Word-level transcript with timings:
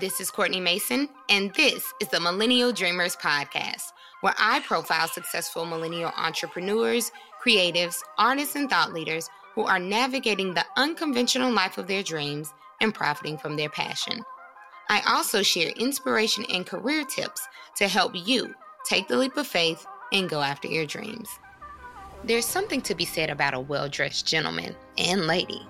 This 0.00 0.18
is 0.18 0.30
Courtney 0.30 0.60
Mason, 0.60 1.10
and 1.28 1.52
this 1.52 1.92
is 2.00 2.08
the 2.08 2.20
Millennial 2.20 2.72
Dreamers 2.72 3.16
Podcast, 3.16 3.92
where 4.22 4.32
I 4.38 4.60
profile 4.60 5.06
successful 5.08 5.66
millennial 5.66 6.10
entrepreneurs, 6.16 7.12
creatives, 7.44 7.96
artists, 8.16 8.56
and 8.56 8.70
thought 8.70 8.94
leaders 8.94 9.28
who 9.54 9.64
are 9.64 9.78
navigating 9.78 10.54
the 10.54 10.64
unconventional 10.78 11.52
life 11.52 11.76
of 11.76 11.86
their 11.86 12.02
dreams 12.02 12.54
and 12.80 12.94
profiting 12.94 13.36
from 13.36 13.56
their 13.56 13.68
passion. 13.68 14.22
I 14.88 15.02
also 15.06 15.42
share 15.42 15.68
inspiration 15.72 16.46
and 16.50 16.64
career 16.64 17.04
tips 17.04 17.46
to 17.76 17.86
help 17.86 18.12
you 18.14 18.54
take 18.88 19.06
the 19.06 19.18
leap 19.18 19.36
of 19.36 19.46
faith 19.46 19.84
and 20.14 20.30
go 20.30 20.40
after 20.40 20.66
your 20.66 20.86
dreams. 20.86 21.28
There's 22.24 22.46
something 22.46 22.80
to 22.82 22.94
be 22.94 23.04
said 23.04 23.28
about 23.28 23.52
a 23.52 23.60
well 23.60 23.90
dressed 23.90 24.26
gentleman 24.26 24.74
and 24.96 25.26
lady, 25.26 25.60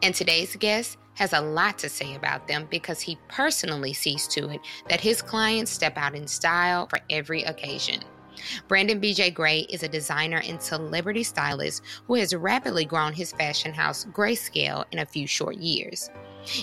and 0.00 0.14
today's 0.14 0.54
guest 0.54 0.96
has 1.20 1.34
a 1.34 1.40
lot 1.40 1.76
to 1.76 1.86
say 1.86 2.14
about 2.14 2.48
them 2.48 2.66
because 2.70 2.98
he 2.98 3.18
personally 3.28 3.92
sees 3.92 4.26
to 4.26 4.48
it 4.48 4.60
that 4.88 5.02
his 5.02 5.20
clients 5.20 5.70
step 5.70 5.98
out 5.98 6.14
in 6.14 6.26
style 6.26 6.86
for 6.86 6.98
every 7.10 7.42
occasion. 7.42 8.00
Brandon 8.68 8.98
BJ 8.98 9.34
Gray 9.34 9.66
is 9.68 9.82
a 9.82 9.88
designer 9.88 10.40
and 10.48 10.62
celebrity 10.62 11.22
stylist 11.22 11.82
who 12.06 12.14
has 12.14 12.34
rapidly 12.34 12.86
grown 12.86 13.12
his 13.12 13.32
fashion 13.32 13.70
house 13.70 14.06
Grayscale 14.06 14.86
in 14.92 15.00
a 15.00 15.04
few 15.04 15.26
short 15.26 15.58
years. 15.58 16.08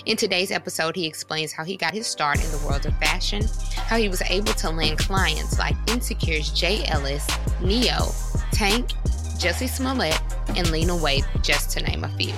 In 0.06 0.16
today's 0.16 0.50
episode, 0.50 0.96
he 0.96 1.06
explains 1.06 1.52
how 1.52 1.62
he 1.62 1.76
got 1.76 1.94
his 1.94 2.08
start 2.08 2.44
in 2.44 2.50
the 2.50 2.66
world 2.66 2.84
of 2.84 2.98
fashion, 2.98 3.44
how 3.76 3.96
he 3.96 4.08
was 4.08 4.22
able 4.22 4.54
to 4.54 4.70
land 4.70 4.98
clients 4.98 5.56
like 5.60 5.76
Insecure's 5.86 6.50
Jay 6.50 6.84
Ellis, 6.86 7.24
Ne-Yo, 7.60 8.10
Tank, 8.50 8.90
Jussie 9.38 9.68
Smollett, 9.68 10.20
and 10.56 10.68
Lena 10.72 10.94
Waithe, 10.94 11.44
just 11.44 11.70
to 11.70 11.84
name 11.84 12.02
a 12.02 12.08
few. 12.08 12.34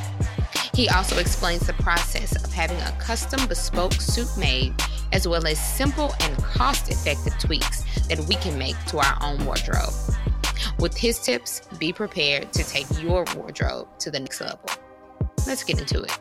He 0.74 0.88
also 0.88 1.18
explains 1.18 1.66
the 1.66 1.72
process 1.74 2.42
of 2.42 2.52
having 2.52 2.78
a 2.78 2.92
custom 2.98 3.46
bespoke 3.46 3.94
suit 3.94 4.28
made, 4.38 4.74
as 5.12 5.26
well 5.26 5.46
as 5.46 5.58
simple 5.58 6.14
and 6.20 6.36
cost 6.38 6.90
effective 6.90 7.36
tweaks 7.38 7.84
that 8.08 8.20
we 8.28 8.36
can 8.36 8.58
make 8.58 8.76
to 8.86 8.98
our 8.98 9.18
own 9.20 9.44
wardrobe. 9.44 9.92
With 10.78 10.96
his 10.96 11.18
tips, 11.18 11.62
be 11.78 11.92
prepared 11.92 12.52
to 12.52 12.64
take 12.64 12.86
your 13.02 13.24
wardrobe 13.36 13.88
to 13.98 14.10
the 14.10 14.20
next 14.20 14.40
level. 14.40 14.68
Let's 15.46 15.64
get 15.64 15.80
into 15.80 16.02
it. 16.02 16.18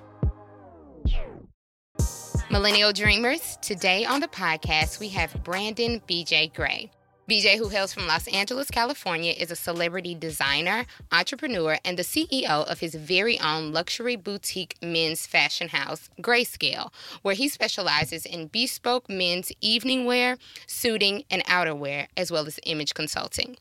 Millennial 2.52 2.92
Dreamers, 2.92 3.60
today 3.62 4.06
on 4.06 4.22
the 4.22 4.28
podcast, 4.28 5.00
we 5.00 5.10
have 5.10 5.44
Brandon 5.44 6.02
BJ 6.08 6.52
Gray. 6.54 6.90
BJ, 7.30 7.60
who 7.60 7.70
hails 7.70 7.94
from 7.94 8.08
Los 8.08 8.28
Angeles, 8.30 8.72
California, 8.72 9.36
is 9.38 9.52
a 9.52 9.56
celebrity 9.56 10.16
designer, 10.16 10.88
entrepreneur, 11.12 11.78
and 11.86 11.96
the 11.96 12.02
CEO 12.02 12.66
of 12.66 12.80
his 12.80 12.96
very 12.96 13.40
own 13.40 13.72
luxury 13.72 14.16
boutique 14.16 14.76
men's 14.82 15.28
fashion 15.28 15.70
house, 15.70 16.10
Grayscale, 16.20 16.92
where 17.22 17.36
he 17.36 17.48
specializes 17.48 18.26
in 18.26 18.48
bespoke 18.48 19.08
men's 19.08 19.52
evening 19.62 20.06
wear, 20.06 20.40
suiting, 20.66 21.24
and 21.30 21.46
outerwear, 21.46 22.08
as 22.18 22.32
well 22.32 22.48
as 22.48 22.60
image 22.66 22.96
consulting. 22.96 23.58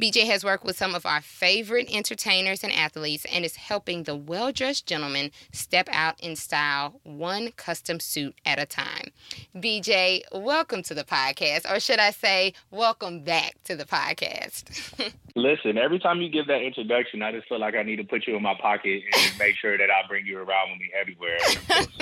BJ 0.00 0.26
has 0.26 0.44
worked 0.44 0.64
with 0.64 0.76
some 0.76 0.94
of 0.94 1.04
our 1.06 1.20
favorite 1.20 1.88
entertainers 1.92 2.62
and 2.62 2.72
athletes 2.72 3.26
and 3.32 3.44
is 3.44 3.56
helping 3.56 4.04
the 4.04 4.16
well 4.16 4.52
dressed 4.52 4.86
gentleman 4.86 5.30
step 5.52 5.88
out 5.92 6.20
in 6.20 6.36
style, 6.36 7.00
one 7.04 7.52
custom 7.52 8.00
suit 8.00 8.34
at 8.46 8.58
a 8.58 8.66
time. 8.66 9.08
BJ, 9.56 10.22
welcome 10.32 10.82
to 10.82 10.94
the 10.94 11.04
podcast, 11.04 11.70
or 11.70 11.78
should 11.80 11.98
I 11.98 12.10
say, 12.10 12.54
welcome 12.70 13.12
welcome 13.12 13.24
back 13.24 13.56
to 13.64 13.76
the 13.76 13.84
podcast. 13.84 15.12
Listen, 15.34 15.78
every 15.78 15.98
time 15.98 16.20
you 16.20 16.28
give 16.28 16.46
that 16.48 16.60
introduction, 16.60 17.22
I 17.22 17.32
just 17.32 17.48
feel 17.48 17.58
like 17.58 17.74
I 17.74 17.82
need 17.82 17.96
to 17.96 18.04
put 18.04 18.26
you 18.26 18.36
in 18.36 18.42
my 18.42 18.54
pocket 18.60 19.02
and 19.12 19.38
make 19.38 19.56
sure 19.56 19.78
that 19.78 19.88
I 19.88 20.06
bring 20.06 20.26
you 20.26 20.36
around 20.36 20.72
with 20.72 20.80
me 20.80 20.90
everywhere. 20.98 21.38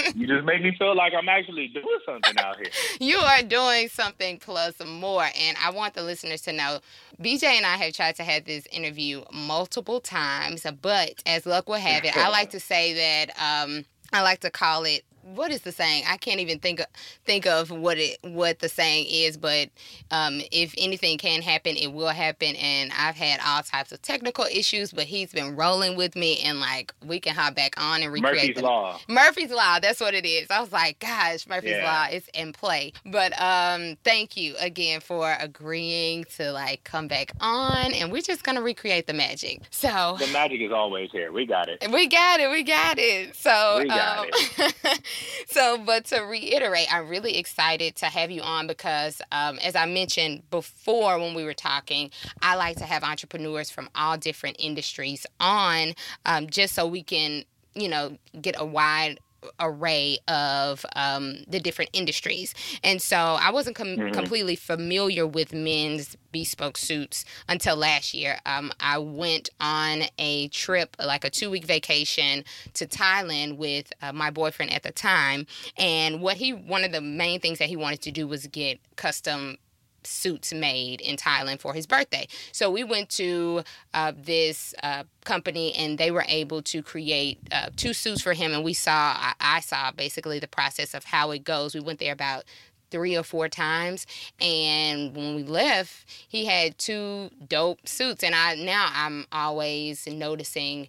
you 0.17 0.27
just 0.27 0.45
make 0.45 0.62
me 0.62 0.75
feel 0.77 0.97
like 0.97 1.12
I'm 1.17 1.29
actually 1.29 1.69
doing 1.69 1.87
something 2.05 2.37
out 2.39 2.57
here. 2.57 2.71
You 2.99 3.19
are 3.19 3.43
doing 3.43 3.89
something 3.89 4.39
plus 4.39 4.75
more. 4.84 5.27
And 5.39 5.57
I 5.65 5.71
want 5.71 5.95
the 5.95 6.03
listeners 6.03 6.43
to 6.43 6.53
know 6.53 6.81
BJ 7.23 7.59
and 7.61 7.66
I 7.66 7.77
have 7.77 7.92
tried 7.92 8.16
to 8.16 8.25
have 8.25 8.47
this 8.47 8.66
interview 8.72 9.22
multiple 9.30 10.00
times, 10.00 10.65
but 10.81 11.22
as 11.26 11.44
luck 11.44 11.69
will 11.69 11.75
have 11.75 12.06
it, 12.06 12.16
I 12.16 12.31
like 12.31 12.50
to 12.53 12.60
say 12.60 12.94
that 12.94 13.31
um, 13.38 13.84
I 14.15 14.22
like 14.22 14.41
to 14.41 14.50
call 14.50 14.84
it 14.84 15.04
what 15.35 15.51
is 15.51 15.63
the 15.63 15.73
saying? 15.73 16.05
I 16.09 16.17
can't 16.17 16.41
even 16.41 16.59
think 16.59 16.81
of, 16.81 16.87
think 17.25 17.47
of 17.47 17.71
what 17.71 17.99
it 17.99 18.19
what 18.23 18.59
the 18.59 18.69
saying 18.69 19.07
is, 19.09 19.37
but 19.37 19.69
um, 20.11 20.41
if 20.51 20.75
anything 20.79 21.19
can 21.19 21.43
happen, 21.43 21.77
it 21.77 21.93
will 21.93 22.09
happen. 22.09 22.57
And 22.57 22.91
I've 22.97 23.17
had 23.17 23.41
all 23.45 23.63
types 23.63 23.93
of 23.93 24.03
technical 24.03 24.45
issues, 24.45 24.93
but 24.93 25.05
he's 25.05 25.33
been 25.33 25.57
rolling 25.57 25.97
with 25.97 26.17
me, 26.17 26.41
and 26.41 26.61
like 26.61 26.93
we 27.05 27.21
can 27.21 27.35
hop 27.35 27.55
back 27.55 27.81
on 27.81 28.03
and 28.03 28.13
recreate 28.13 28.35
Murphy's 28.37 28.57
the, 28.57 28.63
law. 28.63 28.99
Murphy's 29.09 29.51
law. 29.51 29.79
That's 29.81 30.01
what 30.01 30.15
it 30.15 30.27
is. 30.27 30.51
I 30.51 30.61
was 30.61 30.73
like, 30.73 30.99
gosh, 30.99 31.47
Murphy's 31.47 31.73
yeah. 31.73 32.07
law 32.09 32.15
is 32.15 32.29
in 32.35 32.53
play. 32.53 32.93
But 33.07 33.33
um, 33.41 33.97
thank 34.05 34.37
you 34.37 34.55
again 34.61 35.01
for 35.01 35.37
agreeing 35.39 36.25
to 36.37 36.53
like 36.53 36.85
come 36.85 37.09
back 37.09 37.33
on, 37.41 37.93
and 37.93 38.11
we're 38.11 38.23
just 38.23 38.43
gonna 38.43 38.62
recreate 38.62 39.07
the 39.07 39.15
magic. 39.15 39.62
So 39.71 40.17
the 40.19 40.27
magic 40.29 40.61
is 40.61 40.73
always 40.73 41.11
here. 41.11 41.33
We 41.33 41.47
got 41.47 41.69
it. 41.69 41.85
We 41.91 42.09
got 42.09 42.41
it. 42.41 42.51
We 42.51 42.62
got 42.62 42.99
it. 42.99 43.37
So 43.37 43.79
we 43.79 43.89
got 43.89 44.19
um, 44.19 44.27
it. 44.33 45.01
so, 45.47 45.78
but 45.78 46.06
to 46.06 46.20
reiterate, 46.20 46.92
I'm 46.92 47.08
really 47.08 47.36
excited 47.38 47.97
to 47.97 48.06
have 48.06 48.31
you 48.31 48.42
on 48.42 48.66
because, 48.66 49.20
um, 49.32 49.58
as 49.58 49.76
I 49.76 49.86
mentioned 49.86 50.48
before 50.50 51.19
when 51.19 51.34
we 51.34 51.44
were 51.44 51.54
talking, 51.54 52.10
I 52.42 52.56
like 52.56 52.76
to 52.78 52.84
have 52.84 53.03
entrepreneurs 53.03 53.70
from 53.70 53.88
all 53.94 54.16
different 54.16 54.56
industries 54.58 55.26
on 55.38 55.94
um, 56.26 56.48
just 56.48 56.75
so 56.75 56.86
we 56.86 57.03
can, 57.03 57.44
you 57.75 57.88
know, 57.88 58.19
get 58.41 58.56
a 58.58 58.64
wide 58.64 59.20
array 59.59 60.19
of 60.28 60.84
um, 60.97 61.45
the 61.49 61.61
different 61.61 61.91
industries. 61.93 62.55
And 62.83 63.01
so 63.01 63.17
I 63.17 63.51
wasn't 63.51 63.77
com- 63.77 63.89
mm-hmm. 63.89 64.12
completely 64.12 64.56
familiar 64.56 65.27
with 65.27 65.53
men's 65.53 66.17
bespoke 66.33 66.77
suits 66.77 67.25
until 67.49 67.77
last 67.77 68.15
year. 68.15 68.39
Um, 68.47 68.73
I 68.81 68.99
went 68.99 69.50
on 69.61 70.03
a 70.19 70.49
trip, 70.49 70.97
like 70.99 71.25
a 71.25 71.31
two 71.31 71.50
week 71.50 71.65
vacation 71.65 72.45
to 72.75 72.87
Thailand 72.87 73.56
with 73.56 73.93
uh, 74.03 74.12
my 74.12 74.31
boyfriend 74.31 74.73
at 74.73 74.83
the 74.83 74.93
time. 74.93 75.47
And 75.77 76.21
what 76.21 76.37
he, 76.37 76.53
one 76.53 76.84
of 76.84 76.93
the 76.93 77.00
main 77.00 77.41
things 77.41 77.59
that 77.59 77.69
he 77.69 77.77
wanted 77.77 78.03
to 78.03 78.11
do 78.11 78.27
was 78.27 78.47
get 78.47 78.79
custom 78.97 79.59
suits 80.05 80.53
made 80.53 81.00
in 81.00 81.16
Thailand 81.16 81.61
for 81.61 81.75
his 81.75 81.87
birthday. 81.87 82.27
So 82.53 82.71
we 82.71 82.84
went 82.84 83.11
to 83.11 83.62
uh, 83.94 84.12
this 84.16 84.75
uh, 84.83 85.05
company 85.25 85.75
and 85.75 85.99
they 85.99 86.11
were 86.11 86.25
able 86.28 86.62
to 86.62 86.83
create 86.83 87.38
uh, 87.53 87.71
two 87.77 87.93
suits 87.93 88.22
for 88.22 88.33
him. 88.33 88.53
And 88.53 88.65
we 88.65 88.75
saw, 88.75 89.15
I, 89.16 89.34
I 89.41 89.61
saw 89.61 89.91
basically 89.93 90.38
the 90.38 90.49
process 90.49 90.94
of 90.94 91.05
how 91.05 91.31
it 91.31 91.44
goes. 91.44 91.75
We 91.75 91.81
went 91.81 91.99
there 91.99 92.12
about 92.12 92.44
three 92.91 93.16
or 93.16 93.22
four 93.22 93.49
times 93.49 94.05
and 94.41 95.15
when 95.15 95.37
we 95.37 95.44
left 95.44 96.05
he 96.28 96.47
had 96.47 96.77
two 96.77 97.31
dope 97.47 97.87
suits 97.87 98.25
and 98.25 98.34
i 98.34 98.56
now 98.56 98.88
i'm 98.93 99.25
always 99.31 100.09
noticing 100.09 100.88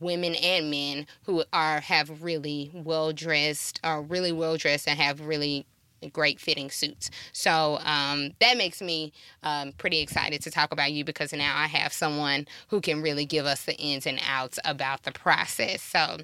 women 0.00 0.34
and 0.34 0.70
men 0.70 1.06
who 1.24 1.44
are 1.52 1.80
have 1.80 2.22
really 2.22 2.70
well 2.74 3.12
dressed 3.12 3.80
are 3.84 4.02
really 4.02 4.32
well 4.32 4.56
dressed 4.56 4.88
and 4.88 4.98
have 4.98 5.20
really 5.20 5.66
great 6.08 6.40
fitting 6.40 6.70
suits. 6.70 7.10
So 7.32 7.78
um, 7.84 8.32
that 8.40 8.56
makes 8.56 8.80
me 8.80 9.12
um, 9.42 9.72
pretty 9.72 10.00
excited 10.00 10.42
to 10.42 10.50
talk 10.50 10.72
about 10.72 10.92
you 10.92 11.04
because 11.04 11.32
now 11.32 11.56
I 11.56 11.66
have 11.66 11.92
someone 11.92 12.46
who 12.68 12.80
can 12.80 13.02
really 13.02 13.24
give 13.24 13.46
us 13.46 13.64
the 13.64 13.76
ins 13.76 14.06
and 14.06 14.20
outs 14.26 14.58
about 14.64 15.02
the 15.02 15.12
process. 15.12 15.82
So 15.82 16.18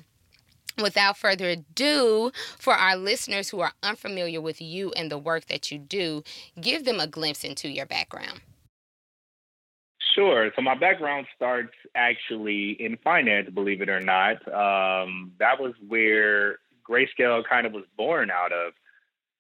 without 0.80 1.16
further 1.16 1.50
ado, 1.50 2.32
for 2.58 2.74
our 2.74 2.96
listeners 2.96 3.50
who 3.50 3.60
are 3.60 3.72
unfamiliar 3.82 4.40
with 4.40 4.60
you 4.60 4.92
and 4.92 5.10
the 5.10 5.18
work 5.18 5.46
that 5.46 5.70
you 5.70 5.78
do, 5.78 6.22
give 6.60 6.84
them 6.84 7.00
a 7.00 7.06
glimpse 7.06 7.44
into 7.44 7.68
your 7.68 7.86
background. 7.86 8.40
Sure. 10.14 10.50
So 10.56 10.62
my 10.62 10.74
background 10.74 11.26
starts 11.36 11.74
actually 11.94 12.72
in 12.80 12.96
finance, 13.04 13.50
believe 13.50 13.80
it 13.82 13.88
or 13.88 14.00
not. 14.00 14.36
Um, 14.48 15.32
that 15.38 15.60
was 15.60 15.74
where 15.86 16.58
Grayscale 16.88 17.44
kind 17.48 17.66
of 17.66 17.72
was 17.72 17.84
born 17.96 18.30
out 18.30 18.52
of 18.52 18.72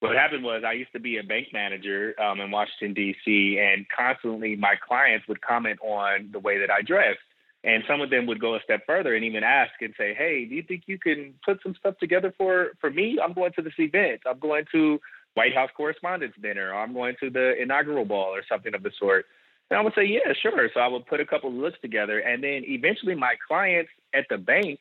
what 0.00 0.16
happened 0.16 0.44
was 0.44 0.62
I 0.64 0.72
used 0.72 0.92
to 0.92 1.00
be 1.00 1.18
a 1.18 1.22
bank 1.22 1.48
manager 1.52 2.14
um, 2.20 2.40
in 2.40 2.50
Washington 2.50 2.94
D.C. 2.94 3.58
and 3.58 3.86
constantly 3.88 4.54
my 4.54 4.74
clients 4.76 5.26
would 5.26 5.40
comment 5.40 5.78
on 5.82 6.30
the 6.32 6.38
way 6.38 6.58
that 6.58 6.70
I 6.70 6.82
dressed, 6.82 7.18
and 7.64 7.82
some 7.88 8.00
of 8.00 8.10
them 8.10 8.26
would 8.26 8.40
go 8.40 8.54
a 8.54 8.60
step 8.62 8.82
further 8.86 9.14
and 9.14 9.24
even 9.24 9.42
ask 9.42 9.72
and 9.80 9.92
say, 9.98 10.14
"Hey, 10.14 10.44
do 10.44 10.54
you 10.54 10.62
think 10.62 10.84
you 10.86 10.98
can 10.98 11.34
put 11.44 11.60
some 11.62 11.74
stuff 11.78 11.98
together 11.98 12.32
for 12.38 12.72
for 12.80 12.90
me? 12.90 13.18
I'm 13.22 13.32
going 13.32 13.52
to 13.54 13.62
this 13.62 13.78
event. 13.78 14.20
I'm 14.24 14.38
going 14.38 14.64
to 14.72 15.00
White 15.34 15.54
House 15.54 15.70
Correspondents' 15.76 16.36
Dinner. 16.40 16.70
Or 16.72 16.74
I'm 16.74 16.94
going 16.94 17.16
to 17.20 17.30
the 17.30 17.60
inaugural 17.60 18.04
ball 18.04 18.34
or 18.34 18.42
something 18.48 18.74
of 18.74 18.82
the 18.82 18.92
sort." 18.98 19.26
And 19.70 19.78
I 19.78 19.82
would 19.82 19.94
say, 19.94 20.04
"Yeah, 20.04 20.32
sure." 20.40 20.70
So 20.72 20.80
I 20.80 20.86
would 20.86 21.06
put 21.06 21.20
a 21.20 21.26
couple 21.26 21.50
of 21.50 21.56
looks 21.56 21.78
together, 21.80 22.20
and 22.20 22.42
then 22.42 22.62
eventually 22.66 23.16
my 23.16 23.34
clients 23.48 23.90
at 24.14 24.26
the 24.30 24.38
bank 24.38 24.78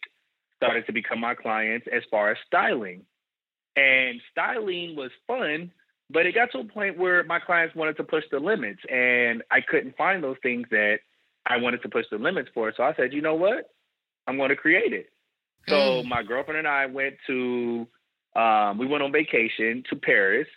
started 0.57 0.85
to 0.85 0.91
become 0.91 1.19
my 1.19 1.33
clients 1.33 1.87
as 1.91 2.03
far 2.11 2.31
as 2.31 2.37
styling. 2.45 3.03
And 3.77 4.19
styling 4.31 4.95
was 4.95 5.11
fun, 5.27 5.71
but 6.09 6.25
it 6.25 6.33
got 6.33 6.51
to 6.51 6.59
a 6.59 6.63
point 6.63 6.97
where 6.97 7.23
my 7.23 7.39
clients 7.39 7.75
wanted 7.75 7.95
to 7.97 8.03
push 8.03 8.23
the 8.31 8.39
limits, 8.39 8.81
and 8.89 9.43
I 9.51 9.61
couldn't 9.61 9.95
find 9.95 10.23
those 10.23 10.37
things 10.41 10.67
that 10.71 10.97
I 11.45 11.57
wanted 11.57 11.83
to 11.83 11.89
push 11.89 12.05
the 12.11 12.17
limits 12.17 12.49
for. 12.53 12.73
So 12.75 12.83
I 12.83 12.95
said, 12.95 13.13
you 13.13 13.21
know 13.21 13.35
what? 13.35 13.71
I'm 14.25 14.35
going 14.35 14.49
to 14.49 14.55
create 14.55 14.93
it. 14.93 15.09
So 15.69 15.75
mm. 15.75 16.05
my 16.05 16.23
girlfriend 16.23 16.57
and 16.57 16.67
I 16.67 16.87
went 16.87 17.15
to, 17.27 17.87
um, 18.35 18.77
we 18.77 18.87
went 18.87 19.03
on 19.03 19.11
vacation 19.11 19.83
to 19.89 19.95
Paris, 19.95 20.47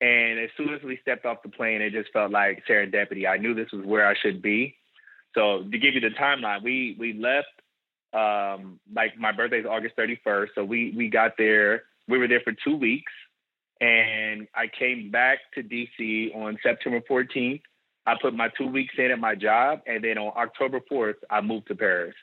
And 0.00 0.40
as 0.40 0.50
soon 0.56 0.74
as 0.74 0.82
we 0.82 0.98
stepped 1.02 1.26
off 1.26 1.42
the 1.42 1.48
plane, 1.50 1.82
it 1.82 1.92
just 1.92 2.10
felt 2.12 2.32
like 2.32 2.64
serendipity. 2.68 3.28
I 3.28 3.36
knew 3.36 3.54
this 3.54 3.70
was 3.72 3.84
where 3.84 4.06
I 4.06 4.14
should 4.20 4.40
be. 4.40 4.76
So 5.34 5.62
to 5.70 5.78
give 5.78 5.94
you 5.94 6.00
the 6.00 6.10
timeline, 6.20 6.62
we 6.62 6.96
we 6.98 7.12
left 7.14 7.48
um, 8.12 8.78
like 8.94 9.16
my 9.18 9.32
birthday 9.32 9.60
is 9.60 9.66
August 9.66 9.96
31st. 9.96 10.48
So 10.54 10.64
we 10.64 10.92
we 10.96 11.08
got 11.08 11.32
there. 11.38 11.84
We 12.08 12.18
were 12.18 12.28
there 12.28 12.40
for 12.40 12.52
two 12.64 12.76
weeks, 12.76 13.12
and 13.80 14.46
I 14.54 14.66
came 14.78 15.10
back 15.10 15.38
to 15.54 15.62
DC 15.62 16.34
on 16.34 16.58
September 16.62 17.00
14th. 17.08 17.62
I 18.06 18.14
put 18.20 18.34
my 18.34 18.48
two 18.58 18.66
weeks 18.66 18.94
in 18.98 19.10
at 19.10 19.18
my 19.18 19.34
job, 19.34 19.80
and 19.86 20.02
then 20.02 20.18
on 20.18 20.32
October 20.36 20.80
4th, 20.90 21.14
I 21.30 21.40
moved 21.40 21.68
to 21.68 21.74
Paris. 21.74 22.14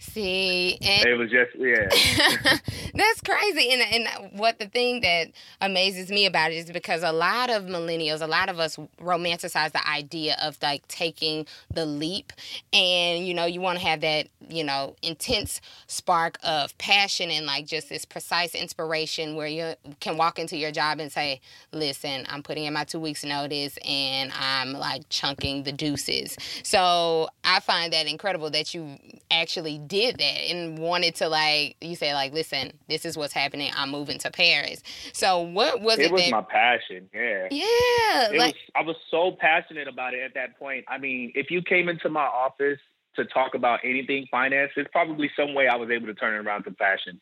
See, 0.00 0.78
and 0.80 1.08
it 1.08 1.18
was 1.18 1.28
just 1.28 1.56
yeah. 1.56 1.88
That's 2.94 3.20
crazy. 3.20 3.72
And 3.72 3.82
and 3.82 4.38
what 4.38 4.60
the 4.60 4.66
thing 4.66 5.00
that 5.00 5.32
amazes 5.60 6.08
me 6.08 6.24
about 6.24 6.52
it 6.52 6.54
is 6.54 6.70
because 6.70 7.02
a 7.02 7.10
lot 7.10 7.50
of 7.50 7.64
millennials, 7.64 8.20
a 8.20 8.28
lot 8.28 8.48
of 8.48 8.60
us 8.60 8.76
romanticize 9.00 9.72
the 9.72 9.84
idea 9.88 10.36
of 10.40 10.56
like 10.62 10.86
taking 10.86 11.46
the 11.74 11.84
leap, 11.84 12.32
and 12.72 13.26
you 13.26 13.34
know 13.34 13.44
you 13.44 13.60
want 13.60 13.80
to 13.80 13.84
have 13.84 14.00
that 14.02 14.28
you 14.48 14.62
know 14.62 14.94
intense 15.02 15.60
spark 15.88 16.38
of 16.44 16.78
passion 16.78 17.32
and 17.32 17.44
like 17.44 17.66
just 17.66 17.88
this 17.88 18.04
precise 18.04 18.54
inspiration 18.54 19.34
where 19.34 19.48
you 19.48 19.74
can 19.98 20.16
walk 20.16 20.38
into 20.38 20.56
your 20.56 20.70
job 20.70 21.00
and 21.00 21.10
say, 21.10 21.40
"Listen, 21.72 22.24
I'm 22.28 22.44
putting 22.44 22.66
in 22.66 22.72
my 22.72 22.84
two 22.84 23.00
weeks 23.00 23.24
notice 23.24 23.76
and 23.84 24.30
I'm 24.38 24.74
like 24.74 25.08
chunking 25.08 25.64
the 25.64 25.72
deuces." 25.72 26.36
So 26.62 27.30
I 27.42 27.58
find 27.58 27.92
that 27.92 28.06
incredible 28.06 28.50
that 28.50 28.74
you 28.74 28.96
actually 29.28 29.78
did 29.88 30.18
that 30.18 30.50
and 30.50 30.78
wanted 30.78 31.14
to 31.16 31.28
like 31.28 31.76
you 31.80 31.96
say 31.96 32.14
like 32.14 32.32
listen 32.32 32.72
this 32.88 33.04
is 33.04 33.16
what's 33.16 33.32
happening. 33.32 33.72
I'm 33.74 33.90
moving 33.90 34.18
to 34.18 34.30
paris. 34.30 34.82
So 35.12 35.40
what 35.40 35.80
was 35.80 35.98
it 35.98 36.06
it 36.06 36.12
was 36.12 36.22
that, 36.22 36.30
my 36.30 36.42
passion 36.42 37.08
yeah. 37.12 37.48
Yeah 37.50 38.30
it 38.30 38.38
like, 38.38 38.54
was, 38.54 38.62
i 38.76 38.82
was 38.82 38.96
so 39.10 39.32
passionate 39.32 39.88
about 39.88 40.14
it 40.14 40.20
at 40.20 40.34
that 40.34 40.58
point. 40.58 40.84
I 40.88 40.98
mean 40.98 41.32
if 41.34 41.50
you 41.50 41.62
came 41.62 41.88
into 41.88 42.08
my 42.08 42.24
office 42.24 42.78
to 43.16 43.24
talk 43.24 43.54
about 43.54 43.80
anything 43.84 44.26
finance 44.30 44.70
it's 44.76 44.90
probably 44.92 45.30
some 45.36 45.54
way 45.54 45.66
i 45.66 45.76
was 45.76 45.90
able 45.90 46.06
to 46.06 46.14
turn 46.14 46.34
it 46.34 46.46
around 46.46 46.64
to 46.64 46.72
fashion. 46.72 47.20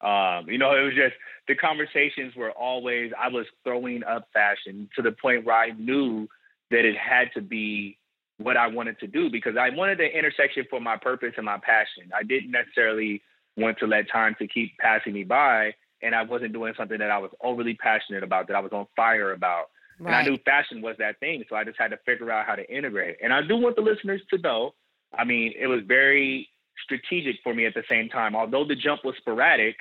Um, 0.00 0.48
you 0.48 0.58
know 0.58 0.76
it 0.76 0.82
was 0.82 0.94
just 0.94 1.14
the 1.48 1.54
conversations 1.54 2.36
were 2.36 2.50
always 2.50 3.12
i 3.18 3.28
was 3.28 3.46
throwing 3.64 4.04
up 4.04 4.28
fashion 4.32 4.88
to 4.94 5.02
the 5.02 5.12
point 5.12 5.44
where 5.44 5.56
i 5.56 5.70
knew 5.70 6.28
that 6.70 6.84
it 6.84 6.96
had 6.96 7.28
to 7.34 7.40
be 7.40 7.98
what 8.38 8.56
I 8.56 8.66
wanted 8.66 8.98
to 9.00 9.06
do 9.06 9.30
because 9.30 9.56
I 9.56 9.70
wanted 9.70 9.98
the 9.98 10.06
intersection 10.06 10.64
for 10.68 10.80
my 10.80 10.96
purpose 10.96 11.32
and 11.36 11.46
my 11.46 11.58
passion. 11.58 12.10
I 12.14 12.22
didn't 12.22 12.50
necessarily 12.50 13.22
want 13.56 13.78
to 13.78 13.86
let 13.86 14.10
time 14.10 14.36
to 14.38 14.46
keep 14.46 14.76
passing 14.78 15.14
me 15.14 15.24
by 15.24 15.74
and 16.02 16.14
I 16.14 16.22
wasn't 16.22 16.52
doing 16.52 16.74
something 16.76 16.98
that 16.98 17.10
I 17.10 17.18
was 17.18 17.30
overly 17.42 17.74
passionate 17.74 18.22
about, 18.22 18.48
that 18.48 18.56
I 18.56 18.60
was 18.60 18.72
on 18.72 18.86
fire 18.94 19.32
about. 19.32 19.66
Right. 19.98 20.08
And 20.08 20.14
I 20.14 20.22
knew 20.28 20.38
fashion 20.44 20.82
was 20.82 20.96
that 20.98 21.18
thing. 21.20 21.44
So 21.48 21.56
I 21.56 21.64
just 21.64 21.78
had 21.78 21.88
to 21.88 21.98
figure 22.04 22.30
out 22.30 22.46
how 22.46 22.54
to 22.54 22.70
integrate. 22.70 23.16
And 23.22 23.32
I 23.32 23.40
do 23.40 23.56
want 23.56 23.76
the 23.76 23.82
listeners 23.82 24.20
to 24.30 24.38
know, 24.38 24.74
I 25.16 25.24
mean, 25.24 25.54
it 25.58 25.66
was 25.66 25.80
very 25.86 26.48
strategic 26.84 27.36
for 27.42 27.54
me 27.54 27.64
at 27.64 27.72
the 27.72 27.84
same 27.88 28.10
time. 28.10 28.36
Although 28.36 28.66
the 28.66 28.76
jump 28.76 29.04
was 29.04 29.14
sporadic, 29.16 29.76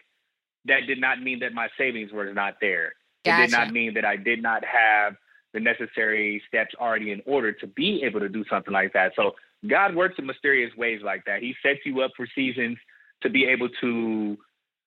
that 0.66 0.88
did 0.88 1.02
not 1.02 1.22
mean 1.22 1.40
that 1.40 1.54
my 1.54 1.68
savings 1.78 2.14
were 2.14 2.34
not 2.34 2.56
there. 2.62 2.94
Gotcha. 3.26 3.44
It 3.44 3.46
did 3.48 3.52
not 3.52 3.74
mean 3.74 3.94
that 3.96 4.06
I 4.06 4.16
did 4.16 4.42
not 4.42 4.64
have 4.64 5.16
the 5.56 5.60
necessary 5.60 6.42
steps 6.48 6.76
already 6.80 7.12
in 7.12 7.22
order 7.26 7.52
to 7.52 7.66
be 7.66 8.04
able 8.04 8.20
to 8.20 8.30
do 8.30 8.46
something 8.50 8.74
like 8.74 8.94
that. 8.94 9.14
So 9.16 9.32
God 9.68 9.96
works 9.96 10.16
in 10.20 10.28
mysterious 10.28 10.72
ways 10.78 11.02
like 11.04 11.26
that. 11.26 11.42
He 11.42 11.56
sets 11.64 11.80
you 11.86 12.02
up 12.02 12.12
for 12.16 12.28
seasons 12.36 12.78
to 13.24 13.30
be 13.30 13.46
able 13.46 13.70
to 13.82 14.38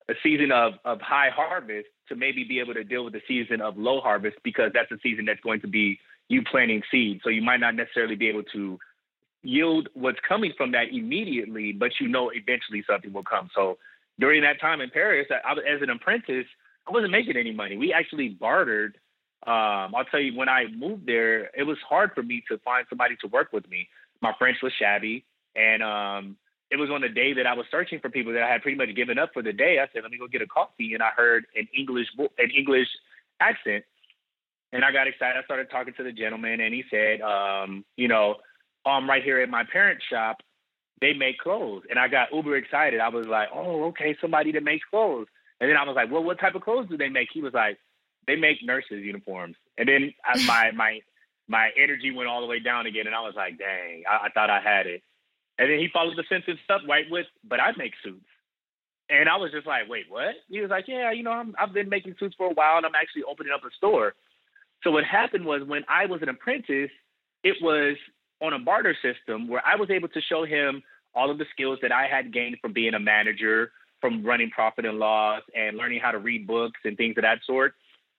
a 0.09 0.15
season 0.23 0.53
of 0.53 0.75
of 0.85 1.00
high 1.00 1.31
harvest 1.35 1.88
to 2.09 2.17
maybe 2.17 2.44
be 2.44 2.61
able 2.61 2.75
to 2.75 2.85
deal 2.85 3.05
with 3.05 3.12
the 3.15 3.23
season 3.26 3.61
of 3.61 3.76
low 3.76 4.00
harvest 4.00 4.37
because 4.44 4.70
that's 4.73 4.91
a 4.93 4.99
season 5.03 5.25
that's 5.25 5.41
going 5.41 5.61
to 5.61 5.67
be 5.67 5.99
you 6.29 6.43
planting 6.50 6.82
seeds. 6.91 7.20
So 7.25 7.31
you 7.31 7.43
might 7.43 7.61
not 7.61 7.75
necessarily 7.75 8.15
be 8.15 8.29
able 8.29 8.44
to 8.55 8.79
yield 9.43 9.88
what's 9.94 10.19
coming 10.26 10.53
from 10.56 10.73
that 10.73 10.93
immediately, 10.93 11.73
but 11.73 11.91
you 12.00 12.09
know 12.09 12.31
eventually 12.32 12.85
something 12.88 13.12
will 13.12 13.25
come. 13.25 13.50
So 13.55 13.79
during 14.19 14.43
that 14.43 14.61
time 14.61 14.81
in 14.81 14.91
Paris, 14.91 15.29
I, 15.31 15.53
as 15.53 15.81
an 15.81 15.91
apprentice, 15.91 16.47
I 16.87 16.93
wasn't 16.93 17.12
making 17.12 17.37
any 17.37 17.53
money. 17.53 17.76
We 17.76 17.93
actually 17.93 18.31
bartered 18.31 18.99
um, 19.46 19.94
I'll 19.94 20.05
tell 20.11 20.20
you, 20.20 20.37
when 20.37 20.49
I 20.49 20.64
moved 20.67 21.06
there, 21.06 21.50
it 21.56 21.62
was 21.62 21.79
hard 21.88 22.11
for 22.14 22.23
me 22.23 22.43
to 22.50 22.58
find 22.58 22.85
somebody 22.88 23.17
to 23.20 23.29
work 23.29 23.52
with 23.52 23.69
me. 23.70 23.88
My 24.20 24.32
French 24.38 24.58
was 24.62 24.73
shabby, 24.79 25.25
and 25.55 25.82
um, 25.82 26.37
it 26.70 26.76
was 26.76 26.90
on 26.90 27.00
the 27.00 27.08
day 27.08 27.32
that 27.35 27.46
I 27.46 27.55
was 27.55 27.67
searching 27.70 28.00
for 28.00 28.11
people 28.11 28.32
that 28.32 28.43
I 28.43 28.50
had 28.50 28.62
pretty 28.62 28.76
much 28.76 28.94
given 28.96 29.19
up 29.19 29.31
for 29.32 29.43
the 29.43 29.52
day. 29.52 29.79
I 29.79 29.87
said, 29.93 30.02
"Let 30.02 30.11
me 30.11 30.19
go 30.19 30.26
get 30.26 30.43
a 30.43 30.46
coffee," 30.46 30.94
and 30.94 31.02
I 31.02 31.11
heard 31.11 31.46
an 31.55 31.69
English 31.76 32.08
an 32.19 32.50
English 32.50 32.88
accent, 33.40 33.85
and 34.73 34.85
I 34.85 34.90
got 34.90 35.06
excited. 35.06 35.38
I 35.38 35.44
started 35.44 35.70
talking 35.70 35.94
to 35.96 36.02
the 36.02 36.12
gentleman, 36.12 36.61
and 36.61 36.75
he 36.75 36.82
said, 36.91 37.20
um, 37.20 37.84
"You 37.96 38.08
know, 38.08 38.37
I'm 38.84 39.08
right 39.08 39.23
here 39.23 39.41
at 39.41 39.49
my 39.49 39.62
parents' 39.64 40.05
shop. 40.11 40.38
They 41.00 41.12
make 41.12 41.38
clothes," 41.38 41.84
and 41.88 41.99
I 41.99 42.08
got 42.08 42.32
uber 42.32 42.56
excited. 42.56 42.99
I 42.99 43.08
was 43.08 43.26
like, 43.26 43.50
"Oh, 43.55 43.84
okay, 43.87 44.17
somebody 44.20 44.50
that 44.52 44.64
makes 44.64 44.84
clothes." 44.91 45.29
And 45.61 45.70
then 45.70 45.76
I 45.76 45.84
was 45.84 45.94
like, 45.94 46.11
"Well, 46.11 46.25
what 46.25 46.41
type 46.41 46.56
of 46.56 46.62
clothes 46.62 46.88
do 46.88 46.96
they 46.96 47.08
make?" 47.08 47.29
He 47.32 47.41
was 47.41 47.55
like 47.55 47.79
they 48.28 48.36
make 48.36 48.62
nurses 48.62 49.02
uniforms. 49.04 49.56
And 49.76 49.88
then 49.88 50.14
I, 50.25 50.38
my 50.46 50.70
my 50.72 51.00
my 51.48 51.70
energy 51.76 52.12
went 52.14 52.28
all 52.28 52.40
the 52.40 52.46
way 52.46 52.60
down 52.60 52.86
again, 52.86 53.06
and 53.06 53.14
I 53.16 53.20
was 53.20 53.34
like, 53.34 53.58
dang, 53.58 54.04
I, 54.08 54.26
I 54.26 54.28
thought 54.30 54.50
I 54.50 54.60
had 54.60 54.86
it. 54.86 55.02
And 55.58 55.69
then 55.69 55.78
he 55.78 55.88
followed 55.92 56.16
the 56.16 56.25
sentence 56.28 56.60
up 56.70 56.82
right 56.88 57.06
with, 57.10 57.26
but 57.42 57.60
I 57.60 57.72
make 57.76 57.94
suits. 58.04 58.25
And 59.10 59.28
I 59.28 59.36
was 59.36 59.50
just 59.50 59.66
like, 59.66 59.88
wait, 59.88 60.04
what? 60.08 60.36
He 60.48 60.60
was 60.60 60.70
like, 60.70 60.84
yeah, 60.86 61.10
you 61.10 61.22
know, 61.22 61.32
I'm, 61.32 61.54
I've 61.58 61.72
been 61.72 61.88
making 61.88 62.14
suits 62.20 62.36
for 62.36 62.46
a 62.46 62.54
while, 62.54 62.76
and 62.76 62.86
I'm 62.86 62.94
actually 62.94 63.22
opening 63.25 63.52
up 63.52 63.64
a 63.64 63.75
store. 63.76 64.14
So 64.84 64.90
what 64.90 65.04
happened 65.04 65.44
was 65.44 65.62
when 65.66 65.82
I 65.88 66.06
was 66.06 66.22
an 66.22 66.28
apprentice, 66.28 66.90
it 67.42 67.56
was 67.62 67.96
on 68.40 68.52
a 68.52 68.58
barter 68.58 68.96
system 69.02 69.48
where 69.48 69.66
I 69.66 69.76
was 69.76 69.90
able 69.90 70.08
to 70.08 70.20
show 70.20 70.44
him 70.44 70.82
all 71.14 71.31
of 71.31 71.38
the 71.38 71.46
skills 71.52 71.78
that 71.82 71.90
I 71.90 72.06
had 72.06 72.32
gained 72.32 72.58
from 72.60 72.72
being 72.72 72.94
a 72.94 73.00
manager, 73.00 73.72
from 74.00 74.24
running 74.24 74.50
profit 74.50 74.84
and 74.84 74.98
loss, 74.98 75.42
and 75.56 75.76
learning 75.76 76.00
how 76.00 76.12
to 76.12 76.19
read 76.19 76.46
books 76.46 76.78
and 76.84 76.96
things 76.96 77.16
of 77.16 77.22
that 77.22 77.38
sort. 77.46 77.74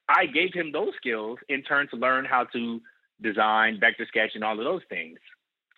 I 0.10 0.26
gave 0.26 0.54
him 0.54 0.72
those 0.72 0.94
skills 0.98 1.38
in 1.48 1.62
turn 1.64 1.88
to 1.90 1.96
learn 1.96 2.26
how 2.26 2.46
to 2.46 2.82
design, 3.22 3.80
vector 3.80 4.06
sketch, 4.08 4.32
and 4.36 4.44
all 4.44 4.58
of 4.58 4.66
those 4.66 4.82
things. 4.90 5.20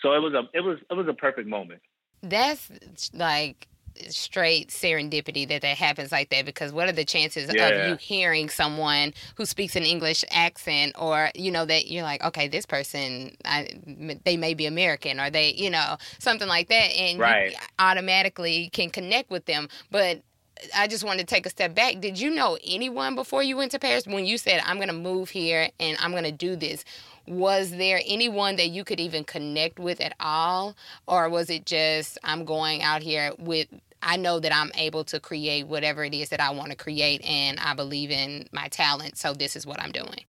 So 0.01 0.13
it 0.13 0.19
was 0.19 0.33
a 0.33 0.43
it 0.53 0.61
was 0.61 0.79
it 0.89 0.93
was 0.93 1.07
a 1.07 1.13
perfect 1.13 1.47
moment. 1.47 1.81
That's 2.23 2.71
like 3.13 3.67
straight 4.09 4.69
serendipity 4.69 5.47
that 5.47 5.61
that 5.61 5.77
happens 5.77 6.11
like 6.11 6.29
that 6.29 6.45
because 6.45 6.71
what 6.71 6.87
are 6.87 6.93
the 6.93 7.05
chances 7.05 7.53
yeah. 7.53 7.67
of 7.67 7.89
you 7.89 7.95
hearing 7.97 8.49
someone 8.49 9.13
who 9.35 9.45
speaks 9.45 9.75
an 9.75 9.83
english 9.83 10.23
accent 10.31 10.93
or 10.97 11.29
you 11.35 11.51
know 11.51 11.65
that 11.65 11.91
you're 11.91 12.03
like 12.03 12.23
okay 12.23 12.47
this 12.47 12.65
person 12.65 13.35
I, 13.43 13.67
they 14.23 14.37
may 14.37 14.53
be 14.53 14.65
american 14.65 15.19
or 15.19 15.29
they 15.29 15.53
you 15.53 15.69
know 15.69 15.97
something 16.19 16.47
like 16.47 16.69
that 16.69 16.95
and 16.95 17.19
right. 17.19 17.51
you 17.51 17.57
automatically 17.79 18.69
can 18.71 18.89
connect 18.89 19.29
with 19.29 19.45
them 19.45 19.67
but 19.91 20.21
I 20.75 20.87
just 20.87 21.03
wanted 21.03 21.27
to 21.27 21.33
take 21.33 21.45
a 21.45 21.49
step 21.49 21.73
back. 21.73 21.99
Did 21.99 22.19
you 22.19 22.29
know 22.29 22.57
anyone 22.65 23.15
before 23.15 23.43
you 23.43 23.57
went 23.57 23.71
to 23.71 23.79
Paris 23.79 24.05
when 24.05 24.25
you 24.25 24.37
said, 24.37 24.61
I'm 24.65 24.77
going 24.77 24.89
to 24.89 24.93
move 24.93 25.29
here 25.29 25.69
and 25.79 25.97
I'm 25.99 26.11
going 26.11 26.23
to 26.23 26.31
do 26.31 26.55
this? 26.55 26.83
Was 27.27 27.71
there 27.71 28.01
anyone 28.05 28.55
that 28.57 28.69
you 28.69 28.83
could 28.83 28.99
even 28.99 29.23
connect 29.23 29.79
with 29.79 30.01
at 30.01 30.13
all? 30.19 30.75
Or 31.07 31.29
was 31.29 31.49
it 31.49 31.65
just, 31.65 32.17
I'm 32.23 32.45
going 32.45 32.81
out 32.81 33.01
here 33.01 33.31
with, 33.39 33.67
I 34.01 34.17
know 34.17 34.39
that 34.39 34.53
I'm 34.53 34.71
able 34.75 35.03
to 35.05 35.19
create 35.19 35.67
whatever 35.67 36.03
it 36.03 36.13
is 36.13 36.29
that 36.29 36.39
I 36.39 36.51
want 36.51 36.71
to 36.71 36.75
create 36.75 37.23
and 37.23 37.59
I 37.59 37.73
believe 37.73 38.11
in 38.11 38.47
my 38.51 38.67
talent. 38.67 39.17
So 39.17 39.33
this 39.33 39.55
is 39.55 39.65
what 39.65 39.81
I'm 39.81 39.91
doing. 39.91 40.25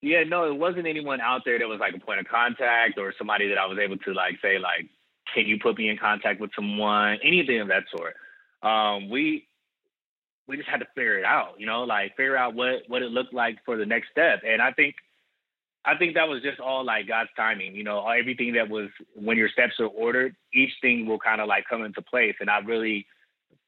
Yeah, 0.00 0.24
no, 0.24 0.50
it 0.50 0.58
wasn't 0.58 0.86
anyone 0.86 1.20
out 1.20 1.42
there 1.44 1.58
that 1.58 1.68
was 1.68 1.78
like 1.78 1.94
a 1.94 2.00
point 2.00 2.20
of 2.20 2.26
contact 2.26 2.98
or 2.98 3.14
somebody 3.16 3.48
that 3.48 3.58
I 3.58 3.66
was 3.66 3.78
able 3.78 3.98
to 3.98 4.12
like 4.12 4.34
say, 4.42 4.58
like, 4.58 4.88
can 5.32 5.46
you 5.46 5.58
put 5.58 5.78
me 5.78 5.88
in 5.88 5.96
contact 5.96 6.40
with 6.40 6.50
someone? 6.56 7.18
Anything 7.22 7.60
of 7.60 7.68
that 7.68 7.84
sort 7.94 8.16
um, 8.62 9.08
we 9.10 9.46
we 10.48 10.56
just 10.56 10.68
had 10.68 10.80
to 10.80 10.86
figure 10.94 11.18
it 11.18 11.24
out, 11.24 11.54
you 11.58 11.66
know, 11.66 11.82
like 11.82 12.16
figure 12.16 12.36
out 12.36 12.54
what 12.54 12.82
what 12.88 13.02
it 13.02 13.10
looked 13.10 13.34
like 13.34 13.58
for 13.64 13.76
the 13.76 13.86
next 13.86 14.10
step. 14.10 14.42
And 14.46 14.60
I 14.60 14.72
think 14.72 14.94
I 15.84 15.96
think 15.96 16.14
that 16.14 16.28
was 16.28 16.42
just 16.42 16.60
all 16.60 16.84
like 16.84 17.08
God's 17.08 17.30
timing, 17.36 17.74
you 17.74 17.84
know, 17.84 18.06
everything 18.08 18.52
that 18.54 18.68
was 18.68 18.88
when 19.14 19.36
your 19.36 19.48
steps 19.48 19.74
are 19.80 19.86
ordered, 19.86 20.36
each 20.54 20.70
thing 20.80 21.06
will 21.06 21.18
kind 21.18 21.40
of 21.40 21.48
like 21.48 21.64
come 21.68 21.82
into 21.82 22.02
place. 22.02 22.34
And 22.40 22.48
I 22.48 22.58
really 22.58 23.06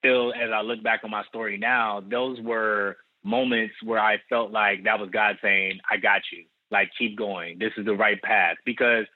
feel 0.03 0.33
as 0.33 0.51
I 0.55 0.61
look 0.61 0.83
back 0.83 1.01
on 1.03 1.11
my 1.11 1.25
story 1.25 1.59
now, 1.59 2.03
those 2.09 2.41
were 2.41 2.97
moments 3.25 3.75
where 3.83 3.99
I 3.99 4.19
felt 4.29 4.53
like 4.53 4.85
that 4.85 5.01
was 5.01 5.11
God 5.11 5.39
saying, 5.43 5.81
I 5.91 5.97
got 5.97 6.21
you. 6.33 6.45
Like 6.71 6.91
keep 6.99 7.17
going. 7.17 7.59
This 7.59 7.73
is 7.77 7.85
the 7.85 7.95
right 7.95 8.21
path. 8.23 8.57
Because, 8.65 9.07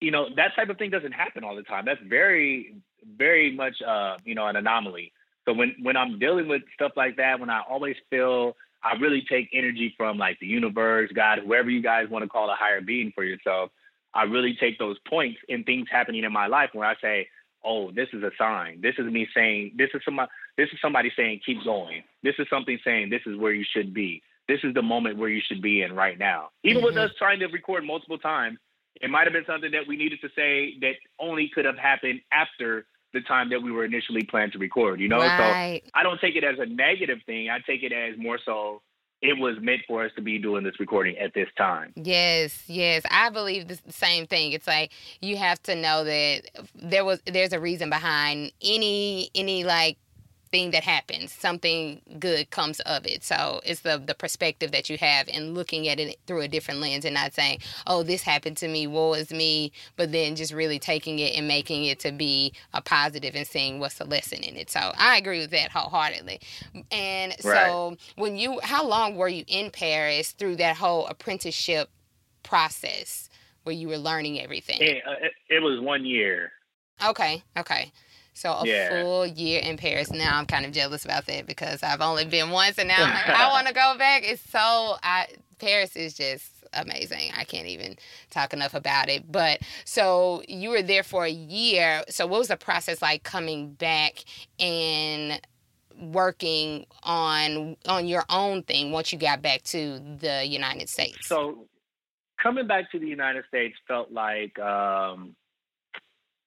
you 0.00 0.10
know, 0.10 0.26
that 0.36 0.54
type 0.54 0.68
of 0.68 0.78
thing 0.78 0.90
doesn't 0.90 1.12
happen 1.12 1.42
all 1.42 1.56
the 1.56 1.62
time. 1.62 1.84
That's 1.86 2.00
very, 2.06 2.76
very 3.16 3.54
much 3.54 3.74
uh, 3.86 4.16
you 4.24 4.34
know, 4.34 4.46
an 4.46 4.56
anomaly. 4.56 5.12
So 5.44 5.52
when 5.52 5.74
when 5.82 5.96
I'm 5.96 6.18
dealing 6.18 6.48
with 6.48 6.62
stuff 6.74 6.92
like 6.96 7.16
that, 7.16 7.38
when 7.38 7.50
I 7.50 7.62
always 7.68 7.96
feel 8.10 8.56
I 8.82 8.94
really 8.98 9.24
take 9.28 9.48
energy 9.52 9.94
from 9.96 10.18
like 10.18 10.38
the 10.40 10.46
universe, 10.46 11.10
God, 11.14 11.40
whoever 11.44 11.70
you 11.70 11.82
guys 11.82 12.08
want 12.10 12.24
to 12.24 12.28
call 12.28 12.50
a 12.50 12.54
higher 12.54 12.80
being 12.80 13.12
for 13.14 13.24
yourself, 13.24 13.70
I 14.14 14.24
really 14.24 14.56
take 14.58 14.78
those 14.78 14.96
points 15.08 15.38
in 15.48 15.64
things 15.64 15.88
happening 15.90 16.24
in 16.24 16.32
my 16.32 16.46
life 16.46 16.70
where 16.72 16.88
I 16.88 16.94
say, 17.00 17.28
"Oh, 17.64 17.90
this 17.92 18.08
is 18.12 18.22
a 18.22 18.30
sign. 18.38 18.80
This 18.80 18.94
is 18.98 19.06
me 19.06 19.28
saying. 19.34 19.72
This 19.76 19.90
is 19.94 20.02
somebody. 20.04 20.30
This 20.56 20.68
is 20.72 20.78
somebody 20.80 21.12
saying, 21.16 21.40
keep 21.44 21.62
going. 21.64 22.02
This 22.22 22.34
is 22.38 22.46
something 22.48 22.78
saying, 22.82 23.10
this 23.10 23.20
is 23.26 23.36
where 23.36 23.52
you 23.52 23.64
should 23.74 23.92
be." 23.92 24.22
this 24.48 24.60
is 24.62 24.74
the 24.74 24.82
moment 24.82 25.18
where 25.18 25.28
you 25.28 25.42
should 25.46 25.60
be 25.60 25.82
in 25.82 25.92
right 25.94 26.18
now. 26.18 26.50
Even 26.62 26.78
mm-hmm. 26.78 26.86
with 26.86 26.96
us 26.96 27.10
trying 27.18 27.40
to 27.40 27.46
record 27.46 27.84
multiple 27.84 28.18
times, 28.18 28.58
it 29.00 29.10
might 29.10 29.24
have 29.24 29.32
been 29.32 29.44
something 29.46 29.70
that 29.72 29.86
we 29.86 29.96
needed 29.96 30.20
to 30.22 30.28
say 30.36 30.78
that 30.80 30.94
only 31.18 31.50
could 31.54 31.64
have 31.64 31.76
happened 31.76 32.20
after 32.32 32.86
the 33.16 33.26
time 33.26 33.50
that 33.50 33.62
we 33.62 33.72
were 33.72 33.84
initially 33.84 34.22
planned 34.22 34.52
to 34.52 34.58
record, 34.58 35.00
you 35.00 35.08
know? 35.08 35.18
Right. 35.18 35.82
So 35.84 35.90
I 35.94 36.02
don't 36.02 36.20
take 36.20 36.36
it 36.36 36.44
as 36.44 36.58
a 36.58 36.66
negative 36.66 37.18
thing. 37.26 37.48
I 37.50 37.58
take 37.66 37.82
it 37.82 37.92
as 37.92 38.18
more 38.18 38.38
so 38.44 38.82
it 39.22 39.38
was 39.38 39.56
meant 39.60 39.80
for 39.88 40.04
us 40.04 40.12
to 40.16 40.22
be 40.22 40.38
doing 40.38 40.62
this 40.62 40.78
recording 40.78 41.16
at 41.16 41.32
this 41.34 41.48
time. 41.56 41.92
Yes, 41.96 42.64
yes. 42.66 43.02
I 43.10 43.30
believe 43.30 43.68
the 43.68 43.80
same 43.88 44.26
thing. 44.26 44.52
It's 44.52 44.66
like 44.66 44.92
you 45.20 45.36
have 45.36 45.62
to 45.64 45.74
know 45.74 46.04
that 46.04 46.42
there 46.74 47.04
was 47.04 47.20
there's 47.26 47.52
a 47.52 47.60
reason 47.60 47.88
behind 47.88 48.52
any 48.62 49.30
any 49.34 49.64
like 49.64 49.96
thing 50.50 50.70
that 50.70 50.84
happens, 50.84 51.32
something 51.32 52.00
good 52.18 52.50
comes 52.50 52.80
of 52.80 53.06
it. 53.06 53.24
So 53.24 53.60
it's 53.64 53.80
the 53.80 54.02
the 54.04 54.14
perspective 54.14 54.72
that 54.72 54.88
you 54.88 54.98
have 54.98 55.28
and 55.32 55.54
looking 55.54 55.88
at 55.88 55.98
it 56.00 56.18
through 56.26 56.42
a 56.42 56.48
different 56.48 56.80
lens 56.80 57.04
and 57.04 57.14
not 57.14 57.34
saying, 57.34 57.60
"Oh, 57.86 58.02
this 58.02 58.22
happened 58.22 58.56
to 58.58 58.68
me, 58.68 58.86
woe 58.86 59.14
is 59.14 59.30
me," 59.30 59.72
but 59.96 60.12
then 60.12 60.36
just 60.36 60.52
really 60.52 60.78
taking 60.78 61.18
it 61.18 61.36
and 61.36 61.48
making 61.48 61.84
it 61.84 61.98
to 62.00 62.12
be 62.12 62.52
a 62.72 62.80
positive 62.80 63.34
and 63.34 63.46
seeing 63.46 63.78
what's 63.80 63.98
the 63.98 64.04
lesson 64.04 64.42
in 64.42 64.56
it. 64.56 64.70
So 64.70 64.92
I 64.96 65.16
agree 65.16 65.40
with 65.40 65.50
that 65.50 65.70
wholeheartedly. 65.70 66.40
And 66.90 67.34
right. 67.44 67.66
so 67.66 67.96
when 68.16 68.36
you, 68.36 68.60
how 68.62 68.86
long 68.86 69.16
were 69.16 69.28
you 69.28 69.44
in 69.46 69.70
Paris 69.70 70.32
through 70.32 70.56
that 70.56 70.76
whole 70.76 71.06
apprenticeship 71.06 71.90
process 72.42 73.28
where 73.64 73.74
you 73.74 73.88
were 73.88 73.98
learning 73.98 74.40
everything? 74.40 74.80
It, 74.80 75.02
uh, 75.06 75.12
it, 75.20 75.32
it 75.48 75.62
was 75.62 75.80
one 75.80 76.04
year. 76.04 76.52
Okay, 77.04 77.42
okay. 77.58 77.92
So 78.36 78.52
a 78.52 78.66
yeah. 78.66 79.02
full 79.02 79.26
year 79.26 79.60
in 79.62 79.78
Paris. 79.78 80.10
Now 80.10 80.38
I'm 80.38 80.44
kind 80.44 80.66
of 80.66 80.72
jealous 80.72 81.06
about 81.06 81.24
that 81.26 81.46
because 81.46 81.82
I've 81.82 82.02
only 82.02 82.26
been 82.26 82.50
once, 82.50 82.78
and 82.78 82.88
now 82.88 83.00
like, 83.00 83.28
i 83.28 83.48
want 83.52 83.66
to 83.66 83.72
go 83.72 83.94
back. 83.96 84.24
It's 84.24 84.42
so 84.50 84.96
I 85.02 85.26
Paris 85.58 85.96
is 85.96 86.12
just 86.14 86.50
amazing. 86.74 87.30
I 87.34 87.44
can't 87.44 87.66
even 87.66 87.96
talk 88.28 88.52
enough 88.52 88.74
about 88.74 89.08
it. 89.08 89.32
But 89.32 89.60
so 89.86 90.42
you 90.48 90.68
were 90.68 90.82
there 90.82 91.02
for 91.02 91.24
a 91.24 91.30
year. 91.30 92.02
So 92.10 92.26
what 92.26 92.38
was 92.38 92.48
the 92.48 92.58
process 92.58 93.00
like 93.00 93.22
coming 93.22 93.72
back 93.72 94.24
and 94.60 95.40
working 95.98 96.84
on 97.04 97.78
on 97.86 98.06
your 98.06 98.24
own 98.28 98.64
thing 98.64 98.92
once 98.92 99.14
you 99.14 99.18
got 99.18 99.40
back 99.40 99.62
to 99.64 99.98
the 100.20 100.44
United 100.46 100.90
States? 100.90 101.26
So 101.26 101.66
coming 102.42 102.66
back 102.66 102.90
to 102.92 102.98
the 102.98 103.08
United 103.08 103.44
States 103.48 103.76
felt 103.88 104.12
like 104.12 104.58
um, 104.58 105.34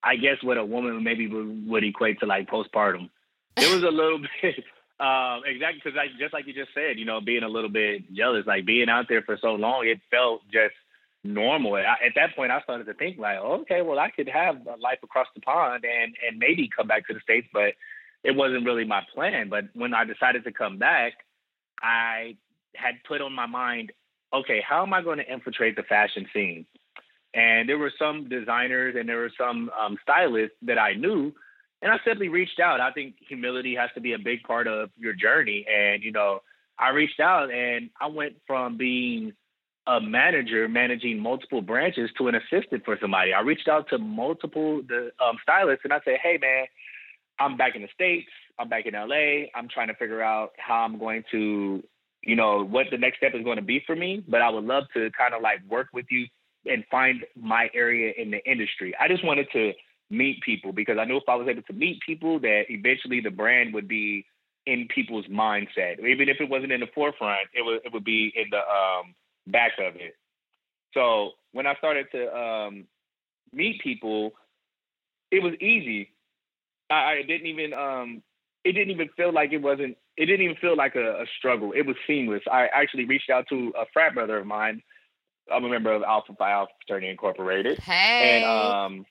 I 0.04 0.16
guess 0.16 0.38
what 0.42 0.58
a 0.58 0.66
woman 0.66 1.04
maybe 1.04 1.28
would, 1.28 1.84
equate 1.84 2.20
to 2.20 2.26
like 2.26 2.50
postpartum. 2.50 3.10
It 3.58 3.74
was 3.74 3.84
a 3.84 3.92
little 3.92 4.20
bit 4.42 4.56
um, 5.00 5.42
exactly 5.46 5.82
because 5.84 5.96
like 5.96 6.10
just 6.20 6.34
like 6.34 6.48
you 6.48 6.54
just 6.54 6.74
said, 6.74 6.98
you 6.98 7.06
know, 7.06 7.22
being 7.22 7.44
a 7.44 7.50
little 7.50 7.70
bit 7.70 8.12
jealous, 8.14 8.46
like 8.46 8.66
being 8.66 8.90
out 8.90 9.06
there 9.10 9.22
for 9.22 9.38
so 9.42 9.56
long, 9.56 9.88
it 9.88 10.00
felt 10.12 10.42
just 10.52 10.76
normal. 11.24 11.76
I, 11.76 12.06
at 12.06 12.14
that 12.16 12.36
point, 12.36 12.52
I 12.52 12.62
started 12.62 12.86
to 12.86 12.94
think 12.94 13.18
like, 13.18 13.38
okay, 13.38 13.82
well, 13.82 14.00
I 14.00 14.10
could 14.10 14.30
have 14.30 14.56
a 14.68 14.80
life 14.82 15.00
across 15.04 15.28
the 15.36 15.42
pond 15.42 15.86
and 15.86 16.16
and 16.28 16.40
maybe 16.40 16.70
come 16.76 16.88
back 16.88 17.08
to 17.08 17.14
the 17.14 17.20
states, 17.22 17.48
but 17.54 17.74
it 18.24 18.36
wasn't 18.36 18.66
really 18.66 18.86
my 18.86 19.02
plan. 19.14 19.50
But 19.50 19.66
when 19.74 19.94
I 19.94 20.04
decided 20.04 20.44
to 20.44 20.52
come 20.52 20.78
back, 20.78 21.14
I 21.82 22.36
had 22.76 22.96
put 23.08 23.22
on 23.22 23.34
my 23.34 23.46
mind, 23.46 23.92
okay, 24.34 24.62
how 24.68 24.84
am 24.84 24.94
I 24.94 25.02
going 25.02 25.18
to 25.18 25.32
infiltrate 25.32 25.76
the 25.76 25.84
fashion 25.84 26.28
scene? 26.34 26.66
And 27.34 27.70
there 27.70 27.78
were 27.78 27.92
some 28.00 28.28
designers 28.28 28.96
and 28.98 29.08
there 29.08 29.18
were 29.18 29.32
some 29.38 29.70
um, 29.80 29.98
stylists 30.02 30.56
that 30.64 30.80
I 30.80 30.94
knew. 30.94 31.34
And 31.82 31.92
I 31.92 31.98
simply 32.06 32.28
reached 32.28 32.60
out. 32.60 32.82
I 32.82 32.92
think 32.92 33.16
humility 33.28 33.76
has 33.76 33.90
to 33.96 34.02
be 34.02 34.14
a 34.14 34.20
big 34.20 34.44
part 34.44 34.68
of 34.68 34.90
your 34.98 35.14
journey. 35.14 35.66
And, 35.72 36.04
you 36.04 36.12
know, 36.12 36.42
I 36.78 36.90
reached 36.90 37.20
out 37.20 37.54
and 37.54 37.90
I 38.02 38.08
went 38.08 38.36
from 38.48 38.78
being 38.78 39.34
a 39.88 40.00
manager 40.02 40.68
managing 40.68 41.20
multiple 41.20 41.62
branches 41.62 42.10
to 42.18 42.28
an 42.28 42.36
assistant 42.36 42.84
for 42.86 42.98
somebody. 43.02 43.34
I 43.34 43.42
reached 43.42 43.68
out 43.68 43.90
to 43.90 43.98
multiple 43.98 44.82
the 44.88 45.12
um, 45.24 45.38
stylists 45.42 45.82
and 45.84 45.94
I 45.94 46.00
said, 46.06 46.18
hey, 46.22 46.38
man, 46.40 46.66
I'm 47.40 47.58
back 47.58 47.76
in 47.76 47.82
the 47.82 47.88
States. 47.94 48.30
I'm 48.60 48.70
back 48.70 48.86
in 48.86 48.94
LA. 48.94 49.48
I'm 49.56 49.70
trying 49.74 49.88
to 49.88 49.96
figure 49.96 50.22
out 50.22 50.52
how 50.58 50.84
I'm 50.84 51.00
going 51.00 51.24
to, 51.32 51.82
you 52.24 52.36
know, 52.36 52.64
what 52.66 52.88
the 52.92 52.98
next 52.98 53.18
step 53.18 53.32
is 53.34 53.44
going 53.44 53.56
to 53.56 53.64
be 53.64 53.82
for 53.88 53.96
me. 53.96 54.24
But 54.28 54.42
I 54.42 54.50
would 54.50 54.66
love 54.66 54.84
to 54.94 55.10
kind 55.18 55.34
of 55.34 55.42
like 55.42 55.60
work 55.70 55.88
with 55.94 56.06
you 56.12 56.28
and 56.66 56.84
find 56.92 57.26
my 57.40 57.70
area 57.74 58.14
in 58.18 58.32
the 58.32 58.44
industry. 58.50 58.94
I 59.00 59.08
just 59.08 59.24
wanted 59.24 59.48
to 59.54 59.74
meet 60.10 60.42
people 60.42 60.72
because 60.72 60.98
I 61.00 61.06
knew 61.06 61.18
if 61.18 61.24
I 61.28 61.36
was 61.36 61.48
able 61.48 61.62
to 61.64 61.74
meet 61.74 62.00
people 62.06 62.40
that 62.40 62.64
eventually 62.70 63.22
the 63.22 63.30
brand 63.30 63.74
would 63.74 63.88
be 63.88 64.26
in 64.66 64.88
people's 64.94 65.26
mindset. 65.28 66.00
Even 66.00 66.30
if 66.30 66.38
it 66.40 66.50
wasn't 66.50 66.72
in 66.72 66.80
the 66.80 66.88
forefront, 66.94 67.48
it 67.54 67.64
would 67.64 67.82
it 67.86 67.94
would 67.94 68.04
be 68.04 68.32
in 68.36 68.46
the 68.52 68.58
um, 68.58 69.16
back 69.48 69.74
of 69.80 69.96
it. 69.96 70.16
So 70.94 71.32
when 71.52 71.68
I 71.68 71.76
started 71.76 72.08
to 72.12 72.36
um, 72.36 72.86
meet 73.54 73.82
people, 73.82 74.32
it 75.32 75.42
was 75.42 75.54
easy. 75.62 76.12
I, 76.90 77.20
I 77.20 77.24
didn't 77.26 77.48
even 77.48 77.74
um, 77.74 78.22
it 78.64 78.74
didn't 78.74 78.92
even 78.92 79.10
feel 79.16 79.34
like 79.34 79.54
it 79.54 79.62
wasn't 79.62 79.98
it 80.18 80.26
didn't 80.26 80.44
even 80.44 80.58
feel 80.58 80.76
like 80.76 80.96
a, 80.96 81.22
a 81.22 81.26
struggle. 81.38 81.72
It 81.72 81.86
was 81.86 81.96
seamless. 82.06 82.42
I 82.52 82.68
actually 82.74 83.06
reached 83.06 83.30
out 83.30 83.46
to 83.50 83.72
a 83.80 83.86
frat 83.94 84.14
brother 84.14 84.38
of 84.38 84.48
mine 84.48 84.82
I'm 85.52 85.64
a 85.64 85.70
member 85.70 85.94
of 85.94 86.04
Alpha 86.04 86.34
Phi 86.38 86.52
Alpha 86.52 86.72
Fraternity 86.82 87.12
Incorporated. 87.12 87.80
Hey. 87.80 88.44
And 88.44 88.46
um, 88.46 89.06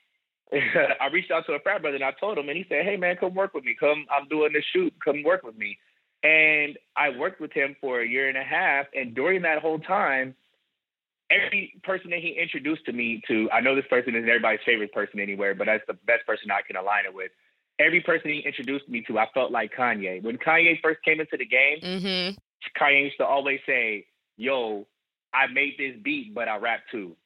I 1.00 1.06
reached 1.12 1.30
out 1.30 1.46
to 1.46 1.52
a 1.52 1.60
frat 1.60 1.82
brother 1.82 1.96
and 1.96 2.04
I 2.04 2.12
told 2.18 2.38
him, 2.38 2.48
and 2.48 2.56
he 2.56 2.64
said, 2.68 2.84
"Hey 2.84 2.96
man, 2.96 3.16
come 3.16 3.34
work 3.34 3.54
with 3.54 3.64
me. 3.64 3.76
Come, 3.78 4.06
I'm 4.10 4.28
doing 4.28 4.52
this 4.52 4.64
shoot. 4.72 4.92
Come 5.04 5.22
work 5.22 5.42
with 5.42 5.56
me." 5.56 5.78
And 6.22 6.76
I 6.96 7.10
worked 7.10 7.40
with 7.40 7.52
him 7.52 7.76
for 7.80 8.00
a 8.00 8.06
year 8.06 8.28
and 8.28 8.36
a 8.36 8.42
half, 8.42 8.86
and 8.94 9.14
during 9.14 9.42
that 9.42 9.62
whole 9.62 9.78
time, 9.78 10.34
every 11.30 11.80
person 11.84 12.10
that 12.10 12.20
he 12.20 12.30
introduced 12.30 12.84
to 12.86 12.92
me 12.92 13.22
to, 13.28 13.48
I 13.52 13.60
know 13.60 13.76
this 13.76 13.84
person 13.88 14.14
isn't 14.14 14.28
everybody's 14.28 14.60
favorite 14.66 14.92
person 14.92 15.20
anywhere, 15.20 15.54
but 15.54 15.66
that's 15.66 15.84
the 15.86 15.94
best 16.06 16.26
person 16.26 16.50
I 16.50 16.62
can 16.66 16.76
align 16.76 17.04
it 17.04 17.14
with. 17.14 17.30
Every 17.78 18.00
person 18.00 18.30
he 18.30 18.40
introduced 18.40 18.88
me 18.88 19.04
to, 19.06 19.18
I 19.18 19.26
felt 19.32 19.52
like 19.52 19.72
Kanye. 19.76 20.22
When 20.22 20.38
Kanye 20.38 20.80
first 20.82 21.00
came 21.04 21.20
into 21.20 21.36
the 21.36 21.46
game, 21.46 21.78
mm-hmm. 21.80 22.82
Kanye 22.82 23.04
used 23.04 23.18
to 23.18 23.26
always 23.26 23.60
say, 23.66 24.06
"Yo, 24.36 24.86
I 25.32 25.46
made 25.52 25.74
this 25.78 25.94
beat, 26.02 26.34
but 26.34 26.48
I 26.48 26.56
rap 26.56 26.80
too. 26.90 27.16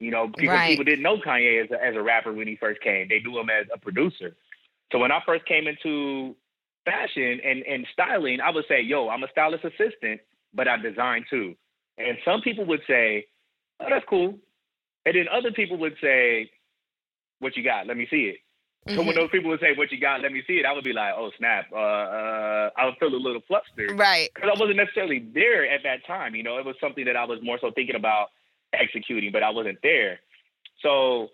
You 0.00 0.12
know, 0.12 0.28
because 0.28 0.48
right. 0.48 0.70
people 0.70 0.84
didn't 0.84 1.02
know 1.02 1.18
Kanye 1.18 1.64
as 1.64 1.70
a, 1.70 1.84
as 1.84 1.96
a 1.96 2.02
rapper 2.02 2.32
when 2.32 2.46
he 2.46 2.56
first 2.56 2.80
came. 2.80 3.08
They 3.08 3.20
knew 3.20 3.38
him 3.38 3.50
as 3.50 3.66
a 3.74 3.78
producer. 3.78 4.36
So 4.92 4.98
when 4.98 5.10
I 5.10 5.20
first 5.26 5.44
came 5.46 5.66
into 5.66 6.36
fashion 6.84 7.40
and, 7.44 7.62
and 7.64 7.86
styling, 7.92 8.40
I 8.40 8.50
would 8.50 8.64
say, 8.68 8.80
yo, 8.80 9.08
I'm 9.08 9.24
a 9.24 9.28
stylist 9.30 9.64
assistant, 9.64 10.20
but 10.54 10.68
I 10.68 10.76
design 10.76 11.24
too. 11.28 11.54
And 11.98 12.16
some 12.24 12.40
people 12.42 12.64
would 12.66 12.82
say, 12.86 13.26
oh, 13.80 13.86
that's 13.90 14.06
cool. 14.08 14.38
And 15.04 15.16
then 15.16 15.26
other 15.32 15.50
people 15.50 15.78
would 15.78 15.96
say, 16.00 16.50
what 17.40 17.56
you 17.56 17.64
got? 17.64 17.86
Let 17.86 17.96
me 17.96 18.06
see 18.10 18.32
it. 18.34 18.36
Mm-hmm. 18.88 18.96
So 18.96 19.02
when 19.02 19.10
mm-hmm. 19.10 19.20
those 19.20 19.30
people 19.30 19.50
would 19.50 19.60
say, 19.60 19.74
"What 19.76 19.92
you 19.92 20.00
got? 20.00 20.22
Let 20.22 20.32
me 20.32 20.42
see 20.46 20.54
it," 20.54 20.66
I 20.66 20.72
would 20.72 20.84
be 20.84 20.92
like, 20.92 21.12
"Oh 21.16 21.30
snap!" 21.38 21.66
Uh, 21.70 21.76
uh, 21.76 22.70
I 22.76 22.86
would 22.86 22.96
feel 22.98 23.14
a 23.14 23.16
little 23.16 23.42
flustered, 23.46 23.98
right? 23.98 24.30
Because 24.34 24.50
I 24.54 24.58
wasn't 24.58 24.78
necessarily 24.78 25.20
there 25.34 25.70
at 25.70 25.82
that 25.84 26.06
time. 26.06 26.34
You 26.34 26.42
know, 26.42 26.58
it 26.58 26.64
was 26.64 26.76
something 26.80 27.04
that 27.04 27.16
I 27.16 27.24
was 27.24 27.38
more 27.42 27.58
so 27.60 27.70
thinking 27.70 27.96
about 27.96 28.28
executing, 28.72 29.30
but 29.30 29.42
I 29.42 29.50
wasn't 29.50 29.78
there. 29.82 30.20
So 30.82 31.28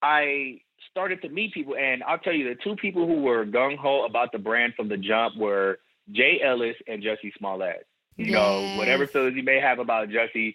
I 0.00 0.60
started 0.90 1.20
to 1.22 1.28
meet 1.28 1.52
people, 1.52 1.76
and 1.76 2.02
I'll 2.04 2.18
tell 2.18 2.32
you, 2.32 2.48
the 2.48 2.56
two 2.62 2.76
people 2.76 3.06
who 3.06 3.20
were 3.20 3.44
gung 3.44 3.76
ho 3.76 4.06
about 4.06 4.32
the 4.32 4.38
brand 4.38 4.74
from 4.74 4.88
the 4.88 4.96
jump 4.96 5.36
were 5.36 5.78
Jay 6.12 6.40
Ellis 6.42 6.76
and 6.86 7.02
Jussie 7.02 7.32
Smollett. 7.38 7.86
You 8.16 8.26
yes. 8.26 8.34
know, 8.34 8.76
whatever 8.76 9.06
feelings 9.06 9.36
you 9.36 9.44
may 9.44 9.60
have 9.60 9.78
about 9.78 10.08
Jussie, 10.08 10.54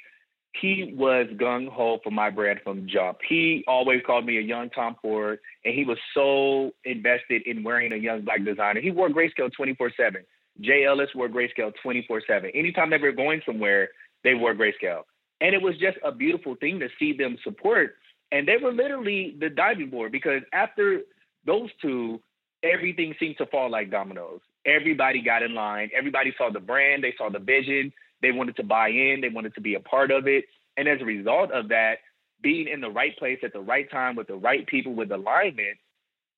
he 0.59 0.93
was 0.95 1.27
gung 1.35 1.67
ho 1.67 1.99
for 2.03 2.11
my 2.11 2.29
brand 2.29 2.59
from 2.63 2.87
jump. 2.87 3.17
He 3.27 3.63
always 3.67 4.01
called 4.05 4.25
me 4.25 4.37
a 4.37 4.41
young 4.41 4.69
Tom 4.69 4.95
Ford, 5.01 5.39
and 5.65 5.73
he 5.73 5.83
was 5.83 5.97
so 6.13 6.71
invested 6.85 7.41
in 7.45 7.63
wearing 7.63 7.91
a 7.91 7.97
young 7.97 8.21
black 8.21 8.45
designer. 8.45 8.79
He 8.79 8.91
wore 8.91 9.09
grayscale 9.09 9.51
24 9.55 9.91
7. 9.97 10.23
Jay 10.61 10.85
Ellis 10.85 11.09
wore 11.15 11.27
grayscale 11.27 11.73
24 11.81 12.21
7. 12.27 12.51
Anytime 12.53 12.91
they 12.91 12.97
were 12.97 13.11
going 13.11 13.41
somewhere, 13.45 13.89
they 14.23 14.35
wore 14.35 14.53
grayscale. 14.53 15.01
And 15.41 15.55
it 15.55 15.61
was 15.61 15.75
just 15.77 15.97
a 16.05 16.11
beautiful 16.11 16.55
thing 16.55 16.79
to 16.79 16.87
see 16.99 17.17
them 17.17 17.37
support. 17.43 17.95
And 18.31 18.47
they 18.47 18.57
were 18.61 18.71
literally 18.71 19.35
the 19.39 19.49
diving 19.49 19.89
board 19.89 20.11
because 20.11 20.41
after 20.53 21.01
those 21.45 21.69
two, 21.81 22.21
everything 22.63 23.13
seemed 23.19 23.37
to 23.39 23.45
fall 23.47 23.69
like 23.69 23.91
dominoes. 23.91 24.39
Everybody 24.65 25.21
got 25.21 25.43
in 25.43 25.53
line. 25.53 25.89
Everybody 25.95 26.33
saw 26.37 26.49
the 26.49 26.59
brand. 26.59 27.03
They 27.03 27.13
saw 27.17 27.29
the 27.29 27.39
vision. 27.39 27.91
They 28.23 28.31
wanted 28.31 28.55
to 28.55 28.63
buy 28.63 28.87
in, 28.89 29.21
they 29.21 29.29
wanted 29.29 29.53
to 29.53 29.61
be 29.61 29.75
a 29.75 29.79
part 29.79 30.09
of 30.09 30.27
it. 30.27 30.45
And 30.75 30.87
as 30.87 30.99
a 31.01 31.05
result 31.05 31.51
of 31.51 31.69
that, 31.69 31.99
being 32.41 32.67
in 32.67 32.81
the 32.81 32.89
right 32.89 33.15
place 33.17 33.39
at 33.43 33.53
the 33.53 33.61
right 33.61 33.89
time 33.91 34.15
with 34.15 34.27
the 34.27 34.35
right 34.35 34.65
people 34.65 34.95
with 34.95 35.11
alignment, 35.11 35.77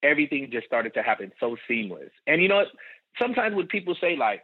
everything 0.04 0.50
just 0.52 0.68
started 0.68 0.94
to 0.96 1.04
happen 1.04 1.32
so 1.40 1.56
seamless. 1.68 2.12
And 2.28 2.42
you 2.42 2.50
know, 2.50 2.64
sometimes 3.18 3.56
when 3.56 3.68
people 3.68 3.96
say 4.02 4.18
like, 4.18 4.44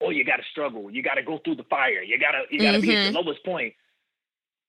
"Oh, 0.00 0.10
you 0.10 0.24
got 0.24 0.36
to 0.36 0.44
struggle, 0.50 0.90
you 0.90 1.02
got 1.02 1.14
to 1.14 1.22
go 1.22 1.38
through 1.44 1.56
the 1.56 1.64
fire, 1.64 2.02
you 2.02 2.18
gotta 2.18 2.42
you 2.50 2.60
gotta 2.60 2.78
mm-hmm. 2.78 2.86
be 2.86 2.96
at 2.96 3.02
your 3.02 3.12
mm-hmm. 3.12 3.26
lowest 3.26 3.44
point," 3.44 3.74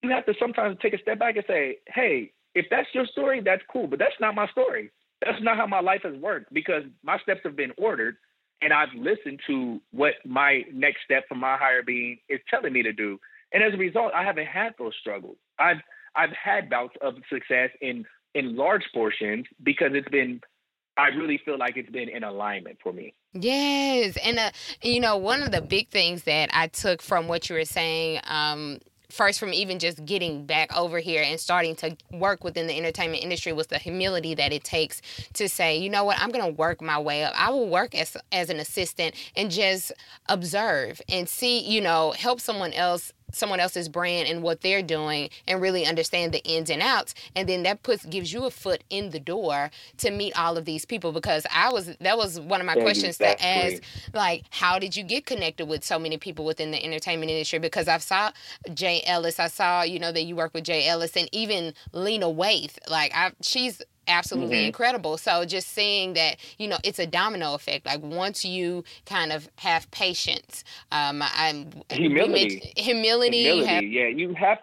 you 0.01 0.09
have 0.09 0.25
to 0.25 0.33
sometimes 0.39 0.77
take 0.81 0.93
a 0.93 1.01
step 1.01 1.19
back 1.19 1.35
and 1.35 1.45
say, 1.47 1.77
"Hey, 1.87 2.31
if 2.55 2.65
that's 2.69 2.87
your 2.93 3.05
story, 3.05 3.41
that's 3.41 3.63
cool, 3.71 3.87
but 3.87 3.99
that's 3.99 4.19
not 4.19 4.35
my 4.35 4.47
story. 4.47 4.91
That's 5.21 5.41
not 5.41 5.57
how 5.57 5.67
my 5.67 5.81
life 5.81 6.01
has 6.03 6.15
worked 6.15 6.53
because 6.53 6.83
my 7.03 7.17
steps 7.19 7.41
have 7.43 7.55
been 7.55 7.73
ordered, 7.77 8.17
and 8.61 8.73
I've 8.73 8.93
listened 8.95 9.39
to 9.47 9.81
what 9.91 10.13
my 10.25 10.63
next 10.73 10.99
step 11.05 11.23
for 11.27 11.35
my 11.35 11.57
higher 11.57 11.83
being 11.83 12.19
is 12.27 12.39
telling 12.49 12.73
me 12.73 12.83
to 12.83 12.93
do. 12.93 13.19
And 13.53 13.63
as 13.63 13.73
a 13.73 13.77
result, 13.77 14.11
I 14.13 14.23
haven't 14.23 14.47
had 14.47 14.73
those 14.77 14.93
struggles. 14.99 15.37
I've 15.57 15.77
I've 16.15 16.31
had 16.31 16.69
bouts 16.69 16.95
of 17.01 17.15
success 17.31 17.69
in 17.81 18.05
in 18.35 18.55
large 18.55 18.83
portions 18.93 19.45
because 19.63 19.91
it's 19.93 20.09
been 20.09 20.41
I 20.97 21.07
really 21.09 21.39
feel 21.45 21.57
like 21.57 21.77
it's 21.77 21.89
been 21.89 22.09
in 22.09 22.23
alignment 22.23 22.77
for 22.83 22.91
me. 22.91 23.13
Yes, 23.33 24.17
and 24.17 24.37
uh, 24.37 24.51
you 24.83 24.99
know 24.99 25.17
one 25.17 25.41
of 25.41 25.51
the 25.51 25.61
big 25.61 25.89
things 25.89 26.23
that 26.23 26.49
I 26.53 26.67
took 26.67 27.01
from 27.01 27.27
what 27.27 27.49
you 27.49 27.55
were 27.55 27.65
saying 27.65 28.19
um, 28.25 28.79
first 29.09 29.39
from 29.39 29.53
even 29.53 29.79
just 29.79 30.05
getting 30.05 30.45
back 30.45 30.75
over 30.75 30.99
here 30.99 31.23
and 31.23 31.39
starting 31.39 31.75
to 31.77 31.97
work 32.11 32.43
within 32.43 32.67
the 32.67 32.77
entertainment 32.77 33.23
industry 33.23 33.51
was 33.51 33.67
the 33.67 33.79
humility 33.79 34.35
that 34.35 34.53
it 34.53 34.63
takes 34.63 35.01
to 35.33 35.49
say, 35.49 35.77
you 35.77 35.89
know 35.89 36.03
what, 36.03 36.19
I'm 36.19 36.29
going 36.29 36.45
to 36.45 36.51
work 36.51 36.81
my 36.81 36.99
way 36.99 37.23
up. 37.23 37.33
I 37.35 37.49
will 37.49 37.67
work 37.67 37.95
as 37.95 38.15
as 38.31 38.49
an 38.49 38.59
assistant 38.59 39.15
and 39.35 39.49
just 39.49 39.91
observe 40.27 41.01
and 41.09 41.27
see, 41.27 41.59
you 41.59 41.81
know, 41.81 42.11
help 42.11 42.39
someone 42.39 42.73
else 42.73 43.11
someone 43.31 43.59
else's 43.59 43.89
brand 43.89 44.27
and 44.27 44.43
what 44.43 44.61
they're 44.61 44.81
doing 44.81 45.29
and 45.47 45.61
really 45.61 45.85
understand 45.85 46.31
the 46.31 46.43
ins 46.43 46.69
and 46.69 46.81
outs. 46.81 47.13
And 47.35 47.47
then 47.47 47.63
that 47.63 47.83
puts 47.83 48.05
gives 48.05 48.33
you 48.33 48.45
a 48.45 48.51
foot 48.51 48.83
in 48.89 49.09
the 49.11 49.19
door 49.19 49.71
to 49.97 50.11
meet 50.11 50.37
all 50.37 50.57
of 50.57 50.65
these 50.65 50.85
people 50.85 51.11
because 51.11 51.45
I 51.53 51.71
was 51.71 51.95
that 51.99 52.17
was 52.17 52.39
one 52.39 52.59
of 52.59 52.67
my 52.67 52.75
questions 52.75 53.17
to 53.17 53.45
ask 53.45 53.81
like 54.13 54.43
how 54.49 54.79
did 54.79 54.95
you 54.95 55.03
get 55.03 55.25
connected 55.25 55.67
with 55.67 55.83
so 55.83 55.99
many 55.99 56.17
people 56.17 56.45
within 56.45 56.71
the 56.71 56.83
entertainment 56.83 57.31
industry? 57.31 57.59
Because 57.59 57.87
I 57.87 57.97
saw 57.97 58.31
Jay 58.73 59.01
Ellis 59.05 59.39
I 59.39 59.47
saw 59.47 59.83
you 59.83 59.99
know 59.99 60.11
that 60.11 60.23
you 60.23 60.35
work 60.35 60.53
with 60.53 60.63
Jay 60.63 60.87
Ellis 60.87 61.15
and 61.15 61.29
even 61.31 61.73
Lena 61.93 62.27
Waithe 62.27 62.77
like 62.89 63.11
I 63.13 63.31
she's 63.41 63.81
absolutely 64.09 64.57
mm-hmm. 64.57 64.65
incredible. 64.67 65.17
So 65.17 65.45
just 65.45 65.69
seeing 65.69 66.13
that, 66.13 66.37
you 66.57 66.67
know, 66.67 66.77
it's 66.83 66.99
a 66.99 67.07
domino 67.07 67.53
effect. 67.53 67.85
Like 67.85 68.01
once 68.01 68.43
you 68.43 68.83
kind 69.05 69.31
of 69.31 69.49
have 69.57 69.89
patience, 69.91 70.63
um, 70.91 71.23
I'm 71.23 71.71
humility, 71.89 72.73
humility, 72.75 73.43
humility. 73.43 73.65
Have, 73.65 73.83
yeah, 73.83 74.07
you 74.07 74.33
have. 74.33 74.57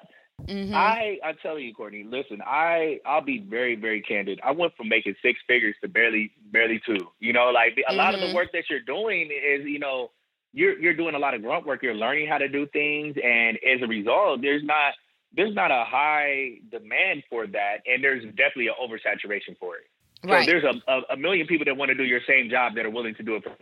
Mm-hmm. 0.47 0.75
I 0.75 1.19
I 1.25 1.33
tell 1.43 1.59
you, 1.59 1.73
Courtney. 1.73 2.05
Listen, 2.05 2.43
I 2.45 3.01
I'll 3.07 3.23
be 3.23 3.39
very 3.39 3.75
very 3.75 4.03
candid. 4.03 4.39
I 4.45 4.51
went 4.51 4.77
from 4.77 4.89
making 4.89 5.15
six 5.23 5.39
figures 5.47 5.75
to 5.83 5.89
barely 5.89 6.31
barely 6.53 6.81
two. 6.85 7.09
You 7.21 7.33
know, 7.33 7.47
like 7.47 7.73
a 7.73 7.91
mm-hmm. 7.91 7.97
lot 7.97 8.13
of 8.13 8.21
the 8.21 8.27
mm-hmm. 8.27 8.37
work 8.37 8.53
that 8.53 8.65
you're 8.69 8.81
doing 8.81 9.31
is 9.31 9.65
you 9.65 9.79
know 9.79 10.11
you're 10.53 10.79
you're 10.79 10.95
doing 10.95 11.15
a 11.15 11.19
lot 11.19 11.33
of 11.33 11.43
grunt 11.43 11.67
work. 11.67 11.83
You're 11.83 11.95
learning 11.95 12.29
how 12.29 12.37
to 12.37 12.49
do 12.49 12.67
things, 12.67 13.17
and 13.23 13.57
as 13.57 13.81
a 13.83 13.87
result, 13.87 14.43
there's 14.43 14.63
not 14.63 14.93
there's 15.37 15.55
not 15.55 15.71
a 15.71 15.85
high 15.87 16.59
demand 16.71 17.25
for 17.29 17.47
that, 17.47 17.79
and 17.87 18.03
there's 18.03 18.25
definitely 18.25 18.69
an 18.69 18.75
oversaturation 18.83 19.57
for 19.59 19.77
it. 19.77 19.85
Right. 20.25 20.45
So 20.45 20.51
there's 20.51 20.65
a, 20.65 20.91
a, 20.91 21.01
a 21.11 21.17
million 21.17 21.47
people 21.47 21.67
that 21.67 21.77
want 21.77 21.91
to 21.91 21.95
do 21.95 22.05
your 22.05 22.21
same 22.27 22.49
job 22.51 22.75
that 22.77 22.87
are 22.87 22.91
willing 22.91 23.15
to 23.17 23.23
do 23.23 23.37
it 23.37 23.45
for 23.45 23.55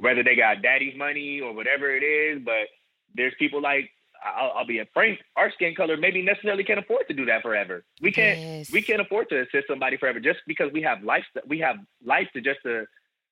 whether 0.00 0.22
they 0.22 0.34
got 0.34 0.60
daddy's 0.60 0.96
money 0.96 1.40
or 1.40 1.54
whatever 1.54 1.94
it 1.94 2.02
is. 2.02 2.42
But 2.44 2.66
there's 3.14 3.32
people 3.38 3.62
like 3.62 3.90
I'll, 4.24 4.52
I'll 4.58 4.66
be 4.66 4.80
a 4.80 4.86
frank. 4.92 5.20
Our 5.36 5.52
skin 5.52 5.74
color 5.74 5.96
maybe 5.96 6.20
necessarily 6.22 6.64
can't 6.64 6.80
afford 6.80 7.06
to 7.08 7.14
do 7.14 7.24
that 7.26 7.42
forever. 7.42 7.84
We 8.02 8.10
can't. 8.10 8.38
Yes. 8.38 8.72
We 8.72 8.82
can't 8.82 9.00
afford 9.00 9.28
to 9.30 9.42
assist 9.42 9.68
somebody 9.68 9.96
forever 9.96 10.20
just 10.20 10.40
because 10.46 10.72
we 10.72 10.82
have 10.82 11.02
life. 11.02 11.24
We 11.46 11.60
have 11.60 11.76
life 12.04 12.28
to 12.34 12.40
just 12.40 12.60
to. 12.64 12.86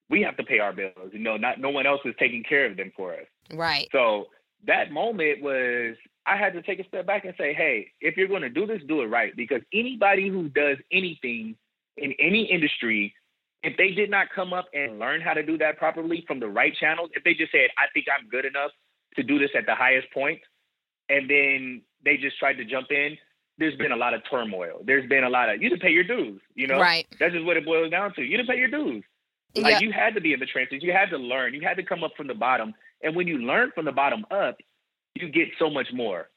We 0.09 0.23
have 0.23 0.37
to 0.37 0.45
pay 0.45 0.61
our 0.61 0.73
bills. 0.73 1.11
You 1.13 1.19
know, 1.19 1.37
not 1.37 1.59
no 1.59 1.71
one 1.71 1.85
else 1.85 2.01
is 2.05 2.15
taking 2.17 2.45
care 2.45 2.67
of 2.67 2.77
them 2.77 2.93
for 2.97 3.15
us. 3.15 3.27
Right. 3.53 3.89
So 3.91 4.27
that 4.65 4.93
moment 4.93 5.43
was 5.43 5.97
I 6.27 6.37
had 6.37 6.53
to 6.55 6.63
take 6.63 6.81
a 6.81 6.89
step 6.89 7.07
back 7.07 7.25
and 7.25 7.35
say, 7.39 7.55
hey, 7.55 7.93
if 8.01 8.17
you're 8.17 8.29
going 8.29 8.43
to 8.43 8.51
do 8.51 8.67
this, 8.67 8.83
do 8.89 9.03
it 9.03 9.07
right. 9.07 9.35
Because 9.37 9.63
anybody 9.73 10.29
who 10.29 10.49
does 10.49 10.77
anything 10.91 11.57
in 11.97 12.13
any 12.19 12.45
industry, 12.45 13.15
if 13.63 13.77
they 13.77 13.93
did 13.93 14.11
not 14.11 14.29
come 14.35 14.53
up 14.53 14.67
and 14.75 14.99
learn 14.99 15.21
how 15.21 15.35
to 15.35 15.43
do 15.43 15.57
that 15.59 15.79
properly 15.79 16.25
from 16.27 16.41
the 16.41 16.49
right 16.49 16.75
channels, 16.77 17.11
if 17.15 17.23
they 17.25 17.35
just 17.35 17.53
said, 17.53 17.69
I 17.79 17.87
think 17.95 18.07
I'm 18.11 18.29
good 18.29 18.45
enough 18.45 18.71
to 19.15 19.23
do 19.23 19.39
this 19.39 19.51
at 19.57 19.67
the 19.67 19.75
highest 19.75 20.11
point, 20.13 20.41
and 21.09 21.31
then 21.31 21.83
they 22.05 22.17
just 22.17 22.39
tried 22.39 22.55
to 22.55 22.65
jump 22.65 22.91
in, 22.91 23.17
there's 23.59 23.77
been 23.77 23.93
a 23.93 23.97
lot 23.97 24.13
of 24.13 24.23
turmoil. 24.29 24.83
There's 24.85 25.09
been 25.09 25.25
a 25.25 25.31
lot 25.31 25.49
of, 25.49 25.63
you 25.63 25.71
didn't 25.71 25.81
pay 25.83 25.91
your 25.91 26.05
dues, 26.05 26.41
you 26.55 26.67
know? 26.67 26.79
Right. 26.79 27.07
That's 27.19 27.33
just 27.33 27.47
what 27.47 27.57
it 27.57 27.65
boils 27.65 27.91
down 27.91 28.13
to. 28.15 28.23
You 28.23 28.37
didn't 28.37 28.51
pay 28.51 28.59
your 28.59 28.69
dues. 28.69 29.03
Like 29.55 29.75
yep. 29.75 29.83
you 29.83 29.93
had 29.93 30.15
to 30.15 30.21
be 30.21 30.35
in 30.35 30.41
the 30.41 30.47
trenches. 30.47 30.83
You 30.83 30.93
had 30.93 31.09
to 31.11 31.17
learn. 31.17 31.55
You 31.55 31.63
had 31.63 31.79
to 31.79 31.83
come 31.83 32.05
up 32.05 32.13
from 32.17 32.27
the 32.27 32.35
bottom. 32.35 32.75
And 33.03 33.17
when 33.17 33.27
you 33.27 33.39
learn 33.39 33.71
from 33.75 33.87
the 33.87 33.93
bottom 33.93 34.27
up, 34.31 34.59
you 35.21 35.31
get 35.31 35.49
so 35.59 35.71
much 35.71 35.89
more. 35.93 36.29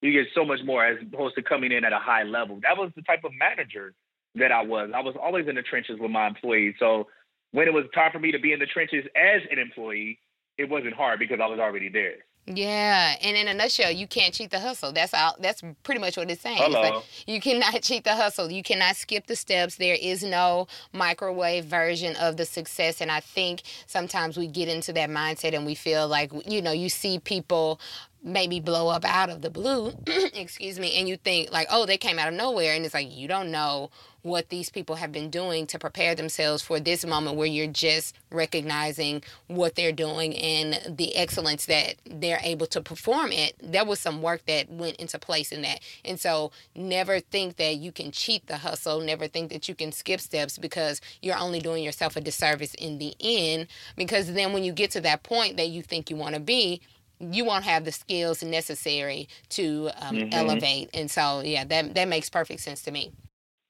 You 0.00 0.12
get 0.12 0.26
so 0.34 0.44
much 0.44 0.60
more 0.64 0.84
as 0.84 0.98
opposed 1.02 1.34
to 1.36 1.42
coming 1.42 1.72
in 1.72 1.84
at 1.84 1.92
a 1.92 1.98
high 1.98 2.22
level. 2.22 2.60
That 2.62 2.76
was 2.76 2.92
the 2.94 3.02
type 3.02 3.24
of 3.24 3.32
manager 3.38 3.94
that 4.36 4.52
I 4.52 4.62
was. 4.62 4.90
I 4.94 5.00
was 5.00 5.16
always 5.20 5.48
in 5.48 5.56
the 5.56 5.62
trenches 5.62 5.98
with 5.98 6.10
my 6.10 6.26
employees. 6.26 6.74
So 6.78 7.08
when 7.52 7.66
it 7.66 7.74
was 7.74 7.84
time 7.94 8.12
for 8.12 8.18
me 8.18 8.30
to 8.32 8.38
be 8.38 8.52
in 8.52 8.60
the 8.60 8.66
trenches 8.66 9.04
as 9.16 9.42
an 9.50 9.58
employee, 9.58 10.20
it 10.56 10.68
wasn't 10.68 10.94
hard 10.94 11.18
because 11.18 11.38
I 11.42 11.46
was 11.46 11.58
already 11.58 11.88
there. 11.88 12.16
Yeah, 12.54 13.16
and 13.20 13.36
in 13.36 13.46
a 13.46 13.54
nutshell, 13.54 13.90
you 13.90 14.06
can't 14.06 14.32
cheat 14.32 14.50
the 14.50 14.58
hustle. 14.58 14.92
That's 14.92 15.12
all. 15.12 15.36
That's 15.38 15.62
pretty 15.82 16.00
much 16.00 16.16
what 16.16 16.30
it's 16.30 16.40
saying. 16.40 16.56
Hello. 16.58 16.82
It's 16.82 16.94
like 16.94 17.04
you 17.26 17.40
cannot 17.40 17.82
cheat 17.82 18.04
the 18.04 18.16
hustle. 18.16 18.50
You 18.50 18.62
cannot 18.62 18.96
skip 18.96 19.26
the 19.26 19.36
steps. 19.36 19.76
There 19.76 19.98
is 20.00 20.22
no 20.22 20.66
microwave 20.92 21.66
version 21.66 22.16
of 22.16 22.38
the 22.38 22.46
success. 22.46 23.02
And 23.02 23.10
I 23.10 23.20
think 23.20 23.62
sometimes 23.86 24.38
we 24.38 24.46
get 24.46 24.68
into 24.68 24.94
that 24.94 25.10
mindset 25.10 25.54
and 25.54 25.66
we 25.66 25.74
feel 25.74 26.08
like 26.08 26.32
you 26.46 26.62
know 26.62 26.72
you 26.72 26.88
see 26.88 27.18
people 27.18 27.80
maybe 28.22 28.60
blow 28.60 28.88
up 28.88 29.04
out 29.04 29.30
of 29.30 29.42
the 29.42 29.50
blue, 29.50 29.92
excuse 30.34 30.78
me, 30.78 30.94
and 30.98 31.08
you 31.08 31.16
think 31.16 31.50
like, 31.52 31.68
oh, 31.70 31.86
they 31.86 31.98
came 31.98 32.18
out 32.18 32.28
of 32.28 32.34
nowhere, 32.34 32.74
and 32.74 32.84
it's 32.84 32.94
like 32.94 33.14
you 33.14 33.28
don't 33.28 33.50
know 33.50 33.90
what 34.22 34.48
these 34.48 34.68
people 34.68 34.96
have 34.96 35.12
been 35.12 35.30
doing 35.30 35.66
to 35.66 35.78
prepare 35.78 36.14
themselves 36.14 36.62
for 36.62 36.80
this 36.80 37.04
moment 37.04 37.36
where 37.36 37.46
you're 37.46 37.66
just 37.66 38.16
recognizing 38.30 39.22
what 39.46 39.74
they're 39.74 39.92
doing 39.92 40.36
and 40.36 40.96
the 40.96 41.14
excellence 41.16 41.66
that 41.66 41.94
they're 42.04 42.40
able 42.42 42.66
to 42.66 42.80
perform 42.80 43.30
it. 43.30 43.54
There 43.62 43.84
was 43.84 44.00
some 44.00 44.20
work 44.20 44.44
that 44.46 44.68
went 44.70 44.96
into 44.96 45.18
place 45.18 45.52
in 45.52 45.62
that. 45.62 45.80
And 46.04 46.18
so 46.18 46.50
never 46.74 47.20
think 47.20 47.56
that 47.56 47.76
you 47.76 47.92
can 47.92 48.10
cheat 48.10 48.46
the 48.46 48.58
hustle, 48.58 49.00
never 49.00 49.28
think 49.28 49.50
that 49.50 49.68
you 49.68 49.74
can 49.74 49.92
skip 49.92 50.20
steps 50.20 50.58
because 50.58 51.00
you're 51.22 51.38
only 51.38 51.60
doing 51.60 51.84
yourself 51.84 52.16
a 52.16 52.20
disservice 52.20 52.74
in 52.74 52.98
the 52.98 53.14
end. 53.20 53.68
Because 53.96 54.32
then 54.32 54.52
when 54.52 54.64
you 54.64 54.72
get 54.72 54.90
to 54.92 55.00
that 55.02 55.22
point 55.22 55.56
that 55.56 55.68
you 55.68 55.82
think 55.82 56.10
you 56.10 56.16
want 56.16 56.34
to 56.34 56.40
be, 56.40 56.80
you 57.20 57.44
won't 57.44 57.64
have 57.64 57.84
the 57.84 57.92
skills 57.92 58.42
necessary 58.42 59.28
to 59.50 59.90
um, 60.00 60.16
mm-hmm. 60.16 60.32
elevate. 60.32 60.90
And 60.94 61.10
so, 61.10 61.40
yeah, 61.40 61.64
that 61.64 61.94
that 61.94 62.08
makes 62.08 62.30
perfect 62.30 62.60
sense 62.60 62.82
to 62.82 62.90
me. 62.90 63.12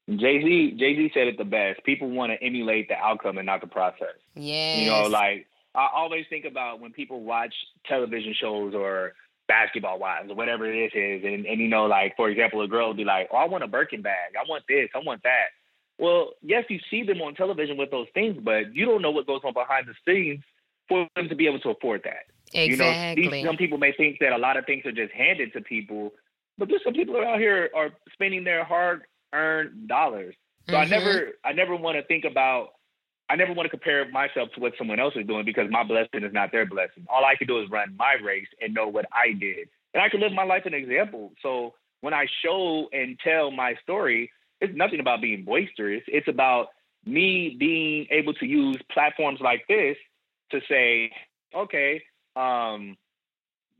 Jay 0.09 0.41
Z 0.41 0.75
Jay 0.79 0.95
Z 0.95 1.11
said 1.13 1.27
it 1.27 1.37
the 1.37 1.45
best. 1.45 1.83
People 1.83 2.09
want 2.09 2.31
to 2.31 2.43
emulate 2.43 2.87
the 2.87 2.95
outcome 2.95 3.37
and 3.37 3.45
not 3.45 3.61
the 3.61 3.67
process. 3.67 4.17
Yeah. 4.35 4.77
You 4.79 4.89
know, 4.89 5.07
like 5.07 5.47
I 5.75 5.87
always 5.93 6.25
think 6.29 6.45
about 6.45 6.79
when 6.79 6.91
people 6.91 7.21
watch 7.21 7.53
television 7.87 8.33
shows 8.39 8.73
or 8.73 9.13
basketball 9.47 9.99
wives 9.99 10.29
or 10.31 10.35
whatever 10.35 10.71
it 10.71 10.93
is, 10.93 11.23
and, 11.23 11.45
and 11.45 11.59
you 11.59 11.67
know, 11.67 11.85
like 11.85 12.15
for 12.15 12.29
example, 12.29 12.61
a 12.61 12.67
girl 12.67 12.87
will 12.87 12.95
be 12.95 13.03
like, 13.03 13.29
"Oh, 13.31 13.37
I 13.37 13.45
want 13.45 13.63
a 13.63 13.67
Birkin 13.67 14.01
bag. 14.01 14.33
I 14.39 14.47
want 14.49 14.63
this. 14.67 14.89
I 14.95 14.99
want 14.99 15.21
that." 15.23 15.49
Well, 15.99 16.31
yes, 16.41 16.63
you 16.69 16.79
see 16.89 17.03
them 17.03 17.21
on 17.21 17.35
television 17.35 17.77
with 17.77 17.91
those 17.91 18.07
things, 18.13 18.37
but 18.41 18.73
you 18.73 18.85
don't 18.85 19.01
know 19.01 19.11
what 19.11 19.27
goes 19.27 19.41
on 19.43 19.53
behind 19.53 19.85
the 19.85 19.93
scenes 20.07 20.43
for 20.87 21.07
them 21.15 21.27
to 21.29 21.35
be 21.35 21.45
able 21.45 21.59
to 21.59 21.69
afford 21.69 22.01
that. 22.05 22.25
Exactly. 22.53 23.23
You 23.23 23.29
know, 23.29 23.35
these, 23.35 23.45
some 23.45 23.57
people 23.57 23.77
may 23.77 23.91
think 23.91 24.17
that 24.19 24.33
a 24.33 24.37
lot 24.37 24.57
of 24.57 24.65
things 24.65 24.85
are 24.85 24.91
just 24.91 25.13
handed 25.13 25.53
to 25.53 25.61
people, 25.61 26.11
but 26.57 26.67
there's 26.67 26.83
some 26.83 26.93
people 26.93 27.15
out 27.17 27.39
here 27.39 27.69
are 27.75 27.91
spending 28.13 28.43
their 28.43 28.63
hard-earned 28.63 29.87
dollars. 29.87 30.35
So 30.67 30.73
mm-hmm. 30.73 30.81
I 30.81 30.85
never, 30.85 31.27
I 31.45 31.53
never 31.53 31.75
want 31.75 31.97
to 31.97 32.03
think 32.03 32.25
about. 32.25 32.69
I 33.31 33.35
never 33.35 33.53
want 33.53 33.67
to 33.67 33.69
compare 33.69 34.09
myself 34.09 34.49
to 34.55 34.59
what 34.59 34.73
someone 34.75 34.99
else 34.99 35.13
is 35.15 35.27
doing 35.27 35.45
because 35.45 35.69
my 35.69 35.83
blessing 35.83 36.23
is 36.23 36.33
not 36.33 36.51
their 36.51 36.65
blessing. 36.65 37.05
All 37.07 37.23
I 37.23 37.35
can 37.35 37.45
do 37.45 37.61
is 37.61 37.69
run 37.69 37.95
my 37.95 38.15
race 38.23 38.47
and 38.59 38.73
know 38.73 38.87
what 38.87 39.05
I 39.13 39.33
did, 39.33 39.69
and 39.93 40.01
I 40.01 40.09
can 40.09 40.19
live 40.19 40.31
my 40.33 40.43
life 40.43 40.65
an 40.65 40.73
example. 40.73 41.33
So 41.43 41.75
when 42.01 42.13
I 42.13 42.25
show 42.43 42.87
and 42.91 43.19
tell 43.23 43.51
my 43.51 43.75
story, 43.83 44.31
it's 44.61 44.75
nothing 44.75 44.99
about 44.99 45.21
being 45.21 45.43
boisterous. 45.43 46.01
It's 46.07 46.27
about 46.27 46.69
me 47.05 47.55
being 47.59 48.07
able 48.09 48.33
to 48.33 48.45
use 48.45 48.77
platforms 48.91 49.39
like 49.41 49.65
this 49.67 49.95
to 50.51 50.59
say, 50.67 51.11
okay, 51.55 52.01
um, 52.35 52.97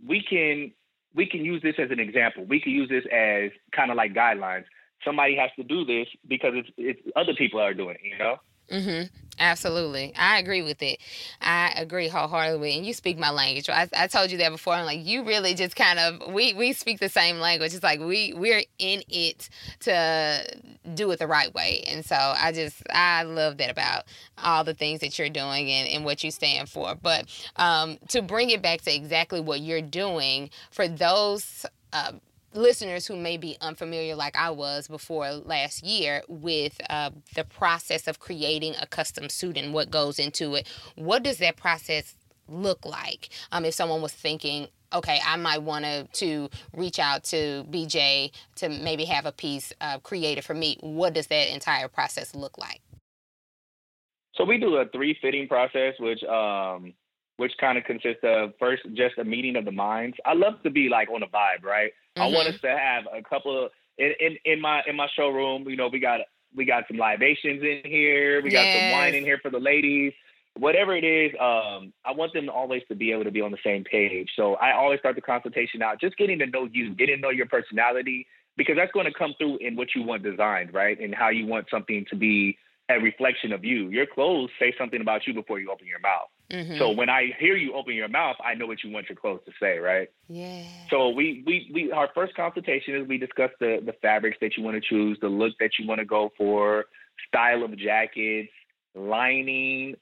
we 0.06 0.24
can 0.24 0.72
we 1.16 1.26
can 1.26 1.44
use 1.44 1.62
this 1.62 1.76
as 1.78 1.92
an 1.92 2.00
example. 2.00 2.46
We 2.46 2.60
can 2.60 2.72
use 2.72 2.90
this 2.90 3.06
as 3.12 3.52
kind 3.72 3.92
of 3.92 3.98
like 3.98 4.14
guidelines. 4.14 4.66
Somebody 5.04 5.36
has 5.36 5.50
to 5.56 5.64
do 5.64 5.86
this 5.86 6.08
because 6.28 6.54
it's, 6.56 6.70
it's 6.78 7.02
other 7.16 7.34
people 7.34 7.60
are 7.60 7.74
doing 7.74 7.96
it. 7.96 8.08
You 8.08 8.18
know. 8.18 8.36
Mm-hmm. 8.72 9.29
Absolutely. 9.39 10.13
I 10.17 10.38
agree 10.39 10.62
with 10.62 10.82
it. 10.84 10.99
I 11.41 11.73
agree 11.78 12.10
wholeheartedly. 12.10 12.75
And 12.75 12.86
you 12.86 12.93
speak 12.93 13.17
my 13.17 13.30
language. 13.30 13.69
I, 13.69 13.88
I 13.97 14.08
told 14.08 14.32
you 14.32 14.38
that 14.39 14.49
before. 14.52 14.73
I'm 14.73 14.86
like, 14.86 15.06
you 15.06 15.23
really 15.23 15.54
just 15.54 15.78
kind 15.78 15.97
of, 15.97 16.34
we, 16.34 16.54
we 16.54 16.73
speak 16.73 16.99
the 16.99 17.08
same 17.08 17.39
language. 17.39 17.73
It's 17.73 17.84
like 17.84 18.02
we, 18.02 18.34
we're 18.34 18.63
in 18.80 19.02
it 19.08 19.49
to 19.82 20.45
do 20.93 21.10
it 21.12 21.19
the 21.19 21.28
right 21.28 21.54
way. 21.54 21.84
And 21.88 22.06
so 22.06 22.15
I 22.15 22.52
just, 22.52 22.84
I 22.93 23.23
love 23.23 23.58
that 23.58 23.69
about 23.69 24.04
all 24.38 24.65
the 24.65 24.73
things 24.73 24.99
that 24.99 25.17
you're 25.17 25.30
doing 25.30 25.71
and, 25.71 25.88
and 25.88 26.06
what 26.06 26.21
you 26.21 26.32
stand 26.32 26.67
for. 26.67 26.95
But 26.95 27.25
um, 27.56 27.97
to 28.10 28.21
bring 28.21 28.49
it 28.49 28.62
back 28.62 28.82
to 28.82 28.93
exactly 28.93 29.39
what 29.39 29.62
you're 29.62 29.82
doing 29.82 30.49
for 30.69 30.88
those 30.88 31.65
uh, 31.93 32.12
listeners 32.54 33.08
who 33.08 33.16
may 33.16 33.38
be 33.38 33.58
unfamiliar, 33.62 34.16
like 34.16 34.36
I 34.36 34.50
was 34.50 34.88
before 34.88 35.32
last 35.32 35.84
year, 35.84 36.24
with 36.28 36.80
uh, 36.90 37.12
the 37.36 37.44
process 37.44 38.08
of 38.08 38.20
creating 38.20 38.76
a 38.82 38.88
custom 38.88 39.30
suit 39.30 39.58
and 39.58 39.74
what 39.74 39.92
goes 39.92 40.20
into 40.20 40.56
it, 40.56 40.68
what 40.96 41.24
does 41.24 41.38
that 41.38 41.58
process 41.58 42.16
look 42.48 42.86
like? 42.86 43.30
Um, 43.52 43.66
if 43.66 43.74
someone 43.74 44.02
was 44.02 44.14
thinking, 44.14 44.68
okay, 44.94 45.20
I 45.26 45.36
might 45.36 45.62
want 45.62 45.86
to 45.86 46.08
to 46.14 46.50
reach 46.74 47.00
out 47.00 47.24
to 47.26 47.66
BJ 47.70 48.32
to 48.56 48.70
maybe 48.70 49.06
have 49.06 49.26
a 49.26 49.32
piece 49.32 49.72
uh, 49.82 50.00
created 50.00 50.44
for 50.44 50.54
me. 50.54 50.78
What 50.82 51.14
does 51.14 51.28
that 51.28 51.54
entire 51.54 51.88
process 51.88 52.34
look 52.34 52.58
like? 52.58 52.82
So 54.36 54.46
we 54.46 54.58
do 54.58 54.78
a 54.78 54.88
three 54.88 55.18
fitting 55.22 55.48
process, 55.48 55.96
which 56.00 56.24
um, 56.24 56.94
which 57.39 57.54
kind 57.58 57.78
of 57.78 57.86
consists 57.86 58.19
of 58.23 58.52
first 58.60 58.84
just 58.93 59.17
a 59.17 59.23
meeting 59.23 59.56
of 59.56 59.63
the 59.63 59.71
minds. 59.71 60.17
I 60.25 60.34
love 60.34 60.62
to 60.63 60.69
be 60.69 60.89
like 60.89 61.10
on 61.10 61.23
a 61.23 61.28
vibe, 61.28 61.63
right? 61.63 61.91
Mm-hmm. 62.17 62.21
I 62.21 62.28
want 62.28 62.49
us 62.49 62.60
to 62.62 62.67
have 62.67 63.06
a 63.13 63.23
couple 63.23 63.65
of 63.65 63.71
in, 63.97 64.12
in, 64.19 64.38
in 64.43 64.62
my 64.62 64.82
in 64.86 64.97
my 64.97 65.08
showroom. 65.15 65.67
You 65.69 65.78
know, 65.78 65.88
we 65.88 65.99
got 65.99 66.19
we 66.54 66.65
got 66.65 66.84
some 66.89 66.97
libations 66.97 67.63
in 67.63 67.82
here. 67.86 68.41
We 68.41 68.49
got 68.49 68.65
some 68.65 68.91
wine 68.91 69.15
in 69.15 69.23
here 69.23 69.39
for 69.41 69.49
the 69.49 69.60
ladies. 69.60 70.12
Whatever 70.58 70.97
it 70.97 71.06
is, 71.06 71.32
um, 71.39 71.93
I 72.04 72.12
want 72.12 72.34
them 72.34 72.49
always 72.49 72.82
to 72.89 72.95
be 72.95 73.13
able 73.13 73.23
to 73.23 73.32
be 73.32 73.39
on 73.39 73.52
the 73.52 73.58
same 73.63 73.86
page. 73.86 74.30
So 74.36 74.56
I 74.56 74.75
always 74.75 74.99
start 74.99 75.15
the 75.15 75.21
consultation 75.21 75.82
out 75.82 76.02
just 76.02 76.17
getting 76.17 76.39
to 76.39 76.47
know 76.47 76.67
you, 76.69 76.93
getting 76.95 77.15
to 77.15 77.21
know 77.21 77.30
your 77.30 77.45
personality, 77.45 78.28
because 78.58 78.75
that's 78.75 78.91
going 78.91 79.06
to 79.06 79.13
come 79.13 79.34
through 79.38 79.60
in 79.62 79.78
what 79.78 79.89
you 79.95 80.04
want 80.04 80.23
designed, 80.23 80.73
right? 80.73 80.99
And 80.99 81.15
how 81.15 81.30
you 81.30 81.45
want 81.45 81.67
something 81.71 82.06
to 82.10 82.17
be 82.17 82.58
a 82.89 82.99
reflection 82.99 83.54
of 83.54 83.63
you. 83.63 83.88
Your 83.89 84.08
clothes 84.08 84.49
say 84.60 84.73
something 84.78 84.99
about 84.99 85.25
you 85.25 85.34
before 85.34 85.60
you 85.60 85.71
open 85.71 85.88
your 85.88 85.99
mouth. 85.99 86.28
Mm-hmm. 86.52 86.78
So 86.78 86.90
when 86.90 87.10
I 87.10 87.32
hear 87.40 87.56
you 87.56 87.76
open 87.76 87.94
your 87.94 88.08
mouth, 88.08 88.36
I 88.44 88.56
know 88.56 88.66
what 88.66 88.84
you 88.84 88.92
want 88.92 89.08
your 89.08 89.16
clothes 89.16 89.42
to 89.46 89.52
say, 89.60 89.78
right? 89.78 90.10
Yeah. 90.28 90.64
So 90.90 91.10
we 91.10 91.44
we, 91.46 91.70
we 91.74 91.92
our 91.92 92.10
first 92.16 92.36
consultation 92.36 92.96
is 92.96 93.08
we 93.08 93.18
discuss 93.18 93.52
the 93.60 93.80
the 93.86 93.94
fabrics 94.02 94.38
that 94.42 94.58
you 94.58 94.64
want 94.64 94.76
to 94.76 94.82
choose, 94.82 95.18
the 95.22 95.28
look 95.28 95.54
that 95.60 95.72
you 95.78 95.88
want 95.88 96.00
to 96.00 96.06
go 96.06 96.32
for, 96.38 96.86
style 97.28 97.64
of 97.64 97.78
jackets, 97.78 98.50
lining, 98.96 99.96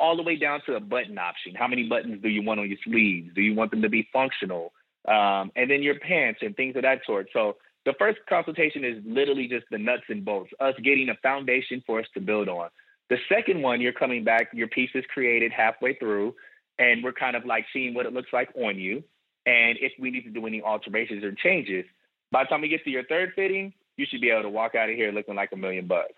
all 0.00 0.16
the 0.16 0.22
way 0.22 0.36
down 0.36 0.60
to 0.66 0.74
a 0.74 0.80
button 0.80 1.16
option. 1.18 1.54
How 1.54 1.68
many 1.68 1.88
buttons 1.88 2.20
do 2.22 2.28
you 2.28 2.42
want 2.42 2.60
on 2.60 2.68
your 2.68 2.78
sleeves? 2.84 3.30
Do 3.34 3.42
you 3.42 3.54
want 3.54 3.70
them 3.70 3.82
to 3.82 3.88
be 3.88 4.08
functional? 4.12 4.72
Um, 5.06 5.52
and 5.54 5.70
then 5.70 5.82
your 5.82 5.98
pants 6.00 6.40
and 6.42 6.56
things 6.56 6.76
of 6.76 6.82
that 6.82 7.00
sort. 7.06 7.28
So 7.32 7.56
the 7.84 7.94
first 7.98 8.18
consultation 8.28 8.84
is 8.84 8.96
literally 9.06 9.46
just 9.46 9.66
the 9.70 9.78
nuts 9.78 10.04
and 10.08 10.24
bolts, 10.24 10.50
us 10.60 10.74
getting 10.82 11.10
a 11.10 11.14
foundation 11.22 11.82
for 11.86 12.00
us 12.00 12.06
to 12.14 12.20
build 12.20 12.48
on. 12.48 12.68
The 13.10 13.18
second 13.28 13.60
one, 13.62 13.80
you're 13.80 13.92
coming 13.92 14.24
back, 14.24 14.48
your 14.52 14.68
piece 14.68 14.90
is 14.94 15.04
created 15.12 15.52
halfway 15.52 15.94
through, 15.94 16.34
and 16.78 17.04
we're 17.04 17.12
kind 17.12 17.36
of 17.36 17.44
like 17.44 17.66
seeing 17.72 17.94
what 17.94 18.06
it 18.06 18.12
looks 18.12 18.32
like 18.32 18.48
on 18.56 18.78
you. 18.78 19.04
And 19.46 19.78
if 19.80 19.92
we 19.98 20.10
need 20.10 20.22
to 20.22 20.30
do 20.30 20.46
any 20.46 20.62
alterations 20.62 21.22
or 21.22 21.32
changes, 21.32 21.84
by 22.30 22.44
the 22.44 22.48
time 22.48 22.62
we 22.62 22.68
get 22.68 22.82
to 22.84 22.90
your 22.90 23.04
third 23.04 23.32
fitting, 23.36 23.74
you 23.96 24.06
should 24.08 24.20
be 24.20 24.30
able 24.30 24.42
to 24.42 24.48
walk 24.48 24.74
out 24.74 24.88
of 24.88 24.96
here 24.96 25.12
looking 25.12 25.34
like 25.34 25.50
a 25.52 25.56
million 25.56 25.86
bucks. 25.86 26.14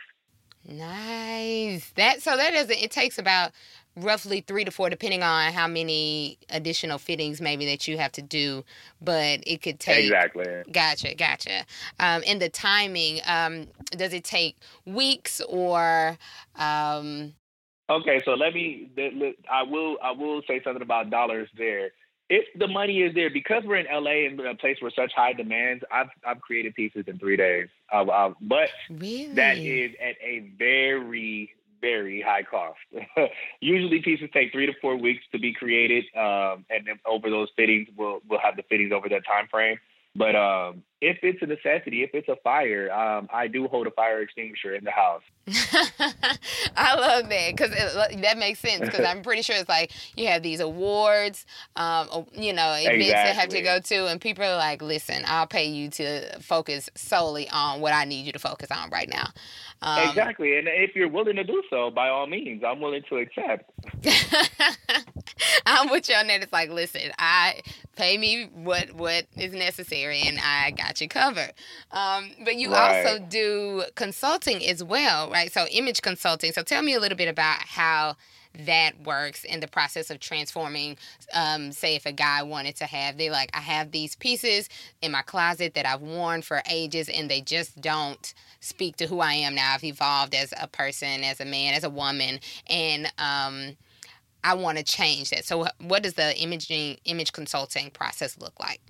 Nice. 0.65 1.91
That 1.97 2.23
so 2.23 2.37
that 2.37 2.53
doesn't 2.53 2.83
it 2.83 2.91
takes 2.91 3.19
about 3.19 3.53
roughly 3.97 4.43
three 4.43 4.65
to 4.65 4.71
four, 4.71 4.91
depending 4.91 5.23
on 5.23 5.53
how 5.53 5.67
many 5.67 6.39
additional 6.51 6.99
fittings 6.99 7.41
maybe 7.41 7.67
that 7.67 7.89
you 7.89 7.99
have 7.99 8.13
to 8.13 8.23
do. 8.23 8.65
But 9.01 9.41
it 9.47 9.63
could 9.63 9.81
take 9.81 10.05
exactly. 10.05 10.63
Gotcha, 10.71 11.15
gotcha. 11.15 11.65
Um, 11.99 12.23
and 12.27 12.41
the 12.41 12.49
timing, 12.49 13.21
um, 13.27 13.67
does 13.93 14.13
it 14.13 14.25
take 14.25 14.57
weeks 14.85 15.41
or? 15.49 16.19
Um... 16.57 17.35
Okay, 17.89 18.21
so 18.25 18.33
let 18.33 18.53
me. 18.53 18.91
I 19.51 19.63
will. 19.63 19.97
I 20.03 20.11
will 20.11 20.43
say 20.49 20.61
something 20.65 20.83
about 20.83 21.09
dollars 21.11 21.49
there. 21.57 21.91
If 22.29 22.45
the 22.59 22.67
money 22.67 23.03
is 23.03 23.15
there, 23.15 23.31
because 23.31 23.63
we're 23.65 23.77
in 23.77 23.87
LA 23.89 24.27
and 24.27 24.41
a 24.41 24.57
place 24.57 24.79
where 24.81 24.91
such 24.91 25.13
high 25.15 25.33
demands, 25.33 25.85
I've 25.93 26.09
I've 26.27 26.41
created 26.41 26.75
pieces 26.75 27.05
in 27.07 27.17
three 27.21 27.37
days. 27.37 27.69
Uh, 27.93 28.31
but 28.41 28.71
really? 28.91 29.33
that 29.35 29.59
is 29.59 29.93
at 30.03 30.17
a 30.21 30.51
very 30.59 31.53
very 31.81 32.21
high 32.21 32.43
cost. 32.43 32.79
Usually 33.61 34.01
pieces 34.01 34.29
take 34.33 34.53
three 34.53 34.67
to 34.67 34.73
four 34.81 34.97
weeks 34.97 35.25
to 35.33 35.39
be 35.39 35.53
created, 35.53 36.05
um, 36.17 36.65
and 36.71 36.87
then 36.87 36.99
over 37.07 37.31
those 37.31 37.49
fittings, 37.57 37.89
we'll 37.97 38.21
we'll 38.29 38.41
have 38.41 38.57
the 38.57 38.63
fittings 38.69 38.93
over 38.93 39.09
that 39.09 39.27
time 39.27 39.49
frame. 39.51 39.79
But 40.17 40.35
um, 40.35 40.83
if 41.03 41.19
it's 41.23 41.43
a 41.43 41.47
necessity, 41.47 42.03
if 42.03 42.11
it's 42.15 42.29
a 42.29 42.37
fire, 42.37 42.91
um, 42.91 43.29
I 43.33 43.49
do 43.49 43.69
hold 43.69 43.87
a 43.87 43.91
fire 43.91 44.23
extinguisher 44.23 44.75
in 44.75 44.83
the 44.83 44.91
house. 44.91 45.23
I 46.77 46.95
love 46.95 47.29
that 47.29 47.51
because 47.55 47.71
that 47.71 48.39
makes 48.39 48.61
sense. 48.61 48.81
Because 48.81 49.05
I'm 49.05 49.23
pretty 49.23 49.43
sure 49.43 49.57
it's 49.57 49.69
like 49.69 49.93
you 50.17 50.27
have 50.29 50.43
these 50.43 50.61
awards, 50.61 51.45
um, 51.77 52.09
you 52.33 52.55
know, 52.55 52.73
events 52.73 53.05
exactly. 53.05 53.11
that 53.11 53.37
have 53.37 53.49
to 53.51 53.61
go 53.63 53.79
to, 53.79 54.07
and 54.09 54.21
people 54.21 54.45
are 54.45 54.57
like, 54.57 54.81
"Listen, 54.81 55.23
I'll 55.27 55.47
pay 55.47 55.67
you 55.67 55.91
to 55.91 56.41
focus 56.41 56.89
solely 56.95 57.49
on 57.51 57.81
what 57.81 57.93
I 57.93 58.05
need 58.05 58.25
you 58.25 58.33
to 58.33 58.39
focus 58.39 58.71
on 58.71 58.89
right 58.89 59.09
now." 59.09 59.29
Um, 59.83 60.09
exactly, 60.09 60.57
and 60.57 60.67
if 60.67 60.97
you're 60.97 61.11
willing 61.11 61.37
to 61.37 61.45
do 61.45 61.63
so, 61.69 61.91
by 61.91 62.09
all 62.09 62.27
means, 62.27 62.65
I'm 62.67 62.81
willing 62.81 63.03
to 63.11 63.19
accept. 63.19 63.71
I'm 65.69 65.91
with 65.91 66.09
you 66.09 66.15
on 66.15 66.29
that. 66.29 66.43
It's 66.43 66.53
like, 66.53 66.71
listen, 66.71 67.11
I 67.19 67.61
pay 67.97 68.17
me 68.17 68.49
what 68.55 68.93
what 68.93 69.27
is 69.37 69.53
necessary, 69.53 70.23
and 70.25 70.39
I 70.39 70.71
got 70.71 71.01
you 71.01 71.09
covered. 71.09 71.53
Um, 71.91 72.31
but 72.45 72.55
you 72.55 72.73
right. 72.73 73.05
also 73.05 73.19
do 73.19 73.83
consulting 73.97 74.65
as 74.65 74.85
well, 74.85 75.29
right? 75.29 75.53
So 75.53 75.67
image 75.67 76.03
consulting. 76.03 76.53
So 76.53 76.63
tell 76.63 76.83
me 76.83 76.95
a 76.95 77.01
little 77.01 77.19
bit 77.19 77.29
about 77.29 77.59
how 77.63 78.17
that 78.65 78.93
works 79.05 79.45
in 79.45 79.61
the 79.61 79.69
process 79.69 80.09
of 80.09 80.19
transforming 80.19 80.97
um, 81.35 81.73
say 81.73 81.95
if 81.95 82.07
a 82.07 82.13
guy 82.13 82.43
wanted 82.43 82.75
to 82.75 82.87
have 82.87 83.19
they 83.19 83.29
like 83.29 83.51
i 83.53 83.61
have 83.61 83.91
these 83.91 84.17
pieces 84.17 84.71
in 85.03 85.13
my 85.13 85.21
closet 85.21 85.75
that 85.75 85.85
i've 85.85 86.01
worn 86.01 86.41
for 86.41 86.63
ages 86.71 87.11
and 87.11 87.31
they 87.31 87.43
just 87.43 87.79
don't 87.83 88.33
speak 88.61 88.97
to 88.97 89.07
who 89.07 89.21
i 89.21 89.35
am 89.35 89.55
now 89.55 89.75
i've 89.75 89.85
evolved 89.85 90.35
as 90.35 90.55
a 90.59 90.67
person 90.67 91.23
as 91.23 91.39
a 91.39 91.45
man 91.45 91.75
as 91.75 91.85
a 91.85 91.91
woman 91.91 92.41
and 92.71 93.13
um, 93.19 93.77
I 94.47 94.55
want 94.55 94.79
to 94.79 94.85
change 94.85 95.31
that. 95.31 95.45
So, 95.45 95.67
what 95.81 96.05
does 96.05 96.15
the 96.15 96.37
imaging 96.39 96.99
image 97.05 97.33
consulting 97.33 97.91
process 97.91 98.39
look 98.39 98.53
like? 98.61 98.81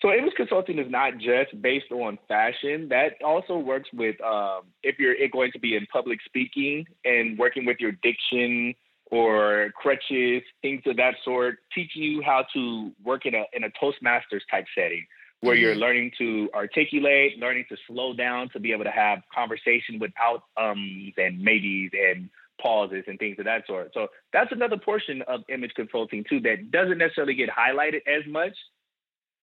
So, 0.00 0.10
image 0.10 0.32
consulting 0.34 0.78
is 0.78 0.90
not 0.90 1.18
just 1.18 1.60
based 1.60 1.92
on 1.92 2.18
fashion. 2.26 2.88
That 2.88 3.22
also 3.22 3.58
works 3.58 3.90
with 3.92 4.18
um, 4.22 4.62
if 4.82 4.98
you're 4.98 5.14
going 5.30 5.52
to 5.52 5.58
be 5.58 5.76
in 5.76 5.86
public 5.92 6.20
speaking 6.24 6.86
and 7.04 7.38
working 7.38 7.66
with 7.66 7.76
your 7.80 7.92
diction 8.02 8.74
or 9.10 9.72
crutches, 9.76 10.42
things 10.62 10.80
of 10.86 10.96
that 10.96 11.16
sort, 11.22 11.58
teaching 11.74 12.02
you 12.02 12.22
how 12.22 12.46
to 12.54 12.92
work 13.04 13.26
in 13.26 13.34
a 13.34 13.44
in 13.52 13.64
a 13.64 13.70
Toastmasters 13.70 14.40
type 14.50 14.64
setting 14.74 15.04
where 15.40 15.54
mm-hmm. 15.54 15.64
you're 15.64 15.74
learning 15.74 16.10
to 16.16 16.48
articulate, 16.54 17.38
learning 17.38 17.66
to 17.68 17.76
slow 17.86 18.14
down 18.14 18.48
to 18.48 18.58
be 18.58 18.72
able 18.72 18.84
to 18.84 18.90
have 18.90 19.18
conversation 19.34 19.98
without 20.00 20.44
ums 20.56 21.12
and 21.18 21.38
maybes 21.38 21.90
and 21.92 22.30
pauses 22.60 23.04
and 23.06 23.18
things 23.18 23.38
of 23.38 23.44
that 23.44 23.66
sort. 23.66 23.90
So 23.94 24.08
that's 24.32 24.52
another 24.52 24.76
portion 24.76 25.22
of 25.22 25.40
image 25.48 25.72
consulting 25.74 26.24
too 26.28 26.40
that 26.40 26.70
doesn't 26.70 26.98
necessarily 26.98 27.34
get 27.34 27.48
highlighted 27.50 28.00
as 28.06 28.26
much. 28.28 28.52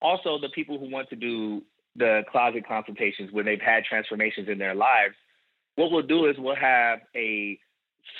Also, 0.01 0.37
the 0.39 0.49
people 0.49 0.77
who 0.77 0.89
want 0.89 1.09
to 1.09 1.15
do 1.15 1.61
the 1.95 2.23
closet 2.31 2.67
consultations 2.67 3.31
when 3.31 3.45
they've 3.45 3.61
had 3.61 3.83
transformations 3.85 4.49
in 4.49 4.57
their 4.57 4.75
lives, 4.75 5.15
what 5.75 5.91
we'll 5.91 6.01
do 6.01 6.27
is 6.27 6.35
we'll 6.37 6.55
have 6.55 6.99
a 7.15 7.57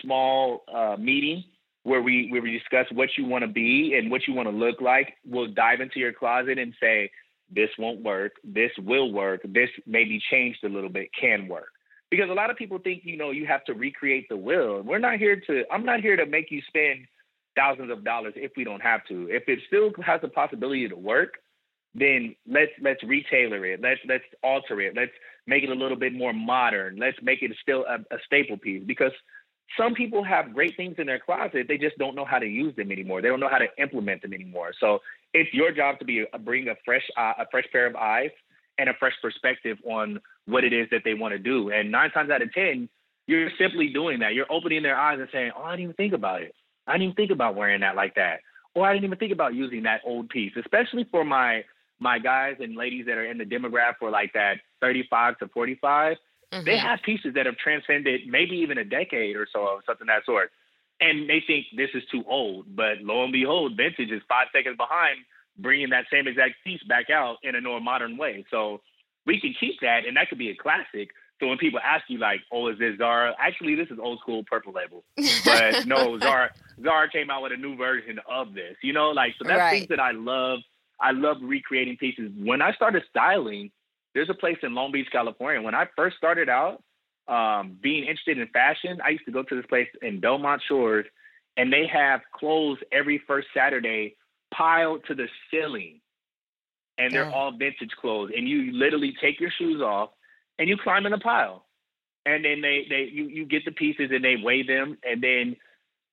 small 0.02 0.64
uh, 0.74 0.96
meeting 0.98 1.44
where 1.84 2.02
we 2.02 2.30
where 2.32 2.42
we 2.42 2.52
discuss 2.52 2.86
what 2.94 3.10
you 3.18 3.26
want 3.26 3.44
to 3.44 3.48
be 3.48 3.96
and 3.98 4.10
what 4.10 4.22
you 4.28 4.34
want 4.34 4.48
to 4.48 4.56
look 4.56 4.80
like. 4.80 5.16
We'll 5.26 5.52
dive 5.52 5.82
into 5.82 6.00
your 6.00 6.14
closet 6.14 6.58
and 6.58 6.74
say 6.80 7.12
this 7.54 7.70
won't 7.78 8.02
work, 8.02 8.34
this 8.44 8.72
will 8.80 9.12
work, 9.12 9.42
this 9.44 9.70
may 9.86 10.06
be 10.06 10.22
changed 10.32 10.64
a 10.64 10.70
little 10.70 10.90
bit, 10.90 11.10
can 11.20 11.48
work 11.48 11.73
because 12.14 12.30
a 12.30 12.34
lot 12.34 12.52
of 12.52 12.58
people 12.58 12.78
think 12.78 13.02
you 13.06 13.18
know 13.18 13.32
you 13.32 13.48
have 13.48 13.66
to 13.66 13.74
recreate 13.74 14.30
the 14.30 14.38
will. 14.38 14.84
We're 14.84 15.00
not 15.00 15.18
here 15.18 15.42
to. 15.48 15.64
I'm 15.72 15.84
not 15.84 16.00
here 16.00 16.16
to 16.16 16.28
make 16.28 16.52
you 16.52 16.62
spend 16.68 17.08
thousands 17.56 17.90
of 17.90 18.04
dollars 18.04 18.34
if 18.36 18.52
we 18.56 18.64
don't 18.64 18.82
have 18.82 19.04
to. 19.08 19.28
If 19.32 19.46
it 19.48 19.58
still 19.66 19.90
has 20.06 20.22
the 20.22 20.28
possibility 20.28 20.88
to 20.88 20.96
work, 20.96 21.40
then 21.96 22.36
let's 22.48 22.72
let's 22.84 23.02
retailer 23.04 23.66
it. 23.66 23.82
Let's 23.82 24.00
let's 24.08 24.24
alter 24.44 24.80
it. 24.82 24.96
Let's 24.96 25.12
make 25.48 25.64
it 25.64 25.72
a 25.72 25.74
little 25.74 25.98
bit 25.98 26.14
more 26.14 26.34
modern. 26.34 26.98
Let's 26.98 27.18
make 27.24 27.42
it 27.42 27.52
still 27.64 27.84
a, 27.90 27.96
a 28.14 28.20
staple 28.28 28.58
piece 28.58 28.84
because 28.86 29.12
some 29.76 29.96
people 29.96 30.24
have 30.24 30.54
great 30.54 30.78
things 30.78 30.98
in 31.00 31.08
their 31.08 31.20
closet. 31.20 31.66
They 31.68 31.80
just 31.80 31.98
don't 31.98 32.16
know 32.16 32.26
how 32.26 32.38
to 32.38 32.46
use 32.46 32.76
them 32.76 32.92
anymore. 32.92 33.24
They 33.24 33.30
don't 33.30 33.40
know 33.40 33.50
how 33.50 33.58
to 33.58 33.70
implement 33.80 34.22
them 34.22 34.34
anymore. 34.34 34.72
So 34.80 35.00
it's 35.34 35.52
your 35.52 35.72
job 35.72 35.98
to 35.98 36.06
be 36.06 36.28
a, 36.32 36.38
bring 36.38 36.68
a 36.68 36.76
fresh 36.86 37.10
uh, 37.18 37.34
a 37.40 37.46
fresh 37.50 37.66
pair 37.72 37.88
of 37.88 37.96
eyes 37.96 38.30
and 38.78 38.90
a 38.90 38.94
fresh 39.00 39.14
perspective 39.22 39.78
on 39.86 40.20
what 40.46 40.64
it 40.64 40.74
is 40.74 40.88
that 40.92 41.02
they 41.06 41.14
want 41.14 41.34
to 41.34 41.40
do. 41.40 41.72
And 41.72 41.92
nine 41.92 42.12
times 42.12 42.30
out 42.30 42.42
of 42.42 42.52
10, 42.54 42.90
you're 43.28 43.50
simply 43.58 43.90
doing 43.90 44.20
that. 44.20 44.34
You're 44.34 44.52
opening 44.52 44.84
their 44.84 44.98
eyes 44.98 45.20
and 45.20 45.30
saying, 45.32 45.52
Oh, 45.56 45.64
I 45.64 45.72
didn't 45.72 45.84
even 45.84 45.96
think 45.96 46.14
about 46.14 46.42
it. 46.42 46.54
I 46.88 46.94
didn't 46.94 47.04
even 47.04 47.16
think 47.16 47.32
about 47.32 47.56
wearing 47.56 47.82
that 47.82 47.96
like 47.96 48.16
that. 48.16 48.40
Or 48.76 48.88
I 48.88 48.94
didn't 48.94 49.06
even 49.06 49.18
think 49.18 49.32
about 49.32 49.54
using 49.54 49.84
that 49.84 50.02
old 50.06 50.30
piece, 50.30 50.54
especially 50.58 51.06
for 51.12 51.24
my 51.24 51.64
my 52.00 52.20
guys 52.20 52.56
and 52.60 52.76
ladies 52.76 53.06
that 53.06 53.18
are 53.18 53.26
in 53.26 53.38
the 53.38 53.46
demographic 53.46 53.98
for 54.00 54.10
like 54.10 54.34
that 54.34 54.56
35 54.82 55.38
to 55.38 55.48
45. 55.48 56.18
Mm-hmm. 56.52 56.66
They 56.66 56.78
have 56.78 57.00
pieces 57.06 57.34
that 57.36 57.46
have 57.46 57.56
transcended 57.58 58.22
maybe 58.28 58.58
even 58.58 58.78
a 58.78 58.84
decade 58.84 59.36
or 59.36 59.48
so, 59.52 59.60
or 59.60 59.82
something 59.86 60.08
that 60.08 60.26
sort. 60.26 60.52
And 61.00 61.30
they 61.30 61.42
think 61.46 61.66
this 61.76 61.90
is 61.94 62.04
too 62.12 62.24
old. 62.28 62.76
But 62.76 63.02
lo 63.02 63.24
and 63.24 63.32
behold, 63.32 63.78
vintage 63.78 64.12
is 64.12 64.22
five 64.28 64.48
seconds 64.54 64.78
behind 64.78 65.18
bringing 65.58 65.90
that 65.90 66.06
same 66.12 66.28
exact 66.28 66.56
piece 66.64 66.82
back 66.84 67.10
out 67.10 67.38
in 67.44 67.56
a 67.56 67.62
more 67.62 67.82
modern 67.82 68.18
way. 68.18 68.46
So 68.50 68.82
we 69.26 69.40
can 69.40 69.54
keep 69.60 69.80
that, 69.82 70.06
and 70.06 70.18
that 70.18 70.30
could 70.30 70.38
be 70.38 70.50
a 70.50 70.56
classic. 70.56 71.10
So 71.40 71.48
when 71.48 71.58
people 71.58 71.80
ask 71.84 72.06
you 72.08 72.20
like, 72.20 72.42
"Oh, 72.52 72.68
is 72.70 72.80
this 72.80 72.98
Zara?" 72.98 73.36
Actually, 73.40 73.76
this 73.76 73.90
is 73.90 74.00
old 74.00 74.20
school 74.20 74.44
Purple 74.50 74.74
Label. 74.74 75.04
But 75.46 75.86
no, 75.88 76.20
Zara 76.20 76.52
Zara 76.82 77.10
came 77.10 77.30
out 77.30 77.44
with 77.44 77.52
a 77.52 77.58
new 77.58 77.76
version 77.76 78.20
of 78.30 78.54
this. 78.54 78.76
You 78.82 78.94
know, 78.94 79.10
like 79.10 79.34
so 79.38 79.48
that's 79.48 79.60
right. 79.60 79.72
things 79.72 79.90
that 79.90 80.00
I 80.00 80.12
love. 80.12 80.60
I 81.00 81.12
love 81.12 81.38
recreating 81.42 81.98
pieces. 81.98 82.32
When 82.38 82.62
I 82.62 82.72
started 82.74 83.04
styling, 83.10 83.72
there's 84.14 84.30
a 84.30 84.34
place 84.34 84.58
in 84.64 84.74
Long 84.74 84.92
Beach, 84.92 85.08
California. 85.12 85.62
When 85.62 85.76
I 85.76 85.88
first 85.98 86.16
started 86.18 86.48
out, 86.48 86.82
um, 87.28 87.78
being 87.82 88.04
interested 88.04 88.38
in 88.38 88.48
fashion, 88.48 89.00
I 89.04 89.10
used 89.10 89.26
to 89.26 89.32
go 89.32 89.44
to 89.44 89.56
this 89.56 89.66
place 89.66 89.88
in 90.02 90.20
Belmont 90.20 90.62
Shores, 90.68 91.06
and 91.58 91.74
they 91.74 91.88
have 91.88 92.22
clothes 92.34 92.78
every 92.92 93.22
first 93.28 93.48
Saturday 93.54 94.16
piled 94.56 95.02
to 95.08 95.16
the 95.16 95.28
ceiling, 95.50 96.00
and 96.98 97.14
they're 97.14 97.30
all 97.30 97.52
vintage 97.52 97.92
clothes. 98.00 98.32
And 98.36 98.48
you 98.48 98.72
literally 98.72 99.14
take 99.22 99.40
your 99.40 99.52
shoes 99.58 99.82
off 99.82 100.10
and 100.60 100.70
you 100.70 100.78
climb 100.82 101.06
in 101.06 101.12
the 101.12 101.18
pile, 101.18 101.66
and 102.26 102.46
then 102.46 102.62
they 102.62 102.86
they 102.90 103.10
you 103.12 103.28
you 103.28 103.46
get 103.46 103.66
the 103.66 103.72
pieces 103.72 104.10
and 104.12 104.24
they 104.24 104.36
weigh 104.42 104.64
them, 104.64 104.98
and 105.04 105.22
then 105.22 105.56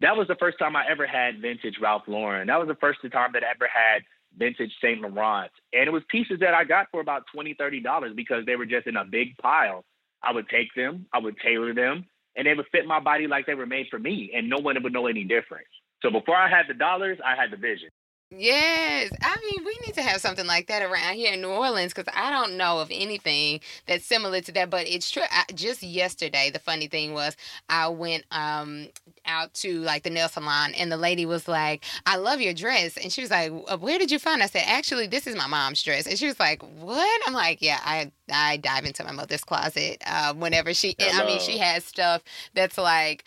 that 0.01 0.17
was 0.17 0.29
the 0.29 0.37
first 0.37 0.59
time 0.59 0.77
I 0.77 0.85
ever 0.91 1.07
had 1.07 1.41
vintage 1.41 1.77
Ralph 1.81 2.05
Lauren. 2.07 2.49
That 2.49 2.59
was 2.59 2.69
the 2.69 2.81
first 2.81 3.01
time 3.13 3.31
that 3.35 3.45
I 3.45 3.51
ever 3.51 3.69
had 3.73 4.03
vintage 4.37 4.73
Saint 4.83 5.03
Laurent, 5.03 5.51
and 5.73 5.87
it 5.87 5.93
was 5.93 6.03
pieces 6.09 6.39
that 6.41 6.55
I 6.55 6.65
got 6.65 6.87
for 6.91 7.01
about 7.01 7.25
twenty 7.33 7.55
thirty 7.55 7.81
dollars 7.81 8.13
because 8.17 8.47
they 8.47 8.57
were 8.57 8.67
just 8.67 8.87
in 8.87 8.97
a 8.97 9.05
big 9.05 9.37
pile. 9.39 9.85
I 10.23 10.33
would 10.33 10.49
take 10.49 10.69
them, 10.77 11.07
I 11.15 11.19
would 11.19 11.37
tailor 11.39 11.73
them, 11.75 12.05
and 12.37 12.47
they 12.47 12.55
would 12.55 12.67
fit 12.73 12.87
my 12.87 13.01
body 13.01 13.27
like 13.27 13.47
they 13.47 13.55
were 13.55 13.67
made 13.67 13.87
for 13.91 13.99
me, 13.99 14.33
and 14.35 14.49
no 14.49 14.59
one 14.59 14.83
would 14.83 14.93
know 14.93 15.07
any 15.07 15.25
difference. 15.25 15.69
So 16.03 16.11
before 16.11 16.37
I 16.37 16.49
had 16.49 16.67
the 16.69 16.75
dollars, 16.75 17.19
I 17.25 17.41
had 17.41 17.51
the 17.51 17.57
vision. 17.57 17.89
Yes, 18.33 19.11
I 19.23 19.37
mean 19.45 19.65
we 19.67 19.77
need 19.85 19.95
to 19.95 20.03
have 20.03 20.21
something 20.21 20.47
like 20.47 20.69
that 20.69 20.83
around 20.83 21.15
here 21.15 21.33
in 21.33 21.41
New 21.41 21.49
Orleans 21.49 21.93
because 21.93 22.13
I 22.17 22.31
don't 22.31 22.57
know 22.57 22.79
of 22.79 22.89
anything 22.93 23.59
that's 23.87 24.07
similar 24.07 24.41
to 24.43 24.53
that. 24.53 24.71
But 24.71 24.87
it's 24.87 25.11
true. 25.11 25.25
I, 25.29 25.47
just 25.53 25.83
yesterday, 25.83 26.49
the 26.51 26.61
funny 26.61 26.87
thing 26.87 27.13
was 27.13 27.37
I 27.69 27.89
went 27.89 28.25
um 28.31 28.87
out 29.27 29.53
to 29.55 29.81
like 29.81 30.05
the 30.05 30.11
nail 30.11 30.29
salon 30.29 30.75
and 30.75 30.93
the 30.93 30.97
lady 30.97 31.27
was 31.27 31.49
like, 31.49 31.85
"I 32.07 32.17
love 32.19 32.41
your 32.41 32.55
dress," 32.55 32.97
and 32.97 33.13
she 33.13 33.21
was 33.21 33.33
like, 33.33 33.51
"Where 33.81 33.99
did 33.99 34.13
you 34.13 34.21
find?" 34.21 34.41
It? 34.41 34.45
I 34.45 34.47
said, 34.47 34.65
"Actually, 34.67 35.09
this 35.09 35.27
is 35.27 35.35
my 35.35 35.49
mom's 35.49 35.83
dress," 35.83 36.07
and 36.07 36.17
she 36.17 36.27
was 36.27 36.39
like, 36.39 36.63
"What?" 36.63 37.23
I'm 37.27 37.35
like, 37.35 37.61
"Yeah, 37.61 37.81
I 37.85 38.13
I 38.33 38.59
dive 38.59 38.85
into 38.85 39.03
my 39.03 39.13
mother's 39.13 39.43
closet 39.43 40.01
uh, 40.07 40.35
whenever 40.35 40.73
she. 40.73 40.95
I 41.01 41.25
mean, 41.27 41.41
she 41.41 41.59
has 41.59 41.85
stuff 41.85 42.23
that's 42.55 42.79
like." 42.79 43.25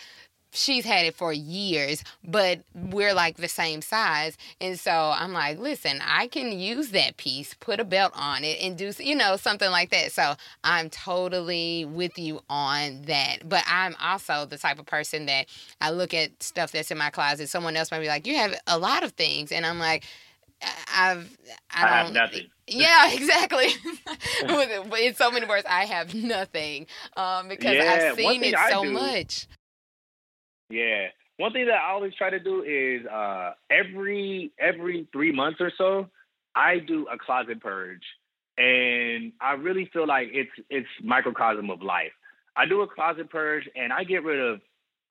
She's 0.53 0.85
had 0.85 1.05
it 1.05 1.15
for 1.15 1.33
years, 1.33 2.03
but 2.23 2.61
we're 2.73 3.13
like 3.13 3.37
the 3.37 3.47
same 3.47 3.81
size. 3.81 4.37
And 4.61 4.79
so 4.79 4.91
I'm 4.91 5.33
like, 5.33 5.59
listen, 5.59 5.99
I 6.05 6.27
can 6.27 6.57
use 6.57 6.89
that 6.89 7.17
piece, 7.17 7.53
put 7.55 7.79
a 7.79 7.83
belt 7.83 8.13
on 8.15 8.43
it, 8.43 8.61
and 8.61 8.77
do, 8.77 8.91
you 8.99 9.15
know, 9.15 9.35
something 9.35 9.69
like 9.69 9.89
that. 9.89 10.11
So 10.11 10.35
I'm 10.63 10.89
totally 10.89 11.85
with 11.85 12.17
you 12.17 12.41
on 12.49 13.03
that. 13.03 13.47
But 13.47 13.63
I'm 13.67 13.95
also 14.01 14.45
the 14.45 14.57
type 14.57 14.79
of 14.79 14.85
person 14.85 15.25
that 15.25 15.47
I 15.81 15.91
look 15.91 16.13
at 16.13 16.41
stuff 16.41 16.71
that's 16.71 16.91
in 16.91 16.97
my 16.97 17.09
closet. 17.09 17.49
Someone 17.49 17.75
else 17.75 17.91
might 17.91 17.99
be 17.99 18.07
like, 18.07 18.27
you 18.27 18.35
have 18.35 18.55
a 18.67 18.77
lot 18.77 19.03
of 19.03 19.11
things. 19.13 19.51
And 19.51 19.65
I'm 19.65 19.79
like, 19.79 20.05
I've, 20.95 21.37
I, 21.71 21.83
I 21.83 21.87
have 21.87 22.13
nothing. 22.13 22.47
Yeah, 22.65 23.11
exactly. 23.11 23.65
in 25.05 25.15
so 25.15 25.29
many 25.29 25.45
words, 25.45 25.65
I 25.69 25.83
have 25.83 26.15
nothing 26.15 26.87
um, 27.17 27.49
because 27.49 27.75
yeah, 27.75 28.11
I've 28.11 28.15
seen 28.15 28.41
it 28.41 28.55
so 28.69 28.85
much. 28.85 29.47
Yeah. 30.73 31.07
One 31.37 31.53
thing 31.53 31.67
that 31.67 31.79
I 31.85 31.91
always 31.91 32.13
try 32.15 32.29
to 32.31 32.39
do 32.39 32.63
is 32.63 33.05
uh, 33.07 33.51
every 33.69 34.51
every 34.59 35.07
three 35.11 35.31
months 35.31 35.59
or 35.61 35.71
so, 35.77 36.07
I 36.55 36.79
do 36.79 37.05
a 37.13 37.17
closet 37.17 37.61
purge, 37.61 38.01
and 38.57 39.31
I 39.39 39.53
really 39.53 39.89
feel 39.93 40.07
like 40.07 40.29
it's 40.31 40.51
it's 40.69 40.87
microcosm 41.03 41.69
of 41.69 41.81
life. 41.81 42.11
I 42.55 42.65
do 42.65 42.81
a 42.81 42.87
closet 42.87 43.29
purge, 43.29 43.69
and 43.75 43.93
I 43.93 44.03
get 44.03 44.23
rid 44.23 44.39
of. 44.39 44.61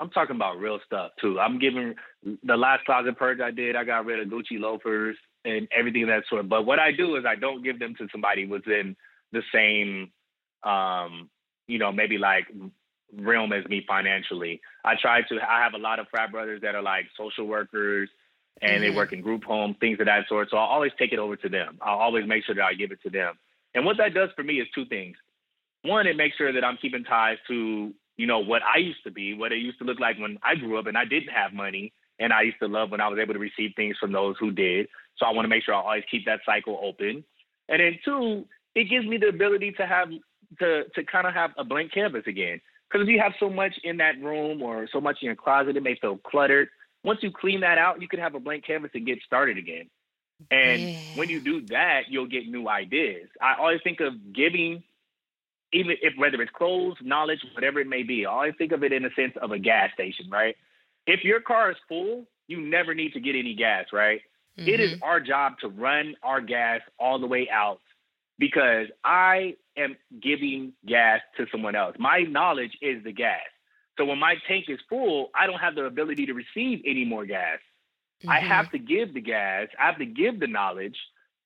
I'm 0.00 0.10
talking 0.10 0.34
about 0.34 0.58
real 0.58 0.80
stuff 0.84 1.12
too. 1.20 1.38
I'm 1.38 1.60
giving 1.60 1.94
the 2.24 2.56
last 2.56 2.84
closet 2.86 3.16
purge 3.16 3.40
I 3.40 3.52
did. 3.52 3.76
I 3.76 3.84
got 3.84 4.04
rid 4.04 4.18
of 4.18 4.28
Gucci 4.28 4.58
loafers 4.58 5.16
and 5.44 5.68
everything 5.76 6.04
of 6.04 6.08
that 6.08 6.24
sort. 6.28 6.48
But 6.48 6.66
what 6.66 6.80
I 6.80 6.90
do 6.90 7.16
is 7.16 7.24
I 7.26 7.36
don't 7.36 7.62
give 7.62 7.78
them 7.78 7.94
to 7.98 8.08
somebody 8.10 8.46
within 8.46 8.96
the 9.32 9.42
same, 9.54 10.10
um, 10.68 11.30
you 11.68 11.78
know, 11.78 11.92
maybe 11.92 12.18
like 12.18 12.46
realm 13.16 13.52
as 13.52 13.64
me 13.66 13.84
financially. 13.86 14.60
I 14.84 14.94
try 15.00 15.22
to. 15.22 15.38
I 15.48 15.62
have 15.62 15.74
a 15.74 15.78
lot 15.78 15.98
of 15.98 16.06
frat 16.10 16.32
brothers 16.32 16.60
that 16.62 16.74
are 16.74 16.82
like 16.82 17.06
social 17.16 17.46
workers, 17.46 18.08
and 18.60 18.72
mm-hmm. 18.72 18.82
they 18.82 18.90
work 18.90 19.12
in 19.12 19.20
group 19.20 19.44
homes, 19.44 19.76
things 19.80 20.00
of 20.00 20.06
that 20.06 20.28
sort. 20.28 20.48
So 20.50 20.56
I'll 20.56 20.68
always 20.68 20.92
take 20.98 21.12
it 21.12 21.18
over 21.18 21.36
to 21.36 21.48
them. 21.48 21.78
I'll 21.82 21.98
always 21.98 22.26
make 22.26 22.44
sure 22.44 22.54
that 22.54 22.64
I 22.64 22.74
give 22.74 22.92
it 22.92 23.02
to 23.02 23.10
them. 23.10 23.34
And 23.74 23.84
what 23.84 23.96
that 23.98 24.14
does 24.14 24.30
for 24.36 24.42
me 24.42 24.54
is 24.54 24.68
two 24.74 24.84
things. 24.86 25.16
One, 25.82 26.06
it 26.06 26.16
makes 26.16 26.36
sure 26.36 26.52
that 26.52 26.64
I'm 26.64 26.76
keeping 26.80 27.04
ties 27.04 27.38
to 27.48 27.92
you 28.16 28.26
know 28.26 28.38
what 28.38 28.62
I 28.62 28.78
used 28.78 29.02
to 29.04 29.10
be, 29.10 29.34
what 29.34 29.52
it 29.52 29.58
used 29.58 29.78
to 29.78 29.84
look 29.84 29.98
like 29.98 30.18
when 30.18 30.38
I 30.42 30.54
grew 30.54 30.78
up 30.78 30.86
and 30.86 30.96
I 30.96 31.04
didn't 31.04 31.30
have 31.30 31.52
money, 31.52 31.92
and 32.18 32.32
I 32.32 32.42
used 32.42 32.58
to 32.60 32.68
love 32.68 32.90
when 32.90 33.00
I 33.00 33.08
was 33.08 33.18
able 33.18 33.34
to 33.34 33.40
receive 33.40 33.72
things 33.74 33.96
from 33.98 34.12
those 34.12 34.36
who 34.38 34.50
did. 34.50 34.88
So 35.16 35.26
I 35.26 35.32
want 35.32 35.44
to 35.44 35.48
make 35.48 35.64
sure 35.64 35.74
I 35.74 35.78
always 35.78 36.04
keep 36.10 36.24
that 36.26 36.40
cycle 36.44 36.78
open. 36.82 37.24
And 37.68 37.80
then 37.80 37.98
two, 38.04 38.44
it 38.74 38.84
gives 38.84 39.06
me 39.06 39.16
the 39.16 39.28
ability 39.28 39.72
to 39.72 39.86
have 39.86 40.08
to 40.58 40.84
to 40.94 41.04
kind 41.04 41.26
of 41.26 41.34
have 41.34 41.50
a 41.56 41.64
blank 41.64 41.92
canvas 41.92 42.24
again. 42.26 42.60
Because 42.92 43.08
if 43.08 43.12
you 43.12 43.20
have 43.20 43.32
so 43.40 43.48
much 43.48 43.72
in 43.84 43.96
that 43.98 44.20
room 44.20 44.60
or 44.60 44.86
so 44.92 45.00
much 45.00 45.18
in 45.22 45.26
your 45.26 45.36
closet, 45.36 45.76
it 45.76 45.82
may 45.82 45.96
feel 45.96 46.18
cluttered. 46.18 46.68
Once 47.04 47.20
you 47.22 47.30
clean 47.30 47.60
that 47.60 47.78
out, 47.78 48.02
you 48.02 48.08
can 48.08 48.20
have 48.20 48.34
a 48.34 48.40
blank 48.40 48.66
canvas 48.66 48.90
and 48.94 49.06
get 49.06 49.18
started 49.24 49.56
again. 49.56 49.88
And 50.50 50.82
yeah. 50.82 50.98
when 51.14 51.28
you 51.28 51.40
do 51.40 51.64
that, 51.66 52.02
you'll 52.08 52.26
get 52.26 52.46
new 52.46 52.68
ideas. 52.68 53.28
I 53.40 53.54
always 53.58 53.80
think 53.82 54.00
of 54.00 54.34
giving, 54.34 54.82
even 55.72 55.96
if 56.02 56.14
whether 56.18 56.40
it's 56.42 56.52
clothes, 56.52 56.96
knowledge, 57.00 57.40
whatever 57.54 57.80
it 57.80 57.86
may 57.86 58.02
be, 58.02 58.26
I 58.26 58.30
always 58.30 58.54
think 58.58 58.72
of 58.72 58.84
it 58.84 58.92
in 58.92 59.04
the 59.04 59.10
sense 59.16 59.32
of 59.40 59.52
a 59.52 59.58
gas 59.58 59.90
station, 59.94 60.28
right? 60.30 60.56
If 61.06 61.24
your 61.24 61.40
car 61.40 61.70
is 61.70 61.76
full, 61.88 62.26
you 62.46 62.60
never 62.60 62.94
need 62.94 63.14
to 63.14 63.20
get 63.20 63.34
any 63.36 63.54
gas, 63.54 63.86
right? 63.92 64.20
Mm-hmm. 64.58 64.68
It 64.68 64.80
is 64.80 64.92
mm-hmm. 64.92 65.04
our 65.04 65.20
job 65.20 65.54
to 65.60 65.68
run 65.68 66.14
our 66.22 66.40
gas 66.40 66.80
all 66.98 67.18
the 67.18 67.26
way 67.26 67.48
out 67.50 67.80
because 68.38 68.86
I 69.04 69.56
am 69.76 69.96
giving 70.22 70.72
gas 70.86 71.20
to 71.36 71.46
someone 71.50 71.74
else. 71.74 71.96
My 71.98 72.20
knowledge 72.20 72.72
is 72.80 73.02
the 73.04 73.12
gas. 73.12 73.40
So 73.98 74.04
when 74.06 74.18
my 74.18 74.36
tank 74.48 74.66
is 74.68 74.78
full, 74.88 75.30
I 75.38 75.46
don't 75.46 75.58
have 75.58 75.74
the 75.74 75.84
ability 75.84 76.26
to 76.26 76.32
receive 76.32 76.82
any 76.86 77.04
more 77.04 77.26
gas. 77.26 77.58
Mm-hmm. 78.22 78.30
I 78.30 78.40
have 78.40 78.70
to 78.72 78.78
give 78.78 79.14
the 79.14 79.20
gas, 79.20 79.68
I 79.78 79.86
have 79.86 79.98
to 79.98 80.06
give 80.06 80.40
the 80.40 80.46
knowledge 80.46 80.96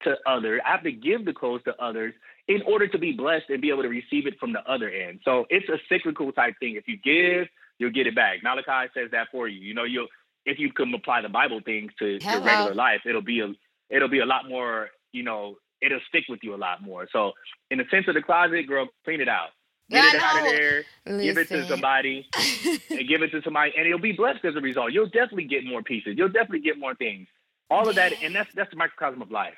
to 0.03 0.15
others, 0.27 0.61
I 0.65 0.71
have 0.71 0.85
to 0.85 0.93
give 0.93 1.25
the 1.25 1.33
clothes 1.33 1.63
to 1.65 1.75
others 1.83 2.15
in 2.49 2.63
order 2.63 2.87
to 2.87 2.99
be 2.99 3.13
blessed 3.13 3.47
and 3.49 3.61
be 3.61 3.71
able 3.71 3.83
to 3.83 3.89
receive 3.89 4.27
it 4.27 4.39
from 4.39 4.53
the 4.53 4.61
other 4.71 4.89
end. 4.89 5.21
So 5.25 5.47
it's 5.51 5.69
a 5.69 5.79
cyclical 5.89 6.31
type 6.33 6.55
thing. 6.61 6.77
If 6.77 6.87
you 6.87 6.97
give, 6.99 7.49
you'll 7.79 7.91
get 7.93 8.07
it 8.07 8.15
back. 8.15 8.43
Malachi 8.43 8.91
says 8.95 9.11
that 9.11 9.29
for 9.33 9.49
you. 9.49 9.61
You 9.61 9.75
know, 9.75 9.85
you'll 9.85 10.09
if 10.45 10.61
you 10.61 10.73
can 10.73 10.95
apply 10.95 11.23
the 11.23 11.29
Bible 11.29 11.61
things 11.65 11.91
to 11.99 12.19
Hello. 12.23 12.37
your 12.37 12.45
regular 12.45 12.75
life, 12.75 13.01
it'll 13.05 13.23
be 13.23 13.41
a 13.41 13.53
it'll 13.91 14.09
be 14.09 14.21
a 14.21 14.27
lot 14.27 14.49
more, 14.49 14.91
you 15.13 15.23
know, 15.23 15.57
it'll 15.81 16.01
stick 16.09 16.25
with 16.29 16.41
you 16.43 16.55
a 16.55 16.57
lot 16.57 16.83
more. 16.83 17.09
So 17.13 17.33
in 17.71 17.79
the 17.79 17.85
sense 17.91 18.09
of 18.09 18.15
the 18.15 18.23
closet, 18.23 18.67
girl, 18.67 18.89
clean 19.05 19.21
it 19.21 19.29
out. 19.29 19.49
Get 19.89 20.15
it 20.15 20.21
out 20.21 20.39
of 20.39 20.45
there. 20.45 20.85
Listen. 21.07 21.23
Give 21.23 21.39
it 21.39 21.49
to 21.49 21.67
somebody. 21.67 22.29
and 22.91 23.09
give 23.09 23.23
it 23.23 23.31
to 23.31 23.43
somebody, 23.43 23.73
and 23.77 23.87
you'll 23.87 24.01
be 24.01 24.13
blessed 24.13 24.45
as 24.45 24.57
a 24.57 24.61
result. 24.61 24.93
You'll 24.93 25.07
definitely 25.07 25.45
get 25.45 25.65
more 25.65 25.83
pieces. 25.83 26.15
You'll 26.17 26.29
definitely 26.29 26.61
get 26.61 26.79
more 26.79 26.95
things. 26.95 27.29
All 27.71 27.89
of 27.89 27.95
that, 27.97 28.13
and 28.23 28.35
that's 28.35 28.53
that's 28.55 28.71
the 28.71 28.77
microcosm 28.77 29.23
of 29.23 29.31
life. 29.31 29.55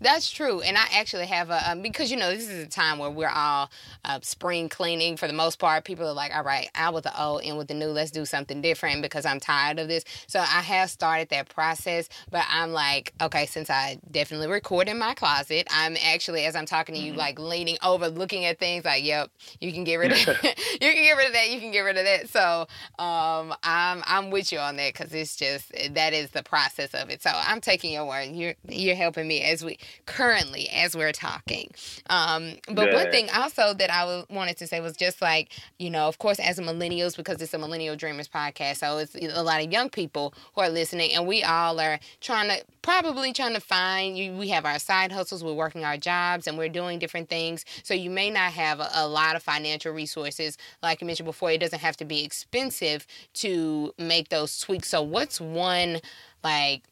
That's 0.00 0.28
true, 0.28 0.60
and 0.60 0.76
I 0.76 0.86
actually 0.92 1.26
have 1.26 1.50
a 1.50 1.70
um, 1.70 1.80
because 1.80 2.10
you 2.10 2.16
know 2.16 2.28
this 2.28 2.48
is 2.48 2.64
a 2.64 2.68
time 2.68 2.98
where 2.98 3.10
we're 3.10 3.28
all 3.28 3.70
uh, 4.04 4.18
spring 4.22 4.68
cleaning 4.68 5.16
for 5.16 5.28
the 5.28 5.32
most 5.32 5.60
part. 5.60 5.84
People 5.84 6.08
are 6.08 6.12
like, 6.12 6.34
"All 6.34 6.42
right, 6.42 6.68
out 6.74 6.94
with 6.94 7.04
the 7.04 7.22
old, 7.22 7.42
in 7.42 7.56
with 7.56 7.68
the 7.68 7.74
new. 7.74 7.86
Let's 7.86 8.10
do 8.10 8.24
something 8.26 8.60
different 8.60 9.02
because 9.02 9.24
I'm 9.24 9.38
tired 9.38 9.78
of 9.78 9.86
this." 9.86 10.04
So 10.26 10.40
I 10.40 10.62
have 10.62 10.90
started 10.90 11.28
that 11.28 11.48
process, 11.48 12.08
but 12.28 12.44
I'm 12.50 12.72
like, 12.72 13.14
okay, 13.22 13.46
since 13.46 13.70
I 13.70 14.00
definitely 14.10 14.48
record 14.48 14.88
in 14.88 14.98
my 14.98 15.14
closet, 15.14 15.68
I'm 15.70 15.96
actually 16.04 16.44
as 16.44 16.56
I'm 16.56 16.66
talking 16.66 16.96
to 16.96 17.00
you, 17.00 17.12
mm-hmm. 17.12 17.20
like 17.20 17.38
leaning 17.38 17.78
over, 17.84 18.08
looking 18.08 18.44
at 18.46 18.58
things 18.58 18.84
like, 18.84 19.04
"Yep, 19.04 19.30
you 19.60 19.72
can 19.72 19.84
get 19.84 19.94
rid 19.96 20.10
of, 20.10 20.18
you 20.26 20.34
can 20.34 21.04
get 21.04 21.16
rid 21.16 21.28
of 21.28 21.32
that, 21.34 21.50
you 21.50 21.60
can 21.60 21.70
get 21.70 21.80
rid 21.80 21.96
of 21.96 22.04
that." 22.04 22.28
So 22.28 22.66
um, 22.98 23.54
I'm 23.62 24.02
I'm 24.06 24.30
with 24.32 24.50
you 24.50 24.58
on 24.58 24.74
that 24.74 24.92
because 24.92 25.14
it's 25.14 25.36
just 25.36 25.72
that 25.94 26.12
is 26.12 26.30
the 26.30 26.42
process 26.42 26.94
of 26.94 27.10
it. 27.10 27.22
So 27.22 27.30
I'm 27.32 27.60
taking 27.60 27.92
your 27.92 28.06
word. 28.06 28.30
You're 28.32 28.54
you're 28.68 28.96
helping 28.96 29.28
me 29.28 29.40
as 29.42 29.64
we 29.64 29.78
currently 30.06 30.68
as 30.70 30.96
we're 30.96 31.12
talking. 31.12 31.70
Um, 32.10 32.54
but 32.66 32.86
Good. 32.86 32.94
one 32.94 33.10
thing 33.10 33.28
also 33.34 33.74
that 33.74 33.90
I 33.92 34.24
wanted 34.30 34.56
to 34.58 34.66
say 34.66 34.80
was 34.80 34.96
just 34.96 35.20
like, 35.22 35.50
you 35.78 35.90
know, 35.90 36.08
of 36.08 36.18
course, 36.18 36.38
as 36.38 36.58
millennials, 36.58 37.16
because 37.16 37.40
it's 37.40 37.54
a 37.54 37.58
Millennial 37.58 37.96
Dreamers 37.96 38.28
podcast, 38.28 38.78
so 38.78 38.98
it's 38.98 39.14
a 39.14 39.42
lot 39.42 39.62
of 39.62 39.72
young 39.72 39.88
people 39.88 40.34
who 40.54 40.62
are 40.62 40.68
listening, 40.68 41.12
and 41.12 41.26
we 41.26 41.42
all 41.42 41.80
are 41.80 41.98
trying 42.20 42.48
to 42.48 42.64
probably 42.84 43.32
trying 43.32 43.54
to 43.54 43.60
find 43.60 44.18
you 44.18 44.36
we 44.36 44.48
have 44.48 44.66
our 44.66 44.78
side 44.78 45.10
hustles 45.10 45.42
we're 45.42 45.54
working 45.54 45.86
our 45.86 45.96
jobs 45.96 46.46
and 46.46 46.58
we're 46.58 46.68
doing 46.68 46.98
different 46.98 47.30
things 47.30 47.64
so 47.82 47.94
you 47.94 48.10
may 48.10 48.28
not 48.28 48.52
have 48.52 48.78
a, 48.78 48.88
a, 48.96 49.08
lot 49.08 49.34
of 49.34 49.42
financial 49.42 49.90
resources 49.90 50.58
like 50.82 51.02
i 51.02 51.06
mentioned 51.06 51.24
before 51.24 51.50
it 51.50 51.58
doesn't 51.58 51.78
have 51.78 51.96
to 51.96 52.04
be 52.04 52.22
expensive 52.22 53.06
to 53.32 53.90
make 53.96 54.28
those 54.28 54.60
tweaks 54.60 54.90
so 54.90 55.00
what's 55.00 55.40
one 55.40 55.98
like 56.42 56.82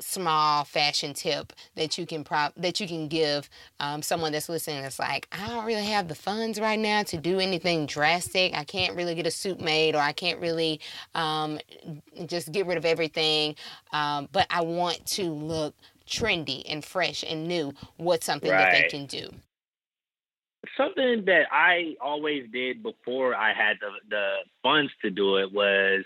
small 0.00 0.64
fashion 0.64 1.14
tip 1.14 1.52
that 1.76 1.98
you 1.98 2.06
can 2.06 2.24
prop 2.24 2.52
that 2.56 2.80
you 2.80 2.86
can 2.86 3.08
give 3.08 3.48
um, 3.80 4.02
someone 4.02 4.32
that's 4.32 4.48
listening 4.48 4.82
that's 4.82 4.98
like 4.98 5.26
i 5.32 5.48
don't 5.48 5.64
really 5.64 5.84
have 5.84 6.08
the 6.08 6.14
funds 6.14 6.60
right 6.60 6.78
now 6.78 7.02
to 7.02 7.16
do 7.16 7.38
anything 7.38 7.86
drastic. 7.86 8.54
I 8.54 8.64
can't 8.64 8.96
really 8.96 9.14
get 9.14 9.26
a 9.26 9.30
suit 9.30 9.60
made 9.60 9.94
or 9.94 10.00
i 10.00 10.12
can't 10.12 10.40
really 10.40 10.80
um, 11.14 11.58
just 12.26 12.52
get 12.52 12.66
rid 12.66 12.76
of 12.76 12.84
everything 12.84 13.56
um, 13.92 14.28
but 14.32 14.46
i 14.50 14.60
want 14.62 15.04
to 15.06 15.24
look 15.24 15.74
trendy 16.10 16.64
and 16.68 16.84
fresh 16.84 17.24
and 17.26 17.46
new. 17.46 17.72
What's 17.96 18.26
something 18.26 18.50
right. 18.50 18.72
that 18.72 18.82
they 18.82 18.88
can 18.88 19.06
do? 19.06 19.30
Something 20.76 21.24
that 21.26 21.44
i 21.50 21.94
always 22.00 22.44
did 22.52 22.82
before 22.82 23.34
i 23.34 23.52
had 23.52 23.76
the, 23.80 23.90
the 24.10 24.30
funds 24.62 24.92
to 25.02 25.10
do 25.10 25.36
it 25.38 25.52
was 25.52 26.04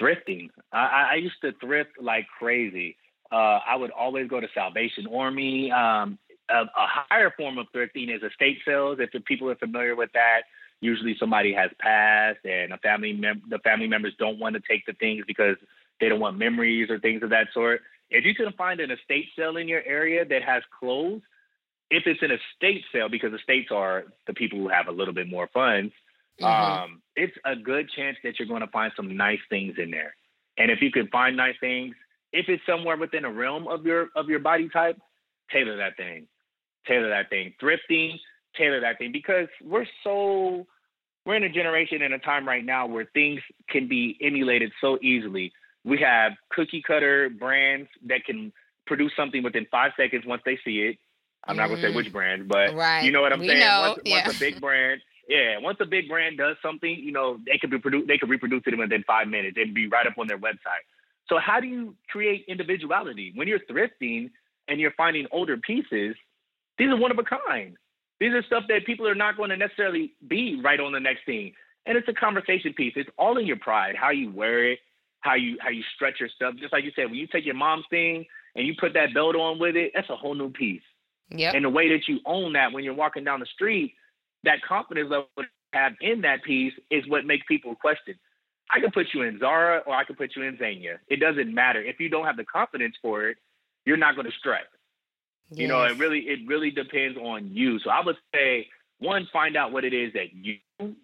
thrifting. 0.00 0.48
I, 0.72 1.10
I 1.12 1.14
used 1.16 1.40
to 1.42 1.52
thrift 1.60 1.90
like 2.00 2.26
crazy 2.38 2.96
uh, 3.34 3.58
I 3.66 3.74
would 3.74 3.90
always 3.90 4.28
go 4.28 4.38
to 4.38 4.46
Salvation 4.54 5.08
Army. 5.12 5.72
Um, 5.72 6.18
a, 6.48 6.62
a, 6.62 6.86
higher 7.08 7.32
form 7.36 7.58
of 7.58 7.66
thrifting 7.74 8.14
is 8.14 8.22
estate 8.22 8.58
sales. 8.64 8.98
If 9.00 9.10
the 9.10 9.18
people 9.20 9.50
are 9.50 9.56
familiar 9.56 9.96
with 9.96 10.10
that, 10.12 10.42
usually 10.80 11.16
somebody 11.18 11.52
has 11.52 11.70
passed 11.80 12.44
and 12.44 12.72
a 12.72 12.78
family 12.78 13.12
mem- 13.12 13.42
the 13.48 13.58
family 13.60 13.88
members 13.88 14.12
don't 14.20 14.38
want 14.38 14.54
to 14.54 14.62
take 14.68 14.86
the 14.86 14.92
things 14.92 15.24
because 15.26 15.56
they 16.00 16.08
don't 16.08 16.20
want 16.20 16.38
memories 16.38 16.90
or 16.90 17.00
things 17.00 17.24
of 17.24 17.30
that 17.30 17.48
sort. 17.52 17.80
If 18.08 18.24
you 18.24 18.36
can 18.36 18.52
find 18.52 18.78
an 18.78 18.92
estate 18.92 19.26
sale 19.36 19.56
in 19.56 19.66
your 19.66 19.82
area 19.84 20.24
that 20.24 20.42
has 20.44 20.62
clothes, 20.78 21.22
if 21.90 22.04
it's 22.06 22.22
an 22.22 22.30
estate 22.30 22.84
sale, 22.92 23.08
because 23.08 23.32
the 23.32 23.38
estates 23.38 23.70
are 23.72 24.04
the 24.28 24.34
people 24.34 24.60
who 24.60 24.68
have 24.68 24.86
a 24.86 24.92
little 24.92 25.14
bit 25.14 25.28
more 25.28 25.48
funds, 25.52 25.92
mm-hmm. 26.40 26.82
um, 26.84 27.02
it's 27.16 27.36
a 27.44 27.56
good 27.56 27.90
chance 27.96 28.16
that 28.22 28.38
you're 28.38 28.48
going 28.48 28.60
to 28.60 28.68
find 28.68 28.92
some 28.94 29.16
nice 29.16 29.40
things 29.50 29.74
in 29.78 29.90
there. 29.90 30.14
And 30.56 30.70
if 30.70 30.80
you 30.80 30.92
can 30.92 31.08
find 31.08 31.36
nice 31.36 31.56
things, 31.60 31.96
if 32.34 32.48
it's 32.48 32.62
somewhere 32.66 32.96
within 32.96 33.24
a 33.24 33.30
realm 33.30 33.68
of 33.68 33.86
your 33.86 34.08
of 34.16 34.28
your 34.28 34.40
body 34.40 34.68
type, 34.68 34.98
tailor 35.50 35.76
that 35.76 35.96
thing. 35.96 36.26
Tailor 36.86 37.08
that 37.08 37.30
thing. 37.30 37.54
Thrifting, 37.62 38.18
tailor 38.56 38.80
that 38.80 38.98
thing 38.98 39.12
because 39.12 39.46
we're 39.62 39.86
so 40.02 40.66
we're 41.24 41.36
in 41.36 41.44
a 41.44 41.48
generation 41.48 42.02
and 42.02 42.12
a 42.12 42.18
time 42.18 42.46
right 42.46 42.64
now 42.64 42.86
where 42.86 43.06
things 43.14 43.40
can 43.70 43.88
be 43.88 44.18
emulated 44.20 44.72
so 44.80 44.98
easily. 45.00 45.52
We 45.84 45.98
have 46.00 46.32
cookie 46.50 46.82
cutter 46.86 47.30
brands 47.30 47.88
that 48.06 48.24
can 48.26 48.52
produce 48.86 49.12
something 49.16 49.42
within 49.42 49.66
five 49.70 49.92
seconds 49.96 50.24
once 50.26 50.42
they 50.44 50.58
see 50.64 50.80
it. 50.80 50.98
I'm 51.46 51.54
mm 51.54 51.58
not 51.58 51.68
gonna 51.68 51.82
say 51.82 51.94
which 51.94 52.06
mm-hmm. 52.06 52.12
brand, 52.12 52.48
but 52.48 52.74
right. 52.74 53.04
you 53.04 53.12
know 53.12 53.20
what 53.20 53.32
I'm 53.32 53.40
we 53.40 53.48
saying. 53.48 53.60
Know. 53.60 53.94
Once, 53.94 54.00
yeah. 54.04 54.26
once 54.26 54.36
a 54.36 54.40
big 54.40 54.60
brand, 54.60 55.00
yeah, 55.28 55.58
once 55.60 55.78
a 55.80 55.86
big 55.86 56.08
brand 56.08 56.36
does 56.36 56.56
something, 56.62 56.90
you 56.90 57.12
know, 57.12 57.38
they 57.46 57.58
could 57.58 57.70
be 57.70 57.78
produ- 57.78 58.06
they 58.06 58.18
could 58.18 58.30
reproduce 58.30 58.62
it 58.66 58.76
within 58.76 59.04
five 59.06 59.28
minutes. 59.28 59.56
It'd 59.56 59.74
be 59.74 59.86
right 59.86 60.06
up 60.06 60.18
on 60.18 60.26
their 60.26 60.38
website. 60.38 60.84
So 61.28 61.38
how 61.38 61.60
do 61.60 61.66
you 61.66 61.96
create 62.08 62.44
individuality 62.48 63.32
when 63.34 63.48
you're 63.48 63.60
thrifting 63.60 64.30
and 64.68 64.80
you're 64.80 64.92
finding 64.96 65.26
older 65.32 65.56
pieces? 65.56 66.16
These 66.78 66.88
are 66.88 66.96
one 66.96 67.10
of 67.10 67.18
a 67.18 67.22
kind. 67.22 67.76
These 68.20 68.32
are 68.32 68.42
stuff 68.42 68.64
that 68.68 68.86
people 68.86 69.06
are 69.08 69.14
not 69.14 69.36
going 69.36 69.50
to 69.50 69.56
necessarily 69.56 70.12
be 70.28 70.60
right 70.62 70.80
on 70.80 70.92
the 70.92 71.00
next 71.00 71.24
thing. 71.26 71.52
And 71.86 71.96
it's 71.96 72.08
a 72.08 72.12
conversation 72.12 72.72
piece. 72.72 72.94
It's 72.96 73.10
all 73.18 73.38
in 73.38 73.46
your 73.46 73.58
pride, 73.58 73.94
how 73.96 74.10
you 74.10 74.30
wear 74.30 74.70
it, 74.72 74.78
how 75.20 75.34
you 75.34 75.56
how 75.60 75.70
you 75.70 75.82
stretch 75.94 76.20
your 76.20 76.28
stuff. 76.28 76.54
Just 76.58 76.72
like 76.72 76.84
you 76.84 76.92
said, 76.94 77.06
when 77.06 77.14
you 77.14 77.26
take 77.26 77.44
your 77.44 77.54
mom's 77.54 77.84
thing 77.90 78.24
and 78.54 78.66
you 78.66 78.74
put 78.78 78.94
that 78.94 79.12
belt 79.14 79.36
on 79.36 79.58
with 79.58 79.76
it, 79.76 79.92
that's 79.94 80.08
a 80.10 80.16
whole 80.16 80.34
new 80.34 80.50
piece. 80.50 80.82
Yeah. 81.30 81.52
And 81.54 81.64
the 81.64 81.70
way 81.70 81.88
that 81.88 82.06
you 82.06 82.20
own 82.26 82.52
that 82.52 82.72
when 82.72 82.84
you're 82.84 82.94
walking 82.94 83.24
down 83.24 83.40
the 83.40 83.46
street, 83.46 83.94
that 84.44 84.62
confidence 84.66 85.10
level 85.10 85.28
you 85.38 85.44
have 85.72 85.92
in 86.00 86.20
that 86.22 86.44
piece 86.44 86.74
is 86.90 87.02
what 87.08 87.24
makes 87.24 87.44
people 87.48 87.74
question. 87.74 88.14
I 88.70 88.80
can 88.80 88.90
put 88.90 89.06
you 89.14 89.22
in 89.22 89.38
Zara 89.38 89.82
or 89.86 89.94
I 89.94 90.04
can 90.04 90.16
put 90.16 90.34
you 90.36 90.42
in 90.42 90.56
Zegna. 90.56 90.98
It 91.08 91.20
doesn't 91.20 91.52
matter. 91.52 91.82
If 91.82 92.00
you 92.00 92.08
don't 92.08 92.24
have 92.24 92.36
the 92.36 92.44
confidence 92.44 92.96
for 93.00 93.28
it, 93.28 93.36
you're 93.84 93.96
not 93.96 94.14
going 94.14 94.26
to 94.26 94.32
strike. 94.38 94.62
Yes. 95.50 95.60
You 95.60 95.68
know, 95.68 95.82
it 95.82 95.98
really 95.98 96.20
it 96.20 96.40
really 96.46 96.70
depends 96.70 97.18
on 97.18 97.50
you. 97.52 97.78
So 97.80 97.90
I 97.90 98.04
would 98.04 98.16
say 98.34 98.66
one, 98.98 99.28
find 99.32 99.56
out 99.56 99.72
what 99.72 99.84
it 99.84 99.92
is 99.92 100.12
that 100.14 100.32
you 100.32 100.56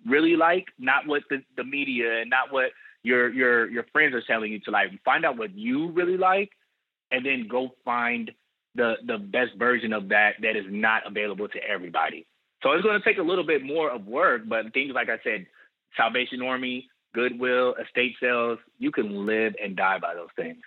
really 0.06 0.36
like, 0.36 0.66
not 0.78 1.06
what 1.06 1.22
the, 1.28 1.42
the 1.56 1.64
media 1.64 2.20
and 2.20 2.30
not 2.30 2.52
what 2.52 2.70
your 3.02 3.28
your 3.30 3.70
your 3.70 3.84
friends 3.92 4.14
are 4.14 4.22
telling 4.22 4.52
you 4.52 4.60
to 4.60 4.70
like. 4.70 4.88
Find 5.04 5.24
out 5.24 5.36
what 5.36 5.54
you 5.54 5.90
really 5.90 6.16
like, 6.16 6.50
and 7.10 7.24
then 7.24 7.46
go 7.48 7.70
find 7.84 8.30
the 8.74 8.94
the 9.06 9.18
best 9.18 9.52
version 9.58 9.92
of 9.92 10.08
that 10.08 10.34
that 10.42 10.56
is 10.56 10.64
not 10.68 11.06
available 11.06 11.48
to 11.48 11.58
everybody. 11.62 12.26
So 12.62 12.72
it's 12.72 12.82
going 12.82 13.00
to 13.00 13.04
take 13.04 13.18
a 13.18 13.22
little 13.22 13.46
bit 13.46 13.64
more 13.64 13.90
of 13.90 14.06
work, 14.06 14.42
but 14.46 14.72
things 14.74 14.92
like 14.94 15.08
I 15.08 15.18
said, 15.24 15.46
Salvation 15.96 16.42
Army, 16.42 16.89
Goodwill, 17.14 17.74
estate 17.74 18.14
sales, 18.20 18.58
you 18.78 18.90
can 18.90 19.26
live 19.26 19.54
and 19.62 19.76
die 19.76 19.98
by 19.98 20.14
those 20.14 20.28
things. 20.36 20.60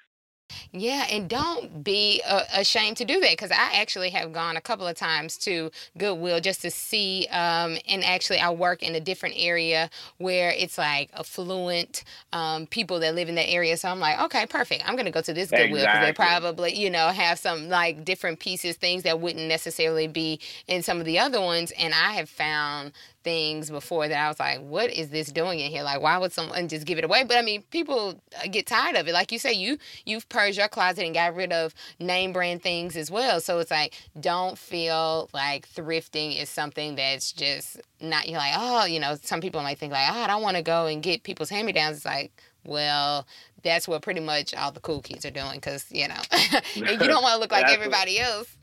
Yeah, 0.72 1.06
and 1.10 1.30
don't 1.30 1.84
be 1.84 2.22
uh, 2.28 2.44
ashamed 2.56 2.98
to 2.98 3.06
do 3.06 3.20
that 3.20 3.30
because 3.32 3.52
I 3.52 3.80
actually 3.80 4.10
have 4.10 4.34
gone 4.34 4.58
a 4.58 4.62
couple 4.62 4.88
of 4.88 4.96
times 4.96 5.38
to 5.40 5.72
Goodwill 5.98 6.40
just 6.40 6.64
to 6.64 6.72
see. 6.72 7.28
Um, 7.32 7.78
and 7.88 8.04
actually, 8.04 8.40
I 8.40 8.50
work 8.50 8.82
in 8.82 8.96
a 8.96 9.00
different 9.00 9.36
area 9.38 9.90
where 10.18 10.52
it's 10.52 10.78
like 10.78 11.12
affluent 11.14 12.04
um, 12.32 12.66
people 12.68 13.00
that 13.02 13.14
live 13.14 13.30
in 13.30 13.36
that 13.36 13.50
area. 13.50 13.78
So 13.78 13.88
I'm 13.90 14.00
like, 14.00 14.20
okay, 14.22 14.46
perfect. 14.48 14.84
I'm 14.88 14.96
going 14.96 15.06
to 15.06 15.12
go 15.12 15.22
to 15.22 15.34
this 15.34 15.52
Goodwill 15.52 15.68
because 15.68 15.84
exactly. 15.84 16.06
they 16.08 16.14
probably, 16.14 16.74
you 16.76 16.90
know, 16.90 17.10
have 17.10 17.38
some 17.38 17.70
like 17.70 18.04
different 18.04 18.40
pieces, 18.40 18.76
things 18.76 19.04
that 19.04 19.20
wouldn't 19.20 19.48
necessarily 19.48 20.08
be 20.08 20.40
in 20.68 20.82
some 20.82 21.00
of 21.00 21.06
the 21.06 21.20
other 21.20 21.40
ones. 21.40 21.72
And 21.78 21.94
I 21.94 22.14
have 22.14 22.30
found 22.30 22.94
things 23.24 23.70
before 23.70 24.08
that 24.08 24.26
I 24.26 24.28
was 24.28 24.40
like, 24.40 24.60
what 24.60 24.90
is 24.92 25.10
this 25.10 25.32
doing 25.32 25.60
in 25.60 25.72
here? 25.72 25.84
Like, 25.84 26.02
why 26.02 26.18
would 26.18 26.32
someone 26.32 26.68
just 26.68 26.86
give 26.86 26.98
it 26.98 27.04
away? 27.04 27.24
But 27.24 27.38
I 27.38 27.42
mean, 27.42 27.64
people 27.72 28.22
uh, 28.38 28.48
get 28.50 28.68
tired 28.68 28.96
of 28.96 29.08
it. 29.08 29.14
Like 29.14 29.32
you 29.32 29.40
say, 29.40 29.54
you 29.54 29.78
you've 30.06 30.28
purged 30.30 30.58
your 30.58 30.68
closet 30.68 31.06
and 31.06 31.14
got 31.14 31.36
rid 31.36 31.52
of 31.52 31.74
name 32.00 32.34
brand 32.34 32.62
things 32.62 32.96
as 32.96 33.10
well. 33.10 33.40
So 33.40 33.60
it's 33.60 33.72
like, 33.72 33.94
don't 34.20 34.58
feel 34.58 35.30
like 35.34 35.68
thrifting 35.68 36.42
is 36.42 36.50
something 36.50 36.96
that's 36.96 37.32
just 37.32 37.82
not. 38.02 38.28
You're 38.28 38.40
like, 38.40 38.54
oh, 38.56 38.86
you 38.86 39.00
know, 39.00 39.18
some 39.22 39.42
people 39.42 39.62
might 39.62 39.80
think 39.80 39.94
like, 39.94 40.10
oh, 40.12 40.22
I 40.22 40.28
don't 40.28 40.42
want 40.42 40.58
to 40.58 40.64
go 40.64 40.86
and 40.88 41.02
get 41.02 41.24
people's 41.24 41.50
hand 41.50 41.66
me 41.66 41.74
downs. 41.74 41.98
It's 41.98 42.06
like, 42.06 42.32
well, 42.66 43.26
that's 43.64 43.88
what 43.88 44.02
pretty 44.02 44.20
much 44.20 44.54
all 44.54 44.72
the 44.72 44.80
cool 44.80 45.02
kids 45.02 45.26
are 45.26 45.32
doing 45.32 45.56
because 45.56 45.86
you 45.90 46.08
know, 46.08 46.22
you 46.76 46.98
don't 46.98 47.24
want 47.24 47.36
to 47.36 47.40
look 47.40 47.52
like 47.52 47.70
everybody 47.70 48.20
else 48.20 48.58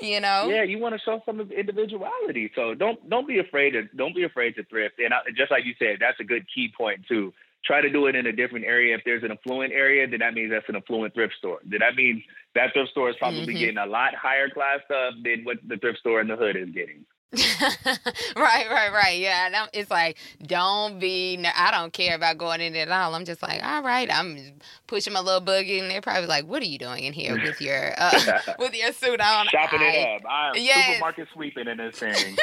you 0.00 0.20
know? 0.20 0.48
Yeah 0.48 0.62
you 0.62 0.78
want 0.78 0.94
to 0.94 1.00
show 1.00 1.22
some 1.24 1.40
individuality. 1.40 2.50
So 2.54 2.74
don't 2.74 3.08
don't 3.08 3.26
be 3.26 3.38
afraid 3.38 3.72
to 3.72 3.84
don't 3.96 4.14
be 4.14 4.24
afraid 4.24 4.56
to 4.56 4.64
thrift. 4.64 4.98
And 4.98 5.12
I, 5.14 5.18
just 5.36 5.50
like 5.50 5.64
you 5.64 5.74
said 5.78 5.96
that's 6.00 6.20
a 6.20 6.24
good 6.24 6.46
key 6.54 6.72
point 6.76 7.04
too. 7.08 7.32
Try 7.64 7.80
to 7.80 7.88
do 7.88 8.06
it 8.06 8.14
in 8.14 8.26
a 8.26 8.32
different 8.32 8.66
area. 8.66 8.94
If 8.94 9.02
there's 9.04 9.22
an 9.22 9.32
affluent 9.32 9.72
area 9.72 10.06
then 10.08 10.20
that 10.20 10.34
means 10.34 10.50
that's 10.50 10.68
an 10.68 10.76
affluent 10.76 11.14
thrift 11.14 11.34
store. 11.38 11.60
Then 11.64 11.80
that 11.80 11.94
means 11.94 12.22
that 12.54 12.72
thrift 12.72 12.90
store 12.90 13.10
is 13.10 13.16
probably 13.18 13.40
mm-hmm. 13.40 13.58
getting 13.58 13.78
a 13.78 13.86
lot 13.86 14.14
higher 14.14 14.50
class 14.50 14.80
stuff 14.84 15.14
than 15.22 15.44
what 15.44 15.58
the 15.66 15.76
thrift 15.76 15.98
store 15.98 16.20
in 16.20 16.28
the 16.28 16.36
hood 16.36 16.56
is 16.56 16.70
getting 16.70 17.04
right, 18.36 18.70
right, 18.70 18.92
right. 18.92 19.18
Yeah, 19.18 19.66
it's 19.72 19.90
like 19.90 20.18
don't 20.42 20.98
be. 20.98 21.44
I 21.56 21.70
don't 21.70 21.92
care 21.92 22.14
about 22.14 22.38
going 22.38 22.60
in 22.60 22.74
at 22.76 22.88
all. 22.88 23.14
I'm 23.14 23.24
just 23.24 23.42
like, 23.42 23.62
all 23.64 23.82
right, 23.82 24.08
I'm 24.12 24.54
pushing 24.86 25.12
my 25.12 25.20
little 25.20 25.40
buggy, 25.40 25.78
and 25.80 25.90
they're 25.90 26.00
probably 26.00 26.26
like, 26.26 26.46
"What 26.46 26.62
are 26.62 26.66
you 26.66 26.78
doing 26.78 27.04
in 27.04 27.12
here 27.12 27.40
with 27.40 27.60
your 27.60 27.94
uh, 27.98 28.40
with 28.58 28.74
your 28.74 28.92
suit 28.92 29.20
on?" 29.20 29.46
Shopping 29.48 29.80
I, 29.80 29.84
it 29.84 30.16
up. 30.16 30.30
I'm 30.30 30.54
yes. 30.56 30.86
supermarket 30.86 31.28
sweeping 31.32 31.68
in 31.68 31.78
this 31.78 31.98
thing. 31.98 32.36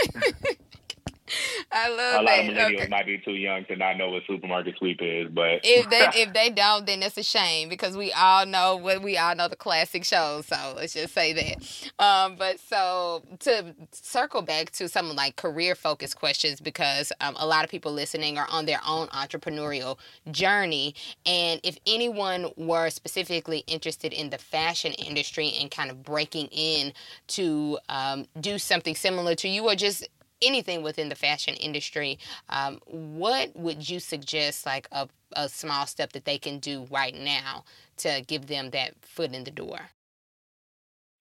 I 1.72 1.90
love 1.90 2.22
a 2.22 2.24
lot 2.24 2.40
of 2.40 2.46
millennials 2.46 2.76
okay. 2.76 2.88
might 2.90 3.06
be 3.06 3.18
too 3.20 3.34
young 3.34 3.66
to 3.66 3.76
not 3.76 3.98
know 3.98 4.10
what 4.10 4.24
supermarket 4.28 4.78
sweep 4.78 5.00
is, 5.02 5.28
but 5.32 5.62
if 5.64 5.90
they 5.90 6.08
if 6.22 6.34
they 6.34 6.50
don't, 6.50 6.86
then 6.86 7.04
it's 7.04 7.18
a 7.18 7.24
shame 7.24 7.70
because 7.70 7.96
we 7.96 8.12
all 8.14 8.46
know 8.46 8.76
what 8.76 9.02
we 9.02 9.18
all 9.18 9.36
know 9.36 9.48
the 9.48 9.56
classic 9.56 10.04
shows. 10.04 10.48
So 10.48 10.74
let's 10.76 10.94
just 10.94 11.14
say 11.14 11.34
that. 11.34 12.04
Um, 12.04 12.36
but 12.36 12.60
so 12.60 13.24
to 13.40 13.74
circle 13.92 14.42
back 14.42 14.72
to 14.72 14.88
some 14.88 15.10
of 15.10 15.16
like 15.16 15.36
career 15.36 15.76
focused 15.76 16.18
questions 16.18 16.60
because 16.60 17.12
um, 17.22 17.36
a 17.40 17.46
lot 17.46 17.64
of 17.64 17.70
people 17.70 17.92
listening 17.92 18.38
are 18.38 18.48
on 18.50 18.66
their 18.66 18.80
own 18.88 19.08
entrepreneurial 19.08 19.98
journey, 20.32 20.96
and 21.26 21.60
if 21.64 21.78
anyone 21.88 22.52
were 22.58 22.90
specifically 22.90 23.64
interested 23.68 24.14
in 24.14 24.30
the 24.30 24.38
fashion 24.38 24.94
industry 24.94 25.54
and 25.60 25.72
kind 25.72 25.90
of 25.90 26.04
breaking 26.04 26.48
in 26.48 26.94
to 27.28 27.78
um, 27.90 28.26
do 28.40 28.58
something 28.58 28.96
similar 28.96 29.36
to 29.36 29.48
you 29.48 29.68
or 29.70 29.76
just 29.76 30.08
anything 30.42 30.84
within 30.84 31.10
the 31.10 31.16
fashion 31.16 31.56
industry, 31.56 32.20
um, 32.50 32.80
what 32.86 33.56
would 33.56 33.90
you 33.90 34.00
suggest, 34.00 34.66
like 34.66 34.88
a, 34.92 35.08
a 35.34 35.50
small 35.50 35.86
step 35.86 36.14
that 36.14 36.26
they 36.26 36.38
can 36.38 36.60
do 36.60 36.88
right 36.92 37.16
now 37.16 37.64
to 37.98 38.24
give 38.28 38.48
them 38.48 38.72
that 38.72 38.94
foot 39.02 39.34
in 39.34 39.44
the 39.44 39.52
door? 39.52 39.80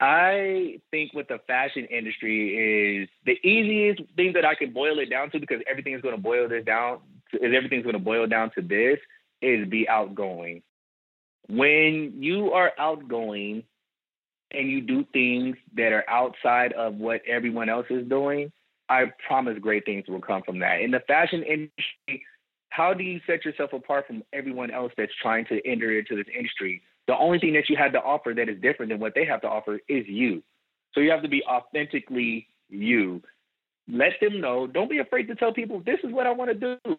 I 0.01 0.81
think 0.91 1.13
with 1.13 1.29
the 1.29 1.39
fashion 1.47 1.85
industry 1.85 3.03
is 3.03 3.09
the 3.27 3.39
easiest 3.47 4.01
thing 4.17 4.33
that 4.33 4.47
I 4.47 4.55
can 4.55 4.73
boil 4.73 4.99
it 4.99 5.11
down 5.11 5.31
to 5.31 5.39
because 5.39 5.61
everything 5.71 5.93
is 5.93 6.01
going 6.01 6.17
to 6.17 6.21
boil 6.21 6.49
this 6.49 6.65
down. 6.65 7.01
Is 7.35 7.53
everything's 7.55 7.85
going 7.85 7.93
to 7.95 7.99
boil 7.99 8.27
down 8.27 8.51
to 8.55 8.63
this 8.63 8.99
is 9.43 9.69
be 9.69 9.89
outgoing. 9.89 10.63
When 11.49 12.15
you 12.19 12.53
are 12.53 12.73
outgoing 12.79 13.65
and 14.51 14.71
you 14.71 14.81
do 14.81 15.05
things 15.13 15.57
that 15.75 15.93
are 15.93 16.05
outside 16.09 16.73
of 16.73 16.95
what 16.95 17.21
everyone 17.27 17.69
else 17.69 17.87
is 17.91 18.07
doing, 18.09 18.53
I 18.91 19.05
promise 19.27 19.57
great 19.61 19.85
things 19.87 20.05
will 20.09 20.21
come 20.21 20.43
from 20.43 20.59
that. 20.59 20.81
In 20.81 20.91
the 20.91 21.01
fashion 21.07 21.43
industry, 21.45 22.25
how 22.71 22.93
do 22.93 23.05
you 23.05 23.21
set 23.27 23.45
yourself 23.45 23.73
apart 23.73 24.07
from 24.07 24.23
everyone 24.33 24.71
else 24.71 24.93
that's 24.97 25.13
trying 25.23 25.45
to 25.47 25.61
enter 25.65 25.97
into 25.97 26.17
this 26.17 26.27
industry? 26.37 26.83
The 27.07 27.17
only 27.17 27.39
thing 27.39 27.55
that 27.55 27.69
you 27.69 27.77
have 27.77 27.93
to 27.93 28.01
offer 28.01 28.35
that 28.37 28.49
is 28.49 28.61
different 28.61 28.91
than 28.91 29.01
what 29.01 29.15
they 29.15 29.25
have 29.25 29.41
to 29.43 29.49
offer 29.49 29.79
is 29.89 30.05
you. 30.07 30.43
So 30.93 31.01
you 31.01 31.11
have 31.13 31.23
to 31.23 31.29
be 31.29 31.43
authentically 31.45 32.49
you. 32.69 33.23
Let 33.89 34.13
them 34.21 34.41
know. 34.41 34.67
Don't 34.67 34.91
be 34.91 34.99
afraid 34.99 35.29
to 35.29 35.37
tell 35.37 35.53
people 35.53 35.83
this 35.87 35.99
is 36.05 36.13
what 36.13 36.27
I 36.27 36.33
want 36.33 36.51
to 36.51 36.79
do. 36.85 36.97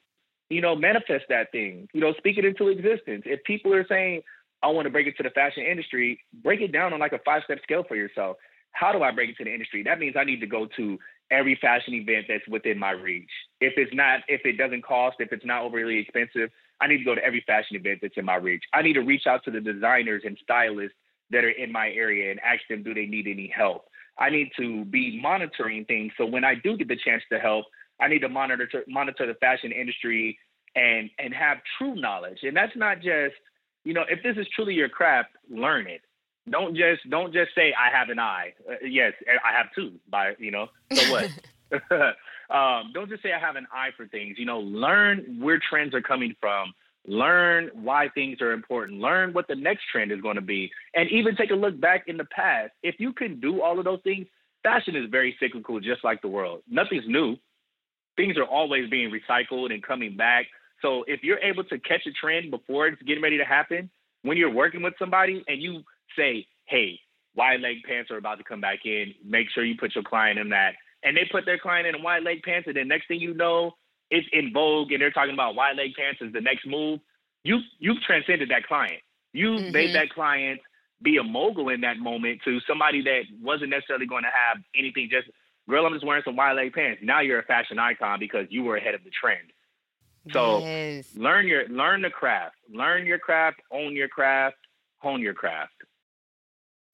You 0.50 0.62
know, 0.62 0.76
manifest 0.76 1.26
that 1.30 1.52
thing. 1.52 1.88
You 1.94 2.02
know, 2.02 2.14
speak 2.18 2.38
it 2.38 2.46
into 2.46 2.70
existence. 2.70 3.24
If 3.26 3.44
people 3.44 3.74
are 3.74 3.86
saying, 3.88 4.22
I 4.64 4.68
want 4.68 4.86
to 4.86 4.90
break 4.90 5.08
into 5.08 5.24
the 5.24 5.30
fashion 5.30 5.64
industry, 5.64 6.20
break 6.44 6.62
it 6.62 6.72
down 6.72 6.94
on 6.94 7.00
like 7.00 7.14
a 7.14 7.20
five 7.26 7.42
step 7.46 7.60
scale 7.64 7.84
for 7.88 7.96
yourself. 7.96 8.38
How 8.72 8.92
do 8.92 9.04
I 9.04 9.12
break 9.12 9.30
into 9.30 9.44
the 9.44 9.54
industry? 9.54 9.84
That 9.84 10.00
means 10.00 10.16
I 10.18 10.24
need 10.24 10.40
to 10.40 10.48
go 10.48 10.68
to 10.78 10.98
every 11.32 11.58
fashion 11.62 11.94
event 11.94 12.26
that's 12.28 12.48
within 12.48 12.78
my 12.78 12.92
reach. 12.92 13.30
If 13.60 13.74
it's 13.78 13.94
not, 13.94 14.20
if 14.28 14.42
it 14.46 14.58
doesn't 14.58 14.84
cost, 14.84 15.18
if 15.20 15.32
it's 15.32 15.46
not 15.46 15.64
overly 15.64 15.98
expensive, 15.98 16.50
I 16.82 16.88
need 16.88 16.98
to 16.98 17.04
go 17.04 17.16
to 17.16 17.24
every 17.24 17.44
fashion 17.48 17.78
event 17.78 18.00
that's 18.02 18.18
in 18.18 18.26
my 18.26 18.36
reach. 18.36 18.64
I 18.74 18.82
need 18.82 18.94
to 18.94 19.02
reach 19.02 19.28
out 19.28 19.44
to 19.46 19.52
the 19.52 19.62
designers 19.62 20.24
and 20.26 20.38
stylists 20.44 20.98
that 21.32 21.44
are 21.44 21.50
in 21.50 21.72
my 21.72 21.90
area 21.92 22.32
and 22.32 22.40
ask 22.42 22.62
them, 22.70 22.84
do 22.84 22.94
they 22.94 23.06
need 23.06 23.28
any 23.28 23.52
help? 23.56 23.86
I 24.20 24.30
need 24.30 24.52
to 24.58 24.86
be 24.86 25.20
monitoring 25.22 25.86
things. 25.86 26.12
So 26.18 26.26
when 26.26 26.44
I 26.44 26.56
do 26.56 26.76
get 26.78 26.88
the 26.88 26.98
chance 26.98 27.24
to 27.32 27.40
help, 27.40 27.66
I 28.00 28.08
need 28.08 28.20
to 28.20 28.30
monitor 28.30 28.68
monitor 28.88 29.28
the 29.28 29.36
fashion 29.36 29.72
industry 29.72 30.38
and 30.76 31.10
and 31.20 31.34
have 31.34 31.60
true 31.78 31.96
knowledge. 31.96 32.40
And 32.44 32.56
that's 32.56 32.76
not 32.76 32.98
just, 32.98 33.36
you 33.84 33.94
know, 33.94 34.04
if 34.10 34.22
this 34.24 34.36
is 34.38 34.48
truly 34.56 34.74
your 34.74 34.90
craft, 34.90 35.30
learn 35.50 35.88
it. 35.88 36.02
Don't 36.52 36.76
just 36.76 37.10
don't 37.10 37.34
just 37.34 37.56
say 37.56 37.74
I 37.74 37.96
have 37.96 38.10
an 38.10 38.20
eye. 38.20 38.54
Uh, 38.70 38.76
yes, 38.84 39.14
I 39.28 39.56
have 39.58 39.68
two. 39.74 39.94
By 40.10 40.34
you 40.38 40.52
know, 40.52 40.68
so 40.92 41.12
what? 41.12 41.30
um, 42.50 42.92
don't 42.94 43.10
just 43.10 43.24
say 43.24 43.32
I 43.32 43.40
have 43.40 43.56
an 43.56 43.68
eye 43.74 43.90
for 43.96 44.08
things. 44.08 44.36
You 44.38 44.46
know, 44.46 44.60
learn 44.60 45.38
where 45.40 45.60
trends 45.70 45.94
are 45.94 46.02
coming 46.02 46.36
from. 46.40 46.74
Learn 47.08 47.72
why 47.74 48.10
things 48.14 48.42
are 48.42 48.52
important. 48.52 49.00
Learn 49.00 49.34
what 49.34 49.48
the 49.48 49.56
next 49.56 49.84
trend 49.92 50.12
is 50.12 50.22
going 50.22 50.36
to 50.36 50.42
be, 50.42 50.70
and 50.94 51.10
even 51.10 51.36
take 51.36 51.50
a 51.52 51.56
look 51.56 51.80
back 51.80 52.04
in 52.08 52.18
the 52.18 52.26
past. 52.26 52.72
If 52.84 52.96
you 53.00 53.14
can 53.14 53.40
do 53.40 53.62
all 53.62 53.80
of 53.80 53.86
those 53.86 54.02
things, 54.04 54.28
fashion 54.62 54.96
is 54.96 55.10
very 55.10 55.36
cyclical, 55.40 55.80
just 55.80 56.04
like 56.04 56.22
the 56.22 56.28
world. 56.28 56.62
Nothing's 56.70 57.06
new. 57.08 57.38
Things 58.18 58.38
are 58.38 58.46
always 58.46 58.90
being 58.90 59.10
recycled 59.12 59.74
and 59.74 59.82
coming 59.82 60.16
back. 60.16 60.46
So 60.82 61.04
if 61.08 61.24
you're 61.24 61.40
able 61.40 61.64
to 61.64 61.80
catch 61.80 62.06
a 62.06 62.12
trend 62.12 62.52
before 62.52 62.88
it's 62.88 63.02
getting 63.04 63.24
ready 63.24 63.38
to 63.38 63.46
happen, 63.46 63.90
when 64.24 64.38
you're 64.38 64.54
working 64.54 64.82
with 64.82 64.94
somebody 65.00 65.44
and 65.48 65.62
you 65.62 65.84
say, 66.18 66.46
hey, 66.66 67.00
wide 67.36 67.62
leg 67.62 67.78
pants 67.88 68.12
are 68.12 68.18
about 68.18 68.38
to 68.38 68.44
come 68.44 68.62
back 68.62 68.80
in. 68.86 69.14
Make 69.26 69.50
sure 69.50 69.64
you 69.64 69.76
put 69.78 69.96
your 69.96 70.04
client 70.04 70.40
in 70.40 70.50
that. 70.50 70.74
And 71.04 71.18
they 71.18 71.28
put 71.32 71.46
their 71.46 71.58
client 71.58 71.88
in 71.88 72.04
wide 72.04 72.24
leg 72.24 72.44
pants, 72.44 72.68
and 72.68 72.76
then 72.76 72.88
next 72.88 73.08
thing 73.08 73.20
you 73.20 73.34
know, 73.34 73.74
it's 74.12 74.28
in 74.34 74.52
vogue, 74.54 74.92
and 74.92 75.02
they're 75.02 75.12
talking 75.12 75.34
about 75.34 75.56
wide 75.56 75.78
leg 75.78 75.94
pants 75.98 76.22
is 76.22 76.34
the 76.34 76.42
next 76.42 76.68
move. 76.68 77.00
You 77.44 77.60
you've 77.80 78.02
transcended 78.02 78.50
that 78.50 78.68
client. 78.68 79.02
You 79.34 79.52
mm-hmm. 79.52 79.72
made 79.72 79.96
that 79.96 80.10
client 80.12 80.60
be 81.02 81.18
a 81.18 81.24
mogul 81.24 81.70
in 81.70 81.82
that 81.82 81.98
moment 81.98 82.42
to 82.46 82.60
somebody 82.68 83.02
that 83.04 83.24
wasn't 83.42 83.72
necessarily 83.72 84.06
going 84.06 84.24
to 84.24 84.30
have 84.30 84.62
anything. 84.76 85.10
Just 85.10 85.30
girl, 85.68 85.86
I'm 85.86 85.94
just 85.94 86.06
wearing 86.06 86.24
some 86.24 86.36
wide 86.36 86.54
leg 86.54 86.74
pants. 86.74 87.02
Now 87.04 87.22
you're 87.22 87.40
a 87.40 87.46
fashion 87.46 87.80
icon 87.80 88.20
because 88.20 88.46
you 88.50 88.64
were 88.64 88.78
ahead 88.78 88.94
of 88.94 89.04
the 89.04 89.10
trend. 89.10 89.52
So 90.32 90.60
yes. 90.60 91.16
learn 91.16 91.48
your 91.48 91.68
learn 91.70 92.04
the 92.04 92.12
craft, 92.12 92.58
learn 92.72 93.08
your 93.08 93.18
craft, 93.18 93.60
own 93.72 93.96
your 93.96 94.08
craft, 94.08 94.58
hone 95.00 95.22
your 95.22 95.34
craft. 95.34 95.74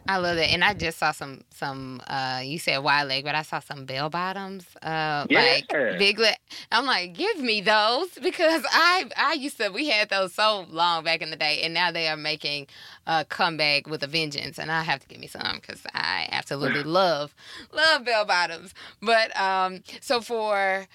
I 0.07 0.17
love 0.17 0.37
that, 0.37 0.51
and 0.51 0.63
I 0.63 0.73
just 0.73 0.99
saw 0.99 1.11
some 1.11 1.43
some. 1.49 2.01
uh 2.07 2.41
You 2.43 2.59
said 2.59 2.77
wide 2.79 3.03
leg, 3.03 3.25
but 3.25 3.35
I 3.35 3.41
saw 3.41 3.59
some 3.59 3.85
bell 3.85 4.09
bottoms, 4.09 4.65
uh, 4.81 5.25
yeah. 5.29 5.41
like 5.41 5.67
big 5.97 6.17
leg. 6.19 6.35
I'm 6.71 6.85
like, 6.85 7.13
give 7.13 7.39
me 7.39 7.61
those 7.61 8.09
because 8.21 8.63
I 8.71 9.05
I 9.17 9.33
used 9.33 9.57
to 9.57 9.69
we 9.69 9.89
had 9.89 10.09
those 10.09 10.33
so 10.33 10.65
long 10.69 11.03
back 11.03 11.21
in 11.21 11.29
the 11.29 11.35
day, 11.35 11.61
and 11.63 11.73
now 11.73 11.91
they 11.91 12.07
are 12.07 12.17
making 12.17 12.67
a 13.05 13.25
comeback 13.25 13.87
with 13.87 14.01
a 14.03 14.07
vengeance, 14.07 14.57
and 14.57 14.71
I 14.71 14.83
have 14.83 15.01
to 15.01 15.07
give 15.07 15.19
me 15.19 15.27
some 15.27 15.57
because 15.61 15.81
I 15.93 16.27
absolutely 16.31 16.83
love 16.99 17.35
love 17.73 18.05
bell 18.05 18.25
bottoms. 18.25 18.73
But 19.01 19.37
um, 19.39 19.83
so 19.99 20.21
for 20.21 20.87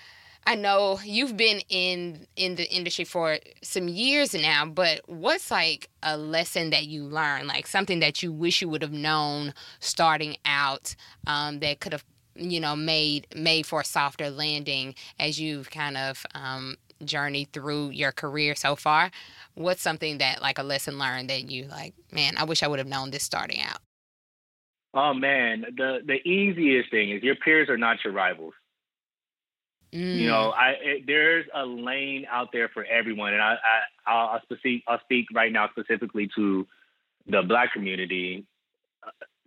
I 0.45 0.57
know 0.57 0.99
you've 1.05 1.37
been 1.37 1.61
in 1.69 2.27
in 2.35 2.57
the 2.57 2.69
industry 2.71 3.05
for 3.05 3.39
some 3.63 3.87
years 3.89 4.35
now, 4.35 4.67
but 4.67 5.01
what's 5.07 5.51
like 5.51 5.89
a 6.03 6.17
lesson 6.17 6.71
that 6.71 6.87
you 6.87 7.05
learned, 7.05 7.47
like 7.47 7.67
something 7.67 8.01
that 8.01 8.23
you 8.23 8.33
wish 8.33 8.61
you 8.61 8.69
would 8.69 8.83
have 8.83 8.93
known 8.93 9.55
starting 9.79 10.37
out 10.45 10.97
um, 11.27 11.61
that 11.61 11.81
could 11.81 11.93
have 11.93 12.05
you 12.35 12.59
know 12.59 12.75
made 12.75 13.27
made 13.37 13.67
for 13.67 13.83
a 13.83 13.85
softer 13.85 14.31
landing 14.31 14.95
as 15.19 15.41
you've 15.41 15.71
kind 15.71 15.97
of 15.97 16.27
um, 16.35 16.77
journeyed 17.05 17.53
through 17.53 17.91
your 17.91 18.11
career 18.11 18.57
so 18.57 18.75
far? 18.75 19.13
What's 19.55 19.83
something 19.83 20.19
that 20.19 20.43
like 20.43 20.59
a 20.59 20.65
lesson 20.65 20.99
learned 20.99 21.31
that 21.31 21.51
you 21.51 21.67
like, 21.67 21.95
man, 22.11 22.35
I 22.37 22.45
wish 22.45 22.65
I 22.65 22.69
would 22.69 22.81
have 22.81 22.89
known 22.89 23.13
this 23.13 23.23
starting 23.23 23.61
out. 23.61 23.79
Oh 24.93 25.15
man, 25.15 25.67
the 25.77 26.01
the 26.05 26.19
easiest 26.29 26.91
thing 26.91 27.11
is 27.11 27.23
your 27.23 27.37
peers 27.37 27.69
are 27.69 27.79
not 27.79 27.99
your 28.05 28.13
rivals. 28.13 28.55
Mm. 29.95 30.21
You 30.21 30.27
know, 30.29 30.51
I 30.51 30.71
it, 30.83 31.03
there's 31.07 31.45
a 31.55 31.65
lane 31.65 32.27
out 32.31 32.49
there 32.53 32.69
for 32.69 32.85
everyone, 32.85 33.35
and 33.35 33.43
I, 33.43 33.55
I 33.55 34.11
I'll, 34.11 34.29
I'll 34.29 34.57
speak 34.59 34.83
I'll 34.89 35.01
speak 35.05 35.27
right 35.35 35.53
now 35.53 35.69
specifically 35.71 36.31
to 36.37 36.67
the 37.27 37.43
black 37.43 37.73
community. 37.73 38.47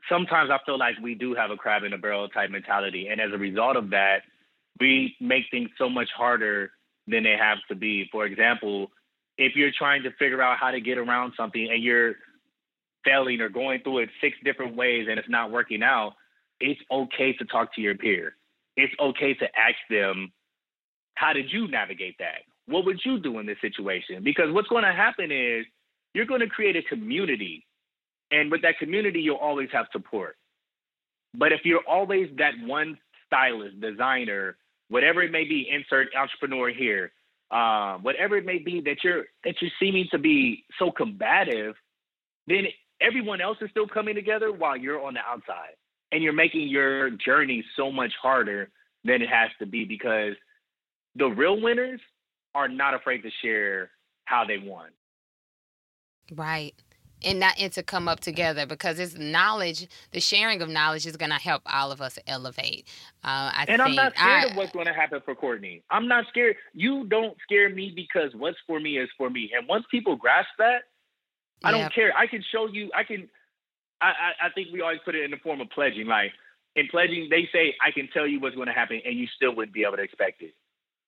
Sometimes 0.08 0.52
I 0.52 0.60
feel 0.66 0.78
like 0.78 0.96
we 1.02 1.16
do 1.16 1.34
have 1.34 1.50
a 1.50 1.56
crab 1.56 1.84
in 1.84 1.94
a 1.94 1.98
barrel 1.98 2.30
type 2.30 2.52
mentality, 2.52 3.08
and 3.08 3.20
as 3.20 3.32
a 3.34 3.38
result 3.38 3.76
of 3.76 3.90
that, 3.90 4.20
we 4.80 5.16
make 5.20 5.46
things 5.50 5.70
so 5.78 5.90
much 5.90 6.10
harder 6.16 6.72
than 7.08 7.24
they 7.24 7.36
have 7.40 7.58
to 7.70 7.76
be. 7.76 8.08
For 8.12 8.26
example, 8.26 8.92
if 9.38 9.56
you're 9.56 9.72
trying 9.76 10.04
to 10.04 10.12
figure 10.12 10.42
out 10.42 10.58
how 10.60 10.72
to 10.72 10.80
get 10.80 10.98
around 10.98 11.34
something 11.36 11.70
and 11.72 11.84
you're 11.84 12.16
failing 13.04 13.42
or 13.42 13.50
going 13.50 13.82
through 13.82 14.00
it 14.00 14.10
six 14.22 14.36
different 14.44 14.76
ways 14.76 15.08
and 15.10 15.20
it's 15.20 15.30
not 15.30 15.52
working 15.52 15.84
out, 15.84 16.14
it's 16.60 16.80
okay 16.92 17.34
to 17.34 17.46
talk 17.46 17.74
to 17.76 17.82
your 17.82 17.96
peer. 17.96 18.36
It's 18.78 18.94
okay 19.00 19.34
to 19.36 19.46
ask 19.46 19.78
them 19.90 20.32
how 21.16 21.34
did 21.34 21.52
you 21.52 21.68
navigate 21.68 22.18
that? 22.20 22.44
What 22.68 22.86
would 22.86 23.00
you 23.06 23.20
do 23.20 23.40
in 23.40 23.46
this 23.46 23.58
situation? 23.62 24.24
Because 24.24 24.52
what's 24.52 24.68
going 24.68 24.84
to 24.84 24.92
happen 24.92 25.32
is 25.32 25.66
you're 26.14 26.26
going 26.26 26.42
to 26.42 26.48
create 26.48 26.76
a 26.76 26.82
community. 26.84 27.66
And 28.32 28.52
with 28.52 28.62
that 28.64 28.80
community, 28.80 29.22
you'll 29.22 29.36
always 29.36 29.70
have 29.72 29.86
support. 29.92 30.36
But 31.38 31.52
if 31.52 31.62
you're 31.64 31.84
always 31.88 32.30
that 32.38 32.54
one 32.64 32.98
stylist, 33.28 33.80
designer, 33.80 34.58
whatever 34.90 35.22
it 35.22 35.32
may 35.32 35.44
be, 35.44 35.70
insert 35.72 36.08
entrepreneur 36.18 36.70
here, 36.70 37.12
um, 37.52 38.04
whatever 38.04 38.38
it 38.38 38.46
may 38.46 38.58
be 38.58 38.82
that 38.82 38.98
you're 39.04 39.26
that 39.44 39.56
you're 39.62 39.72
seeming 39.80 40.08
to 40.12 40.18
be 40.18 40.64
so 40.80 40.92
combative, 40.92 41.76
then 42.48 42.66
everyone 43.02 43.42
else 43.42 43.58
is 43.62 43.70
still 43.70 43.88
coming 43.88 44.16
together 44.16 44.52
while 44.52 44.76
you're 44.76 45.02
on 45.04 45.14
the 45.14 45.20
outside, 45.20 45.76
and 46.16 46.24
you're 46.24 46.32
making 46.32 46.70
your 46.70 47.10
journey 47.10 47.62
so 47.76 47.92
much 47.92 48.14
harder 48.22 48.70
than 49.04 49.22
it 49.22 49.28
has 49.28 49.50
to 49.60 49.66
be 49.66 49.84
because 49.84 50.34
the 51.16 51.26
real 51.26 51.60
winners 51.62 52.00
are 52.56 52.70
not 52.70 52.94
afraid 52.94 53.22
to 53.24 53.30
share 53.44 53.92
how 54.24 54.46
they 54.46 54.58
won. 54.58 54.92
Right. 56.34 56.74
And 57.22 57.42
not 57.42 57.60
and 57.60 57.70
to 57.74 57.84
come 57.84 58.08
up 58.08 58.22
together 58.22 58.66
because 58.66 58.98
it's 58.98 59.18
knowledge. 59.18 59.90
The 60.12 60.22
sharing 60.22 60.62
of 60.62 60.70
knowledge 60.70 61.06
is 61.06 61.18
going 61.18 61.32
to 61.32 61.36
help 61.36 61.64
all 61.66 61.92
of 61.92 62.00
us 62.00 62.18
elevate. 62.28 62.88
Uh, 63.22 63.52
I 63.54 63.66
and 63.68 63.68
think, 63.68 63.82
I'm 63.82 63.96
not 63.96 64.14
scared 64.16 64.46
I, 64.46 64.48
of 64.52 64.56
what's 64.56 64.72
going 64.72 64.86
to 64.86 64.94
happen 64.94 65.20
for 65.26 65.36
Courtney. 65.36 65.84
I'm 65.90 66.08
not 66.08 66.28
scared. 66.30 66.56
You 66.74 67.08
don't 67.08 67.36
scare 67.44 67.68
me 67.68 67.92
because 67.94 68.32
what's 68.36 68.58
for 68.66 68.80
me 68.80 69.00
is 69.00 69.10
for 69.18 69.30
me. 69.30 69.52
And 69.54 69.68
once 69.68 69.84
people 69.92 70.16
grasp 70.16 70.48
that, 70.60 70.84
I 71.62 71.72
don't 71.72 71.94
care. 71.94 72.16
I 72.16 72.26
can 72.26 72.42
show 72.54 72.68
you. 72.68 72.90
I 72.96 73.04
can. 73.04 73.28
I, 74.02 74.08
I 74.08 74.48
I 74.48 74.50
think 74.54 74.70
we 74.72 74.82
always 74.82 75.00
put 75.06 75.16
it 75.16 75.24
in 75.24 75.32
the 75.32 75.38
form 75.38 75.62
of 75.62 75.70
pledging. 75.70 76.08
Like 76.08 76.32
in 76.76 76.88
pledging, 76.90 77.28
they 77.30 77.48
say 77.52 77.74
I 77.86 77.92
can 77.92 78.10
tell 78.14 78.28
you 78.28 78.40
what's 78.40 78.56
going 78.56 78.68
to 78.68 78.74
happen, 78.74 79.02
and 79.06 79.18
you 79.18 79.28
still 79.36 79.56
wouldn't 79.56 79.74
be 79.74 79.84
able 79.84 79.98
to 79.98 80.04
expect 80.04 80.42
it. 80.42 80.54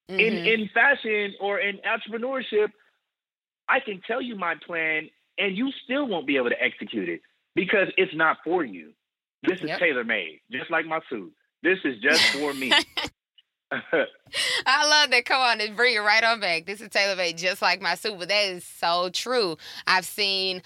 Mm-hmm. 0.10 0.20
In 0.20 0.34
in 0.46 0.70
fashion 0.74 1.36
or 1.40 1.60
in 1.60 1.80
entrepreneurship, 1.80 2.70
I 3.68 3.80
can 3.80 4.02
tell 4.08 4.22
you 4.22 4.36
my 4.36 4.56
plan 4.66 5.10
and 5.38 5.58
you 5.58 5.72
still 5.84 6.08
won't 6.08 6.28
be 6.28 6.38
able 6.38 6.50
to 6.50 6.62
execute 6.62 7.10
it 7.10 7.22
because 7.56 7.88
it's 7.98 8.16
not 8.16 8.38
for 8.44 8.64
you. 8.64 8.94
This 9.44 9.60
is 9.60 9.68
yep. 9.68 9.80
tailor 9.80 10.04
made, 10.04 10.42
just 10.52 10.72
like 10.72 10.86
my 10.86 11.00
suit. 11.10 11.32
This 11.64 11.80
is 11.84 12.00
just 12.02 12.22
for 12.34 12.54
me. 12.54 12.72
I 13.72 14.88
love 14.88 15.12
that. 15.12 15.26
Come 15.26 15.42
on 15.42 15.62
and 15.62 15.76
bring 15.76 15.96
it 15.96 16.00
right 16.00 16.24
on 16.24 16.40
back. 16.40 16.66
This 16.66 16.82
is 16.82 16.90
tailor 16.90 17.16
made 17.16 17.38
just 17.38 17.62
like 17.62 17.82
my 17.82 17.96
suit, 17.96 18.18
but 18.18 18.30
that 18.30 18.46
is 18.46 18.64
so 18.64 19.10
true. 19.10 19.58
I've 19.86 20.06
seen 20.06 20.62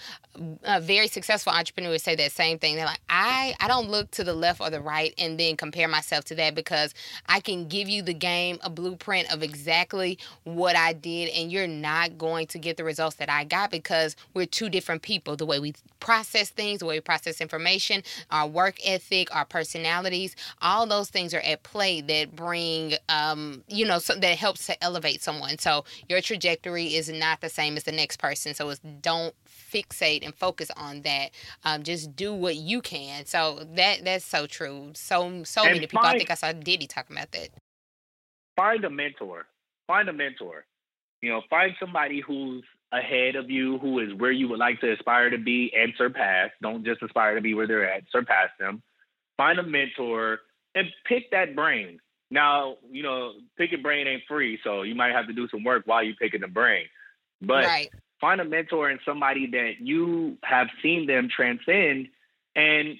a 0.64 0.80
very 0.80 1.08
successful 1.08 1.52
entrepreneurs 1.52 2.02
say 2.02 2.14
that 2.16 2.32
same 2.32 2.58
thing. 2.58 2.76
They're 2.76 2.86
like, 2.86 3.00
I, 3.08 3.54
I 3.60 3.68
don't 3.68 3.88
look 3.88 4.10
to 4.12 4.24
the 4.24 4.34
left 4.34 4.60
or 4.60 4.70
the 4.70 4.80
right 4.80 5.12
and 5.18 5.38
then 5.38 5.56
compare 5.56 5.88
myself 5.88 6.24
to 6.26 6.34
that 6.36 6.54
because 6.54 6.94
I 7.26 7.40
can 7.40 7.68
give 7.68 7.88
you 7.88 8.02
the 8.02 8.14
game, 8.14 8.58
a 8.62 8.70
blueprint 8.70 9.32
of 9.32 9.42
exactly 9.42 10.18
what 10.44 10.76
I 10.76 10.92
did, 10.92 11.28
and 11.30 11.52
you're 11.52 11.66
not 11.66 12.18
going 12.18 12.46
to 12.48 12.58
get 12.58 12.76
the 12.76 12.84
results 12.84 13.16
that 13.16 13.30
I 13.30 13.44
got 13.44 13.70
because 13.70 14.16
we're 14.34 14.46
two 14.46 14.70
different 14.70 15.02
people. 15.02 15.36
The 15.36 15.46
way 15.46 15.58
we 15.58 15.74
process 16.00 16.50
things, 16.50 16.80
the 16.80 16.86
way 16.86 16.96
we 16.96 17.00
process 17.00 17.40
information, 17.40 18.02
our 18.30 18.46
work 18.46 18.76
ethic, 18.84 19.34
our 19.34 19.44
personalities, 19.44 20.34
all 20.60 20.86
those 20.86 21.10
things 21.10 21.34
are 21.34 21.40
at 21.40 21.62
play 21.62 22.00
that 22.00 22.34
bring 22.34 22.91
um, 23.08 23.64
you 23.68 23.86
know, 23.86 23.98
so 23.98 24.14
that 24.14 24.38
helps 24.38 24.66
to 24.66 24.84
elevate 24.84 25.22
someone. 25.22 25.58
So 25.58 25.84
your 26.08 26.20
trajectory 26.20 26.94
is 26.94 27.08
not 27.08 27.40
the 27.40 27.48
same 27.48 27.76
as 27.76 27.84
the 27.84 27.92
next 27.92 28.18
person. 28.18 28.54
So 28.54 28.70
it's 28.70 28.80
don't 29.00 29.34
fixate 29.48 30.24
and 30.24 30.34
focus 30.34 30.70
on 30.76 31.02
that. 31.02 31.30
Um, 31.64 31.82
just 31.82 32.14
do 32.14 32.34
what 32.34 32.56
you 32.56 32.80
can. 32.80 33.26
So 33.26 33.66
that 33.74 34.04
that's 34.04 34.24
so 34.24 34.46
true. 34.46 34.90
So 34.94 35.42
so 35.44 35.62
and 35.62 35.72
many 35.72 35.80
people. 35.80 36.02
Find, 36.02 36.14
I 36.14 36.18
think 36.18 36.30
I 36.30 36.34
saw 36.34 36.52
Diddy 36.52 36.86
talking 36.86 37.16
about 37.16 37.32
that. 37.32 37.48
Find 38.56 38.84
a 38.84 38.90
mentor. 38.90 39.46
Find 39.86 40.08
a 40.08 40.12
mentor. 40.12 40.64
You 41.20 41.30
know, 41.30 41.42
find 41.48 41.72
somebody 41.78 42.20
who's 42.20 42.64
ahead 42.92 43.36
of 43.36 43.50
you, 43.50 43.78
who 43.78 44.00
is 44.00 44.12
where 44.14 44.32
you 44.32 44.48
would 44.48 44.58
like 44.58 44.80
to 44.80 44.92
aspire 44.92 45.30
to 45.30 45.38
be 45.38 45.72
and 45.74 45.92
surpass. 45.96 46.50
Don't 46.60 46.84
just 46.84 47.02
aspire 47.02 47.34
to 47.34 47.40
be 47.40 47.54
where 47.54 47.66
they're 47.66 47.90
at. 47.90 48.02
Surpass 48.10 48.50
them. 48.58 48.82
Find 49.36 49.58
a 49.58 49.62
mentor 49.62 50.40
and 50.74 50.86
pick 51.06 51.30
that 51.30 51.56
brain. 51.56 51.98
Now, 52.32 52.76
you 52.90 53.02
know, 53.02 53.32
picking 53.58 53.82
brain 53.82 54.06
ain't 54.06 54.22
free, 54.26 54.58
so 54.64 54.82
you 54.82 54.94
might 54.94 55.12
have 55.12 55.26
to 55.26 55.34
do 55.34 55.46
some 55.48 55.62
work 55.62 55.82
while 55.84 56.02
you're 56.02 56.16
picking 56.16 56.40
the 56.40 56.48
brain. 56.48 56.86
But 57.42 57.66
right. 57.66 57.90
find 58.22 58.40
a 58.40 58.44
mentor 58.44 58.88
and 58.88 58.98
somebody 59.04 59.46
that 59.48 59.72
you 59.80 60.38
have 60.42 60.68
seen 60.82 61.06
them 61.06 61.28
transcend, 61.34 62.08
and 62.56 62.96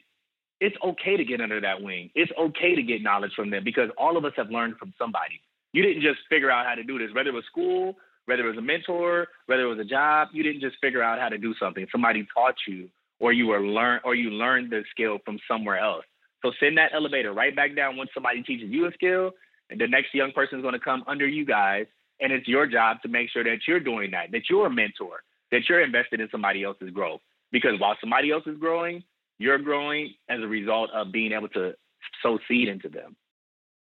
it's 0.60 0.76
okay 0.84 1.16
to 1.16 1.24
get 1.24 1.40
under 1.40 1.62
that 1.62 1.80
wing. 1.80 2.10
It's 2.14 2.30
okay 2.38 2.74
to 2.74 2.82
get 2.82 3.02
knowledge 3.02 3.32
from 3.34 3.48
them 3.48 3.64
because 3.64 3.88
all 3.96 4.18
of 4.18 4.26
us 4.26 4.32
have 4.36 4.50
learned 4.50 4.76
from 4.76 4.92
somebody. 4.98 5.40
You 5.72 5.82
didn't 5.82 6.02
just 6.02 6.18
figure 6.28 6.50
out 6.50 6.66
how 6.66 6.74
to 6.74 6.84
do 6.84 6.98
this, 6.98 7.08
whether 7.14 7.30
it 7.30 7.34
was 7.34 7.46
school, 7.46 7.96
whether 8.26 8.44
it 8.44 8.50
was 8.50 8.58
a 8.58 8.62
mentor, 8.62 9.28
whether 9.46 9.62
it 9.62 9.68
was 9.68 9.78
a 9.78 9.88
job. 9.88 10.28
You 10.34 10.42
didn't 10.42 10.60
just 10.60 10.76
figure 10.82 11.02
out 11.02 11.18
how 11.18 11.30
to 11.30 11.38
do 11.38 11.54
something. 11.58 11.86
Somebody 11.90 12.28
taught 12.34 12.56
you, 12.68 12.90
or 13.18 13.32
you 13.32 13.46
were 13.46 13.60
learn, 13.60 14.00
or 14.04 14.14
you 14.14 14.28
learned 14.28 14.70
the 14.70 14.84
skill 14.90 15.20
from 15.24 15.38
somewhere 15.48 15.78
else. 15.78 16.04
So 16.42 16.52
send 16.60 16.76
that 16.78 16.90
elevator 16.92 17.32
right 17.32 17.54
back 17.54 17.74
down 17.76 17.96
once 17.96 18.10
somebody 18.12 18.42
teaches 18.42 18.68
you 18.70 18.86
a 18.86 18.92
skill, 18.92 19.30
and 19.70 19.80
the 19.80 19.86
next 19.86 20.14
young 20.14 20.32
person 20.32 20.58
is 20.58 20.62
going 20.62 20.74
to 20.74 20.80
come 20.80 21.04
under 21.06 21.26
you 21.26 21.46
guys, 21.46 21.86
and 22.20 22.32
it's 22.32 22.48
your 22.48 22.66
job 22.66 22.98
to 23.02 23.08
make 23.08 23.30
sure 23.30 23.44
that 23.44 23.58
you're 23.66 23.80
doing 23.80 24.10
that, 24.10 24.30
that 24.32 24.42
you're 24.50 24.66
a 24.66 24.70
mentor, 24.70 25.22
that 25.50 25.62
you're 25.68 25.82
invested 25.82 26.20
in 26.20 26.28
somebody 26.30 26.64
else's 26.64 26.90
growth. 26.90 27.20
Because 27.52 27.78
while 27.78 27.96
somebody 28.00 28.30
else 28.30 28.44
is 28.46 28.58
growing, 28.58 29.02
you're 29.38 29.58
growing 29.58 30.14
as 30.28 30.40
a 30.40 30.46
result 30.46 30.90
of 30.92 31.12
being 31.12 31.32
able 31.32 31.48
to 31.50 31.72
sow 32.22 32.38
seed 32.48 32.68
into 32.68 32.88
them. 32.88 33.16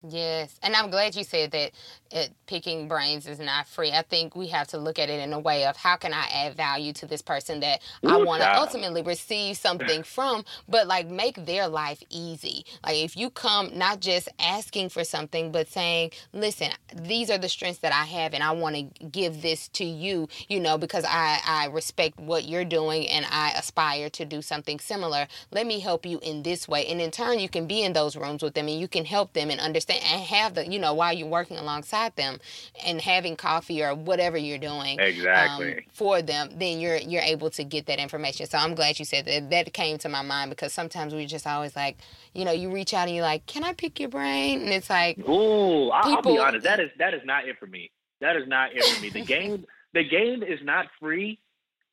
Yes, 0.09 0.59
and 0.63 0.77
I'm 0.77 0.91
glad 0.91 1.17
you 1.17 1.25
said 1.25 1.53
that 1.53 1.73
it, 2.11 2.33
picking 2.47 2.89
brains 2.89 3.29
is 3.29 3.41
not 3.41 3.69
free. 3.69 3.93
I 3.93 4.03
think 4.03 4.37
we 4.37 4.49
have 4.49 4.69
to 4.69 4.79
look 4.79 4.99
at 4.99 5.11
it 5.11 5.21
in 5.21 5.33
a 5.35 5.41
way 5.41 5.67
of 5.67 5.77
how 5.77 5.97
can 5.97 6.15
I 6.15 6.27
add 6.33 6.57
value 6.57 6.95
to 6.95 7.07
this 7.07 7.23
person 7.23 7.61
that 7.61 7.83
I 8.07 8.17
want 8.19 8.43
to 8.43 8.57
ultimately 8.57 9.03
receive 9.03 9.59
something 9.59 10.05
from, 10.05 10.45
but 10.69 10.87
like 10.87 11.09
make 11.09 11.47
their 11.47 11.69
life 11.69 12.03
easy. 12.11 12.65
Like 12.85 12.97
if 12.97 13.17
you 13.17 13.31
come 13.31 13.77
not 13.79 14.01
just 14.01 14.31
asking 14.41 14.91
for 14.91 15.05
something, 15.05 15.53
but 15.53 15.69
saying, 15.69 16.13
"Listen, 16.33 16.71
these 16.95 17.31
are 17.31 17.39
the 17.39 17.51
strengths 17.51 17.81
that 17.81 17.93
I 17.93 18.07
have, 18.07 18.35
and 18.35 18.43
I 18.45 18.53
want 18.53 18.77
to 18.77 19.07
give 19.07 19.43
this 19.43 19.69
to 19.71 19.85
you," 19.85 20.29
you 20.49 20.61
know, 20.61 20.79
because 20.79 21.05
I 21.05 21.41
I 21.47 21.67
respect 21.67 22.21
what 22.21 22.45
you're 22.45 22.65
doing 22.65 23.09
and 23.11 23.27
I 23.31 23.53
aspire 23.53 24.11
to 24.11 24.25
do 24.25 24.43
something 24.43 24.81
similar. 24.81 25.29
Let 25.53 25.67
me 25.67 25.81
help 25.81 26.07
you 26.07 26.21
in 26.23 26.43
this 26.45 26.69
way, 26.69 26.87
and 26.87 27.03
in 27.03 27.11
turn, 27.11 27.41
you 27.41 27.51
can 27.51 27.67
be 27.67 27.83
in 27.83 27.93
those 27.93 28.17
rooms 28.17 28.43
with 28.43 28.55
them 28.55 28.69
and 28.69 28.81
you 28.81 28.89
can 28.89 29.05
help 29.05 29.35
them 29.35 29.51
and 29.51 29.61
understand 29.61 29.94
and 30.03 30.23
have 30.23 30.55
the 30.55 30.67
you 30.71 30.79
know 30.79 30.95
while 30.95 31.13
you're 31.13 31.29
working 31.29 31.57
alongside 31.57 32.15
them 32.17 32.39
and 32.85 33.01
having 33.01 33.37
coffee 33.37 33.83
or 33.83 33.95
whatever 33.95 34.37
you're 34.37 34.59
doing 34.59 34.99
exactly. 34.99 35.75
um, 35.75 35.81
for 35.93 36.23
them 36.23 36.49
then 36.57 36.81
you're 36.81 36.97
you're 36.97 37.23
able 37.23 37.51
to 37.51 37.65
get 37.65 37.87
that 37.87 37.99
information. 37.99 38.47
So 38.47 38.59
i'm 38.59 38.75
glad 38.75 38.99
you 38.99 39.05
said 39.05 39.25
that. 39.27 39.51
That 39.51 39.73
came 39.73 39.99
to 39.99 40.09
my 40.09 40.23
mind 40.23 40.51
because 40.51 40.73
sometimes 40.73 41.15
we're 41.15 41.27
just 41.27 41.47
always 41.47 41.77
like 41.77 41.99
you 42.35 42.45
know 42.45 42.53
you 42.53 42.73
reach 42.73 42.95
out 42.95 43.07
and 43.07 43.17
you're 43.17 43.25
like 43.25 43.47
can 43.47 43.65
i 43.65 43.73
pick 43.73 44.01
your 44.01 44.09
brain? 44.09 44.63
And 44.63 44.71
it's 44.71 44.91
like 44.91 45.21
oh 45.27 45.91
i'll 45.91 46.23
be 46.23 46.39
honest 46.39 46.65
that 46.65 46.81
is 46.81 46.91
that 46.99 47.15
is 47.15 47.23
not 47.25 47.47
it 47.49 47.59
for 47.59 47.67
me. 47.67 47.91
That 48.21 48.37
is 48.37 48.49
not 48.49 48.71
it 48.75 48.85
for 48.85 49.03
me. 49.03 49.11
The 49.11 49.25
game 49.25 49.65
the 49.95 50.05
game 50.05 50.43
is 50.43 50.61
not 50.63 50.87
free 51.01 51.39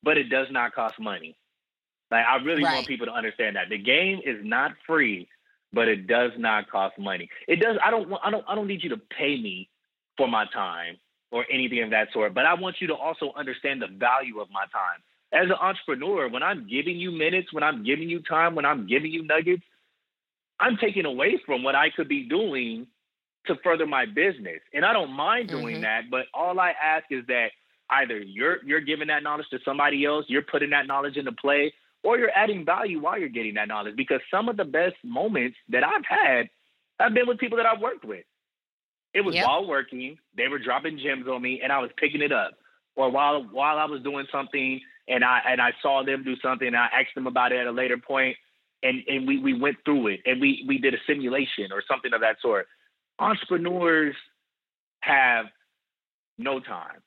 but 0.02 0.18
it 0.18 0.24
does 0.24 0.48
not 0.50 0.72
cost 0.72 0.98
money. 0.98 1.36
Like 2.10 2.24
i 2.26 2.36
really 2.36 2.64
right. 2.64 2.74
want 2.74 2.86
people 2.86 3.06
to 3.06 3.12
understand 3.12 3.56
that. 3.56 3.68
The 3.68 3.78
game 3.78 4.20
is 4.24 4.38
not 4.42 4.72
free 4.86 5.28
but 5.72 5.88
it 5.88 6.06
does 6.06 6.32
not 6.38 6.70
cost 6.70 6.98
money. 6.98 7.28
It 7.48 7.60
does. 7.60 7.76
I 7.84 7.90
don't. 7.90 8.12
I 8.24 8.30
don't. 8.30 8.44
I 8.48 8.54
don't 8.54 8.66
need 8.66 8.82
you 8.82 8.90
to 8.90 9.00
pay 9.18 9.40
me 9.40 9.68
for 10.16 10.28
my 10.28 10.44
time 10.52 10.96
or 11.30 11.46
anything 11.50 11.82
of 11.82 11.90
that 11.90 12.08
sort. 12.12 12.34
But 12.34 12.46
I 12.46 12.54
want 12.54 12.76
you 12.80 12.86
to 12.88 12.94
also 12.94 13.32
understand 13.36 13.80
the 13.82 13.88
value 13.88 14.40
of 14.40 14.48
my 14.50 14.64
time 14.72 15.00
as 15.32 15.48
an 15.48 15.56
entrepreneur. 15.60 16.28
When 16.28 16.42
I'm 16.42 16.68
giving 16.68 16.96
you 16.96 17.10
minutes, 17.10 17.52
when 17.52 17.62
I'm 17.62 17.84
giving 17.84 18.08
you 18.08 18.20
time, 18.22 18.54
when 18.54 18.64
I'm 18.64 18.86
giving 18.86 19.10
you 19.10 19.24
nuggets, 19.24 19.62
I'm 20.60 20.76
taking 20.76 21.06
away 21.06 21.40
from 21.46 21.62
what 21.62 21.74
I 21.74 21.90
could 21.90 22.08
be 22.08 22.28
doing 22.28 22.86
to 23.46 23.56
further 23.64 23.86
my 23.86 24.06
business, 24.06 24.60
and 24.72 24.84
I 24.84 24.92
don't 24.92 25.10
mind 25.10 25.48
doing 25.48 25.76
mm-hmm. 25.76 25.82
that. 25.82 26.02
But 26.10 26.26
all 26.32 26.60
I 26.60 26.74
ask 26.80 27.06
is 27.10 27.26
that 27.26 27.48
either 27.90 28.18
you're 28.18 28.64
you're 28.64 28.80
giving 28.80 29.08
that 29.08 29.22
knowledge 29.22 29.46
to 29.50 29.58
somebody 29.64 30.04
else, 30.04 30.26
you're 30.28 30.42
putting 30.42 30.70
that 30.70 30.86
knowledge 30.86 31.16
into 31.16 31.32
play, 31.32 31.72
or 32.02 32.18
you're 32.18 32.30
adding 32.34 32.64
value 32.64 33.00
while 33.00 33.18
you're 33.18 33.28
getting 33.28 33.54
that 33.54 33.68
knowledge. 33.68 33.96
Because 33.96 34.20
some 34.30 34.48
of 34.48 34.56
the 34.56 34.64
best 34.64 34.96
moments 35.04 35.56
that 35.68 35.82
I've 35.84 36.04
had 36.08 36.48
have 36.98 37.14
been 37.14 37.26
with 37.26 37.38
people 37.38 37.56
that 37.58 37.66
I've 37.66 37.80
worked 37.80 38.04
with. 38.04 38.24
It 39.14 39.20
was 39.20 39.34
yep. 39.34 39.46
while 39.46 39.66
working, 39.66 40.16
they 40.36 40.48
were 40.48 40.58
dropping 40.58 40.98
gems 40.98 41.26
on 41.28 41.42
me, 41.42 41.60
and 41.62 41.70
I 41.70 41.80
was 41.80 41.90
picking 41.98 42.22
it 42.22 42.32
up. 42.32 42.52
Or 42.96 43.10
while 43.10 43.46
while 43.50 43.78
I 43.78 43.84
was 43.84 44.02
doing 44.02 44.26
something, 44.30 44.80
and 45.08 45.24
I 45.24 45.40
and 45.48 45.60
I 45.60 45.70
saw 45.80 46.04
them 46.04 46.24
do 46.24 46.34
something, 46.42 46.66
and 46.66 46.76
I 46.76 46.86
asked 46.86 47.14
them 47.14 47.26
about 47.26 47.52
it 47.52 47.58
at 47.58 47.66
a 47.66 47.72
later 47.72 47.96
point, 47.96 48.36
and 48.82 49.02
and 49.06 49.26
we 49.26 49.38
we 49.38 49.58
went 49.58 49.76
through 49.84 50.08
it, 50.08 50.20
and 50.26 50.40
we 50.40 50.64
we 50.68 50.78
did 50.78 50.94
a 50.94 50.98
simulation 51.06 51.72
or 51.72 51.82
something 51.88 52.12
of 52.12 52.20
that 52.20 52.36
sort. 52.42 52.66
Entrepreneurs 53.18 54.14
have 55.00 55.46
no 56.38 56.60
time 56.60 57.02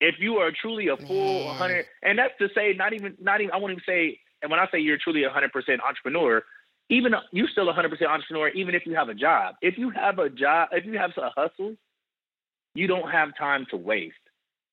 if 0.00 0.16
you 0.18 0.36
are 0.36 0.50
truly 0.50 0.88
a 0.88 0.96
full 0.96 1.44
100 1.44 1.84
and 2.02 2.18
that's 2.18 2.32
to 2.38 2.48
say 2.54 2.72
not 2.76 2.92
even 2.92 3.16
not 3.20 3.40
even 3.40 3.52
i 3.52 3.56
won't 3.56 3.72
even 3.72 3.82
say 3.86 4.18
and 4.42 4.50
when 4.50 4.60
i 4.60 4.66
say 4.72 4.78
you're 4.78 4.98
truly 4.98 5.24
a 5.24 5.30
100% 5.30 5.50
entrepreneur 5.86 6.42
even 6.88 7.12
you're 7.30 7.48
still 7.52 7.68
a 7.68 7.72
100% 7.72 7.84
entrepreneur 8.02 8.48
even 8.48 8.74
if 8.74 8.84
you 8.84 8.96
have 8.96 9.08
a 9.08 9.14
job. 9.14 9.54
If 9.62 9.78
you 9.78 9.90
have 9.90 10.18
a 10.18 10.28
job 10.28 10.70
if 10.72 10.84
you 10.84 10.98
have 10.98 11.12
a 11.16 11.30
hustle 11.36 11.76
you 12.74 12.86
don't 12.86 13.10
have 13.10 13.36
time 13.38 13.66
to 13.70 13.76
waste. 13.76 14.14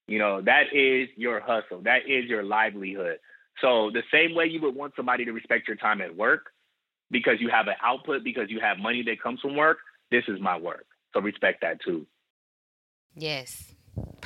You 0.08 0.20
know 0.20 0.42
that 0.42 0.74
is 0.74 1.10
your 1.16 1.40
hustle. 1.40 1.82
That 1.84 2.08
is 2.08 2.26
your 2.26 2.44
livelihood. 2.44 3.18
So 3.62 3.92
the 3.92 4.04
same 4.12 4.36
way 4.36 4.46
you 4.46 4.62
would 4.62 4.76
want 4.76 4.94
somebody 4.96 5.26
to 5.26 5.32
respect 5.32 5.68
your 5.68 5.78
time 5.78 6.02
at 6.02 6.16
work 6.16 6.52
because 7.12 7.36
you 7.40 7.50
have 7.50 7.68
an 7.68 7.76
output 7.84 8.24
because 8.24 8.50
you 8.50 8.60
have 8.60 8.78
money 8.78 9.04
that 9.04 9.22
comes 9.22 9.40
from 9.42 9.56
work 9.56 9.80
this 10.10 10.24
is 10.30 10.40
my 10.40 10.58
work. 10.58 10.86
So 11.14 11.20
respect 11.20 11.62
that 11.62 11.82
too. 11.82 12.08
Yes 13.16 13.74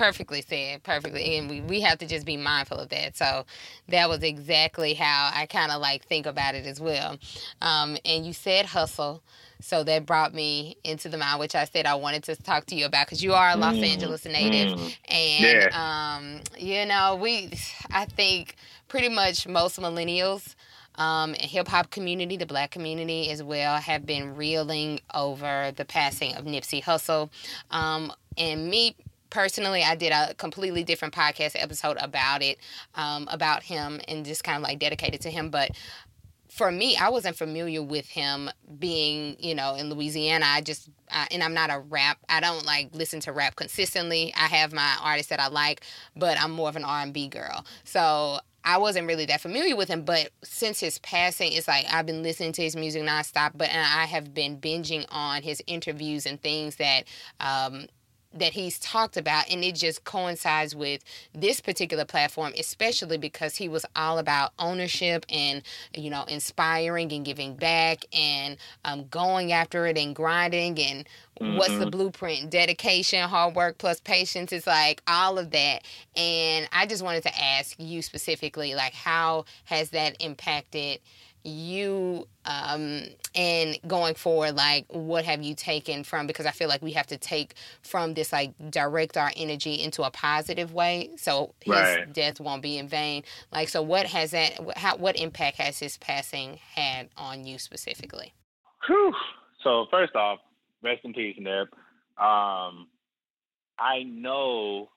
perfectly 0.02 0.42
said 0.42 0.82
perfectly 0.82 1.38
and 1.38 1.48
we, 1.48 1.62
we 1.62 1.80
have 1.80 2.00
to 2.00 2.08
just 2.08 2.26
be 2.26 2.36
mindful 2.36 2.76
of 2.78 2.90
that 2.90 3.16
so 3.16 3.46
that 3.88 4.10
was 4.10 4.24
exactly 4.24 4.96
how 4.96 5.30
i 5.32 5.46
kind 5.46 5.72
of 5.72 5.80
like 5.80 6.04
think 6.06 6.26
about 6.26 6.56
it 6.56 6.66
as 6.66 6.82
well 6.82 7.20
um, 7.62 7.96
and 8.04 8.26
you 8.26 8.34
said 8.34 8.66
hustle 8.66 9.22
so 9.60 9.84
that 9.84 10.04
brought 10.08 10.34
me 10.34 10.76
into 10.84 11.08
the 11.08 11.20
mind 11.20 11.40
which 11.40 11.54
i 11.54 11.66
said 11.66 11.86
i 11.86 11.94
wanted 11.94 12.24
to 12.24 12.36
talk 12.36 12.66
to 12.66 12.74
you 12.74 12.88
about 12.88 13.06
because 13.06 13.24
you 13.24 13.32
are 13.36 13.52
a 13.52 13.56
los 13.56 13.76
mm, 13.76 13.88
angeles 13.88 14.26
native 14.26 14.76
mm, 14.76 14.98
and 15.08 15.72
yeah. 15.72 16.16
um, 16.18 16.42
you 16.58 16.84
know 16.88 17.16
we 17.22 17.54
i 17.92 18.04
think 18.04 18.56
pretty 18.88 19.10
much 19.10 19.48
most 19.48 19.80
millennials 19.80 20.56
um, 20.96 21.34
hip 21.36 21.70
hop 21.70 21.90
community, 21.90 22.36
the 22.36 22.46
black 22.46 22.70
community 22.70 23.32
as 23.32 23.42
well, 23.42 23.78
have 23.78 24.06
been 24.06 24.36
reeling 24.36 25.00
over 25.14 25.72
the 25.78 25.86
passing 25.86 26.36
of 26.36 26.44
Nipsey 26.44 26.84
Hussle. 26.84 27.30
Um, 27.72 28.12
and 28.38 28.70
me 28.70 28.98
personally, 29.32 29.82
I 29.82 29.96
did 29.96 30.12
a 30.12 30.36
completely 30.36 30.84
different 30.84 31.16
podcast 31.16 31.56
episode 31.56 31.98
about 32.00 32.44
it, 32.44 32.60
um, 32.94 33.28
about 33.32 33.64
him, 33.64 34.00
and 34.08 34.24
just 34.24 34.44
kind 34.44 34.58
of 34.58 34.64
like 34.64 34.78
dedicated 34.78 35.22
to 35.22 35.32
him. 35.32 35.50
But 35.50 35.72
for 36.52 36.70
me, 36.70 36.98
I 36.98 37.10
wasn't 37.10 37.38
familiar 37.38 37.82
with 37.82 38.08
him 38.10 38.50
being, 38.78 39.38
you 39.40 39.56
know, 39.56 39.76
in 39.76 39.90
Louisiana. 39.90 40.46
I 40.48 40.62
just, 40.62 40.90
uh, 41.10 41.26
and 41.32 41.42
I'm 41.42 41.54
not 41.54 41.72
a 41.72 41.80
rap. 41.80 42.18
I 42.28 42.42
don't 42.42 42.66
like 42.66 42.90
listen 42.94 43.22
to 43.22 43.32
rap 43.32 43.56
consistently. 43.56 44.34
I 44.38 44.48
have 44.48 44.74
my 44.74 44.98
artists 45.02 45.30
that 45.30 45.40
I 45.40 45.48
like, 45.48 45.82
but 46.16 46.40
I'm 46.40 46.52
more 46.52 46.68
of 46.68 46.76
an 46.76 46.84
R&B 46.84 47.30
girl. 47.30 47.66
So 47.86 48.40
I 48.66 48.78
wasn't 48.78 49.08
really 49.08 49.26
that 49.28 49.40
familiar 49.40 49.78
with 49.78 49.88
him, 49.88 50.04
but 50.04 50.30
since 50.44 50.82
his 50.82 51.00
passing, 51.00 51.54
it's 51.54 51.70
like 51.70 51.86
I've 51.92 52.06
been 52.06 52.22
listening 52.22 52.52
to 52.54 52.62
his 52.62 52.76
music 52.76 53.02
nonstop. 53.04 53.52
But 53.56 53.70
I 53.70 54.06
have 54.06 54.34
been 54.34 54.58
binging 54.58 55.06
on 55.10 55.42
his 55.44 55.64
interviews 55.68 56.26
and 56.26 56.40
things 56.42 56.76
that 56.76 57.06
um, 57.40 57.88
that 58.34 58.54
he's 58.54 58.80
talked 58.80 59.18
about 59.18 59.50
and 59.50 59.64
it 59.64 59.76
just 59.76 60.04
coincides 60.04 60.76
with 60.76 61.04
this 61.34 61.60
particular 61.60 62.06
platform 62.06 62.54
especially 62.58 63.18
because 63.18 63.56
he 63.56 63.68
was 63.68 63.86
all 63.96 64.18
about 64.18 64.54
ownership 64.58 65.26
and 65.30 65.62
you 65.96 66.10
know 66.10 66.24
inspiring 66.28 67.12
and 67.12 67.26
giving 67.26 67.56
back 67.56 68.06
and 68.14 68.58
um, 68.86 69.06
going 69.10 69.52
after 69.52 69.86
it 69.86 69.98
and 69.98 70.16
grinding 70.16 70.80
and 70.80 71.06
mm-hmm. 71.40 71.58
what's 71.58 71.74
the 71.74 71.82
mm-hmm. 71.82 71.90
blueprint 71.90 72.50
dedication 72.50 73.28
hard 73.28 73.56
work 73.56 73.78
plus 73.78 74.00
patience 74.00 74.52
it's 74.52 74.68
like 74.68 75.02
all 75.08 75.38
of 75.38 75.52
that 75.52 75.84
and 76.16 76.68
i 76.72 76.86
just 76.86 77.04
wanted 77.04 77.24
to 77.24 77.42
ask 77.42 77.76
you 77.80 78.02
specifically 78.02 78.76
like 78.76 78.94
how 78.94 79.44
has 79.66 79.90
that 79.90 80.16
impacted 80.22 81.00
you 81.44 82.28
um, 82.46 83.04
and 83.36 83.78
going 83.88 84.16
forward, 84.16 84.56
like 84.56 84.86
what 84.90 85.26
have 85.26 85.42
you 85.42 85.56
taken 85.56 86.04
from? 86.04 86.28
Because 86.28 86.46
I 86.46 86.52
feel 86.52 86.68
like 86.68 86.82
we 86.82 86.92
have 86.92 87.08
to 87.08 87.18
take 87.18 87.56
from 87.82 88.14
this, 88.14 88.32
like 88.34 88.54
direct 88.70 89.18
our 89.18 89.32
energy 89.36 89.76
into 89.76 90.04
a 90.04 90.12
positive 90.12 90.74
way, 90.74 91.12
so 91.18 91.54
his 91.62 91.74
right. 91.74 92.14
death 92.14 92.40
won't 92.40 92.62
be 92.62 92.78
in 92.78 92.88
vain. 92.88 93.24
Like, 93.52 93.70
so 93.70 93.82
what 93.82 94.06
has 94.08 94.32
that? 94.32 94.78
How, 94.78 94.98
what 94.98 95.16
impact 95.16 95.58
has 95.58 95.80
his 95.80 95.98
passing 95.98 96.60
had 96.76 97.10
on 97.18 97.46
you 97.46 97.58
specifically? 97.58 98.34
Whew. 98.88 99.14
So 99.64 99.86
first 99.92 100.16
off, 100.16 100.40
rest 100.82 101.02
in 101.04 101.14
peace, 101.14 101.36
Nip. 101.40 101.70
Um, 102.18 102.88
I 103.80 104.04
know 104.06 104.90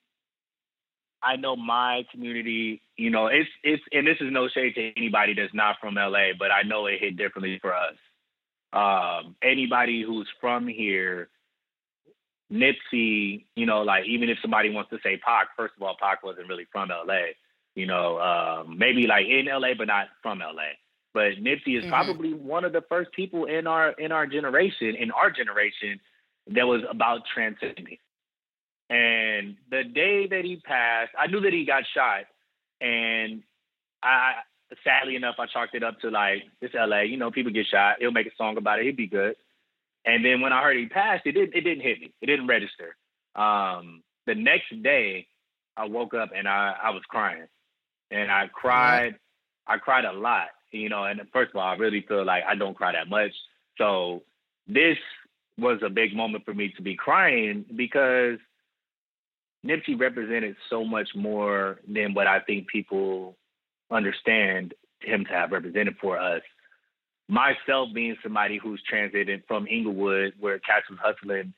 I 1.24 1.36
know 1.36 1.56
my 1.56 2.04
community, 2.10 2.82
you 2.96 3.10
know, 3.10 3.26
it's 3.26 3.48
it's 3.62 3.82
and 3.92 4.06
this 4.06 4.16
is 4.20 4.28
no 4.30 4.48
shade 4.48 4.74
to 4.74 4.92
anybody 4.96 5.34
that's 5.34 5.54
not 5.54 5.76
from 5.80 5.94
LA, 5.94 6.34
but 6.38 6.50
I 6.50 6.62
know 6.62 6.86
it 6.86 7.00
hit 7.00 7.16
differently 7.16 7.58
for 7.60 7.74
us. 7.74 7.94
Um, 8.72 9.36
anybody 9.42 10.02
who's 10.02 10.28
from 10.40 10.66
here, 10.66 11.28
Nipsey, 12.52 13.44
you 13.54 13.66
know, 13.66 13.82
like 13.82 14.04
even 14.06 14.28
if 14.28 14.38
somebody 14.42 14.70
wants 14.70 14.90
to 14.90 14.98
say 15.02 15.16
Pac, 15.16 15.48
first 15.56 15.74
of 15.76 15.82
all, 15.82 15.96
Pac 16.00 16.22
wasn't 16.22 16.48
really 16.48 16.66
from 16.72 16.88
LA. 16.88 17.32
You 17.74 17.86
know, 17.86 18.18
um, 18.18 18.78
maybe 18.78 19.06
like 19.06 19.26
in 19.26 19.46
LA, 19.46 19.74
but 19.76 19.86
not 19.86 20.08
from 20.22 20.38
LA. 20.40 20.74
But 21.12 21.36
Nipsey 21.40 21.76
is 21.78 21.82
mm-hmm. 21.82 21.90
probably 21.90 22.34
one 22.34 22.64
of 22.64 22.72
the 22.72 22.82
first 22.88 23.12
people 23.12 23.46
in 23.46 23.66
our 23.66 23.92
in 23.92 24.12
our 24.12 24.26
generation, 24.26 24.94
in 24.98 25.10
our 25.10 25.30
generation, 25.30 26.00
that 26.48 26.66
was 26.66 26.82
about 26.90 27.22
transcending. 27.32 27.98
And 28.90 29.56
the 29.70 29.82
day 29.84 30.26
that 30.26 30.44
he 30.44 30.56
passed, 30.56 31.12
I 31.18 31.26
knew 31.26 31.40
that 31.40 31.52
he 31.52 31.64
got 31.64 31.84
shot. 31.94 32.24
And 32.80 33.42
I, 34.02 34.34
sadly 34.82 35.16
enough, 35.16 35.36
I 35.38 35.46
chalked 35.46 35.74
it 35.74 35.82
up 35.82 36.00
to 36.00 36.10
like, 36.10 36.42
it's 36.60 36.74
LA, 36.74 37.02
you 37.02 37.16
know, 37.16 37.30
people 37.30 37.52
get 37.52 37.66
shot. 37.66 37.96
He'll 37.98 38.12
make 38.12 38.26
a 38.26 38.36
song 38.36 38.56
about 38.56 38.78
it. 38.78 38.84
He'd 38.84 38.96
be 38.96 39.06
good. 39.06 39.36
And 40.04 40.24
then 40.24 40.42
when 40.42 40.52
I 40.52 40.62
heard 40.62 40.76
he 40.76 40.86
passed, 40.86 41.26
it 41.26 41.32
didn't, 41.32 41.54
it 41.54 41.62
didn't 41.62 41.82
hit 41.82 42.00
me. 42.00 42.12
It 42.20 42.26
didn't 42.26 42.46
register. 42.46 42.94
Um, 43.34 44.02
the 44.26 44.34
next 44.34 44.82
day, 44.82 45.26
I 45.76 45.86
woke 45.86 46.12
up 46.12 46.30
and 46.36 46.46
I, 46.46 46.74
I 46.82 46.90
was 46.90 47.02
crying. 47.08 47.46
And 48.10 48.30
I 48.30 48.48
cried. 48.52 49.14
I 49.66 49.78
cried 49.78 50.04
a 50.04 50.12
lot, 50.12 50.48
you 50.72 50.90
know. 50.90 51.04
And 51.04 51.22
first 51.32 51.50
of 51.50 51.56
all, 51.56 51.66
I 51.66 51.76
really 51.76 52.04
feel 52.06 52.24
like 52.24 52.44
I 52.46 52.54
don't 52.54 52.76
cry 52.76 52.92
that 52.92 53.08
much. 53.08 53.32
So 53.78 54.22
this 54.68 54.98
was 55.58 55.80
a 55.82 55.88
big 55.88 56.14
moment 56.14 56.44
for 56.44 56.52
me 56.52 56.72
to 56.76 56.82
be 56.82 56.96
crying 56.96 57.64
because– 57.74 58.38
Nipsey 59.64 59.98
represented 59.98 60.56
so 60.68 60.84
much 60.84 61.08
more 61.14 61.80
than 61.88 62.14
what 62.14 62.26
I 62.26 62.40
think 62.40 62.68
people 62.68 63.36
understand 63.90 64.74
him 65.00 65.24
to 65.24 65.32
have 65.32 65.52
represented 65.52 65.96
for 66.00 66.18
us. 66.18 66.42
Myself 67.28 67.88
being 67.94 68.16
somebody 68.22 68.58
who's 68.62 68.82
transited 68.88 69.42
from 69.48 69.66
Inglewood, 69.66 70.34
where 70.38 70.58
cats 70.58 70.90
was 70.90 70.98
hustling 71.02 71.54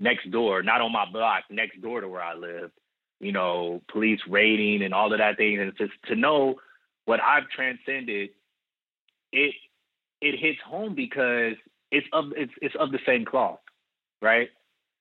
next 0.00 0.30
door, 0.30 0.62
not 0.62 0.80
on 0.80 0.92
my 0.92 1.04
block, 1.10 1.44
next 1.50 1.80
door 1.82 2.00
to 2.00 2.08
where 2.08 2.22
I 2.22 2.34
lived, 2.34 2.72
you 3.20 3.32
know, 3.32 3.82
police 3.92 4.20
raiding 4.28 4.82
and 4.82 4.94
all 4.94 5.12
of 5.12 5.18
that 5.18 5.36
thing. 5.36 5.60
And 5.60 5.76
just 5.76 5.92
to 6.06 6.16
know 6.16 6.56
what 7.04 7.20
I've 7.20 7.48
transcended, 7.54 8.30
it 9.32 9.54
it 10.22 10.38
hits 10.38 10.58
home 10.66 10.94
because 10.94 11.54
it's 11.90 12.06
of 12.12 12.32
it's 12.36 12.52
it's 12.62 12.74
of 12.78 12.90
the 12.90 12.98
same 13.06 13.24
cloth, 13.24 13.60
right? 14.22 14.48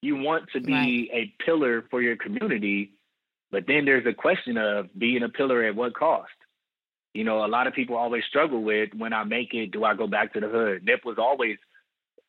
You 0.01 0.15
want 0.15 0.49
to 0.53 0.59
be 0.59 0.73
right. 0.73 1.09
a 1.13 1.43
pillar 1.43 1.85
for 1.89 2.01
your 2.01 2.15
community, 2.15 2.91
but 3.51 3.65
then 3.67 3.85
there's 3.85 4.05
a 4.05 4.13
question 4.13 4.57
of 4.57 4.87
being 4.97 5.23
a 5.23 5.29
pillar 5.29 5.63
at 5.63 5.75
what 5.75 5.93
cost? 5.93 6.31
You 7.13 7.23
know, 7.23 7.45
a 7.45 7.47
lot 7.47 7.67
of 7.67 7.73
people 7.73 7.97
always 7.97 8.23
struggle 8.29 8.63
with 8.63 8.89
when 8.97 9.13
I 9.13 9.23
make 9.23 9.53
it, 9.53 9.71
do 9.71 9.83
I 9.83 9.95
go 9.95 10.07
back 10.07 10.33
to 10.33 10.39
the 10.39 10.47
hood? 10.47 10.83
Nip 10.85 11.01
was 11.05 11.17
always 11.19 11.57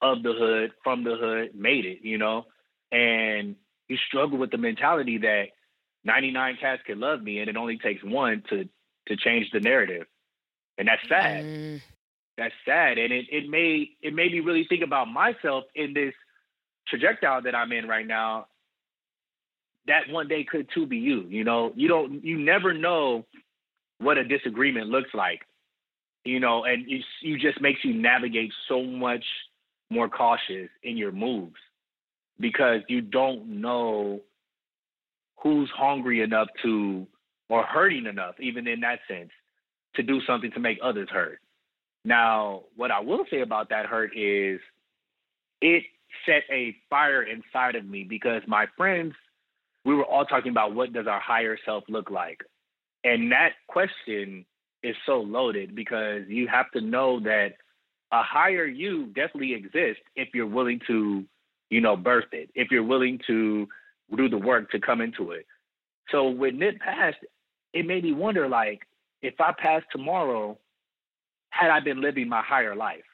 of 0.03 0.23
the 0.23 0.33
hood, 0.33 0.73
from 0.83 1.05
the 1.05 1.16
hood, 1.16 1.55
made 1.55 1.87
it, 1.87 1.99
you 2.03 2.18
know? 2.18 2.47
And 2.91 3.57
you 3.89 3.97
struggle 4.09 4.39
with 4.39 4.51
the 4.51 4.59
mentality 4.59 5.18
that 5.18 5.47
99 6.05 6.59
cats 6.61 6.83
can 6.85 7.01
love 7.01 7.23
me 7.23 7.39
and 7.39 7.49
it 7.49 7.57
only 7.57 7.79
takes 7.79 8.03
one 8.03 8.43
to 8.51 8.68
to 9.09 9.16
change 9.16 9.51
the 9.53 9.61
narrative. 9.61 10.07
And 10.79 10.89
that's 10.89 11.03
sad. 11.09 11.45
Mm. 11.45 11.81
That's 12.39 12.55
sad. 12.64 12.99
And 12.99 13.12
it, 13.12 13.27
it 13.31 13.49
made 13.49 13.89
it 14.01 14.14
made 14.14 14.33
me 14.33 14.41
really 14.41 14.66
think 14.68 14.83
about 14.83 15.09
myself 15.09 15.64
in 15.75 15.93
this 15.95 16.14
trajectory 16.89 17.41
that 17.45 17.55
I'm 17.55 17.72
in 17.72 17.87
right 17.87 18.07
now, 18.07 18.47
that 19.87 20.09
one 20.11 20.28
day 20.28 20.45
could 20.45 20.68
too 20.74 20.87
be 20.87 20.99
you. 20.99 21.22
You 21.28 21.45
know, 21.45 21.72
you 21.74 21.89
don't, 21.89 22.24
you 22.24 22.39
never 22.39 22.72
know 22.72 23.24
what 23.99 24.18
a 24.18 24.24
disagreement 24.24 24.89
looks 24.89 25.11
like. 25.14 25.41
You 26.24 26.39
know, 26.39 26.64
and 26.64 26.89
you, 26.89 27.01
you 27.20 27.39
just 27.39 27.61
makes 27.61 27.80
you 27.85 27.95
navigate 27.95 28.53
so 28.68 28.83
much 28.83 29.24
more 29.91 30.09
cautious 30.09 30.68
in 30.83 30.97
your 30.97 31.12
moves 31.12 31.57
because 32.39 32.80
you 32.89 33.01
don't 33.01 33.61
know 33.61 34.20
who's 35.43 35.70
hungry 35.76 36.22
enough 36.22 36.49
to 36.62 37.07
or 37.49 37.64
hurting 37.64 38.07
enough, 38.07 38.35
even 38.41 38.66
in 38.66 38.80
that 38.80 39.01
sense, 39.09 39.30
to 39.97 40.03
do 40.03 40.20
something 40.26 40.51
to 40.53 40.61
make 40.61 40.78
others 40.83 41.09
hurt. 41.11 41.39
Now, 42.05 42.62
what 42.76 42.91
I 42.91 43.01
will 43.01 43.24
say 43.30 43.41
about 43.41 43.68
that 43.68 43.87
hurt 43.87 44.16
is 44.16 44.61
it 45.61 45.83
set 46.26 46.42
a 46.50 46.76
fire 46.90 47.22
inside 47.22 47.74
of 47.74 47.84
me 47.84 48.04
because 48.04 48.42
my 48.46 48.66
friends, 48.76 49.14
we 49.84 49.94
were 49.94 50.04
all 50.04 50.24
talking 50.24 50.50
about 50.50 50.74
what 50.74 50.92
does 50.92 51.06
our 51.06 51.20
higher 51.20 51.58
self 51.64 51.84
look 51.88 52.10
like? 52.10 52.40
And 53.04 53.32
that 53.32 53.52
question 53.68 54.44
is 54.82 54.94
so 55.06 55.20
loaded 55.20 55.74
because 55.74 56.22
you 56.28 56.48
have 56.48 56.70
to 56.72 56.80
know 56.80 57.20
that 57.20 57.54
a 58.12 58.22
higher 58.22 58.66
you 58.66 59.06
definitely 59.06 59.54
exists 59.54 60.02
if 60.16 60.28
you're 60.34 60.46
willing 60.46 60.80
to, 60.86 61.24
you 61.70 61.80
know, 61.80 61.96
birth 61.96 62.32
it, 62.32 62.50
if 62.54 62.70
you're 62.70 62.82
willing 62.82 63.18
to 63.26 63.66
do 64.16 64.28
the 64.28 64.38
work 64.38 64.70
to 64.70 64.78
come 64.78 65.00
into 65.00 65.32
it. 65.32 65.46
So 66.10 66.28
when 66.28 66.62
it 66.62 66.78
passed, 66.80 67.18
it 67.72 67.86
made 67.86 68.04
me 68.04 68.12
wonder 68.12 68.48
like, 68.48 68.80
if 69.22 69.34
I 69.40 69.52
passed 69.56 69.86
tomorrow, 69.90 70.58
had 71.50 71.70
I 71.70 71.80
been 71.80 72.00
living 72.00 72.28
my 72.28 72.42
higher 72.42 72.74
life? 72.74 73.04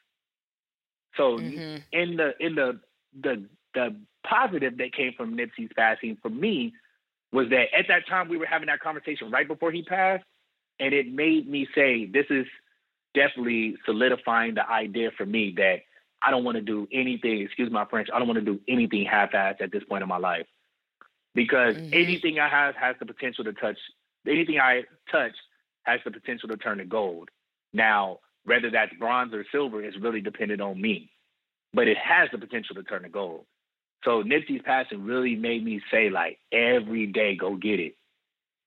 So 1.15 1.37
mm-hmm. 1.37 1.77
in 1.91 2.17
the 2.17 2.33
in 2.39 2.55
the 2.55 2.79
the 3.19 3.45
the 3.73 3.95
positive 4.27 4.77
that 4.77 4.93
came 4.93 5.13
from 5.15 5.35
Nipsey's 5.35 5.71
passing 5.75 6.17
for 6.21 6.29
me 6.29 6.73
was 7.31 7.49
that 7.49 7.65
at 7.77 7.87
that 7.87 8.07
time 8.07 8.27
we 8.27 8.37
were 8.37 8.45
having 8.45 8.67
that 8.67 8.79
conversation 8.79 9.29
right 9.29 9.47
before 9.47 9.71
he 9.71 9.83
passed, 9.83 10.23
and 10.79 10.93
it 10.93 11.11
made 11.11 11.47
me 11.47 11.67
say 11.75 12.05
this 12.05 12.25
is 12.29 12.45
definitely 13.13 13.75
solidifying 13.85 14.55
the 14.55 14.67
idea 14.67 15.11
for 15.15 15.25
me 15.25 15.53
that 15.57 15.77
I 16.21 16.31
don't 16.31 16.43
want 16.43 16.55
to 16.55 16.61
do 16.61 16.87
anything. 16.91 17.41
Excuse 17.41 17.71
my 17.71 17.85
French. 17.85 18.09
I 18.13 18.19
don't 18.19 18.27
want 18.27 18.39
to 18.39 18.45
do 18.45 18.59
anything 18.67 19.05
half-assed 19.05 19.61
at 19.61 19.71
this 19.71 19.83
point 19.83 20.03
in 20.03 20.09
my 20.09 20.17
life 20.17 20.47
because 21.33 21.75
mm-hmm. 21.75 21.93
anything 21.93 22.39
I 22.39 22.49
have 22.49 22.75
has 22.75 22.95
the 22.99 23.05
potential 23.05 23.43
to 23.45 23.53
touch. 23.53 23.77
Anything 24.27 24.59
I 24.59 24.83
touch 25.11 25.31
has 25.83 25.99
the 26.03 26.11
potential 26.11 26.49
to 26.49 26.57
turn 26.57 26.79
to 26.79 26.85
gold. 26.85 27.29
Now, 27.73 28.19
whether 28.43 28.69
that's 28.69 28.93
bronze 28.99 29.33
or 29.33 29.45
silver 29.51 29.83
is 29.83 29.93
really 30.01 30.21
dependent 30.21 30.61
on 30.61 30.81
me 30.81 31.11
but 31.73 31.87
it 31.87 31.97
has 31.97 32.29
the 32.31 32.37
potential 32.37 32.75
to 32.75 32.83
turn 32.83 33.03
to 33.03 33.09
gold. 33.09 33.45
So 34.03 34.23
Nipsey's 34.23 34.61
passing 34.63 35.03
really 35.03 35.35
made 35.35 35.63
me 35.63 35.81
say, 35.91 36.09
like, 36.09 36.39
every 36.51 37.05
day, 37.07 37.35
go 37.35 37.55
get 37.55 37.79
it. 37.79 37.95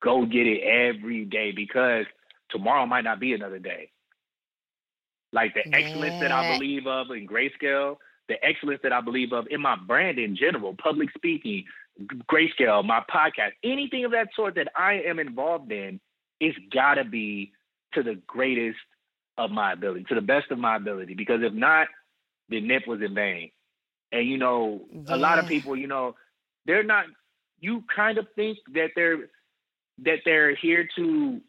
Go 0.02 0.26
get 0.26 0.46
it 0.46 0.62
every 0.62 1.24
day 1.24 1.52
because 1.52 2.04
tomorrow 2.50 2.86
might 2.86 3.04
not 3.04 3.20
be 3.20 3.32
another 3.32 3.58
day. 3.58 3.90
Like 5.32 5.54
the 5.54 5.62
yeah. 5.66 5.76
excellence 5.76 6.20
that 6.20 6.32
I 6.32 6.58
believe 6.58 6.86
of 6.86 7.10
in 7.10 7.26
grayscale, 7.26 7.96
the 8.28 8.34
excellence 8.44 8.80
that 8.82 8.92
I 8.92 9.00
believe 9.00 9.32
of 9.32 9.46
in 9.50 9.62
my 9.62 9.76
brand 9.76 10.18
in 10.18 10.36
general, 10.36 10.74
public 10.74 11.08
speaking, 11.16 11.64
grayscale, 12.30 12.84
my 12.84 13.02
podcast, 13.10 13.52
anything 13.64 14.04
of 14.04 14.10
that 14.12 14.28
sort 14.36 14.54
that 14.56 14.68
I 14.76 15.00
am 15.06 15.18
involved 15.18 15.72
in, 15.72 16.00
it's 16.40 16.58
gotta 16.72 17.04
be 17.04 17.52
to 17.94 18.02
the 18.02 18.20
greatest 18.26 18.78
of 19.38 19.50
my 19.50 19.72
ability, 19.72 20.04
to 20.04 20.14
the 20.14 20.20
best 20.20 20.50
of 20.50 20.58
my 20.58 20.76
ability. 20.76 21.14
Because 21.14 21.40
if 21.42 21.54
not, 21.54 21.88
the 22.48 22.60
nip 22.60 22.86
was 22.86 23.00
in 23.00 23.14
vain. 23.14 23.50
And 24.12 24.28
you 24.28 24.38
know, 24.38 24.82
yeah. 24.92 25.14
a 25.14 25.16
lot 25.16 25.38
of 25.38 25.46
people, 25.46 25.76
you 25.76 25.86
know, 25.86 26.14
they're 26.66 26.84
not. 26.84 27.06
You 27.60 27.82
kind 27.94 28.18
of 28.18 28.26
think 28.34 28.58
that 28.74 28.90
they're 28.94 29.30
that 30.04 30.18
they're 30.24 30.54
here 30.54 30.88
to 30.96 31.40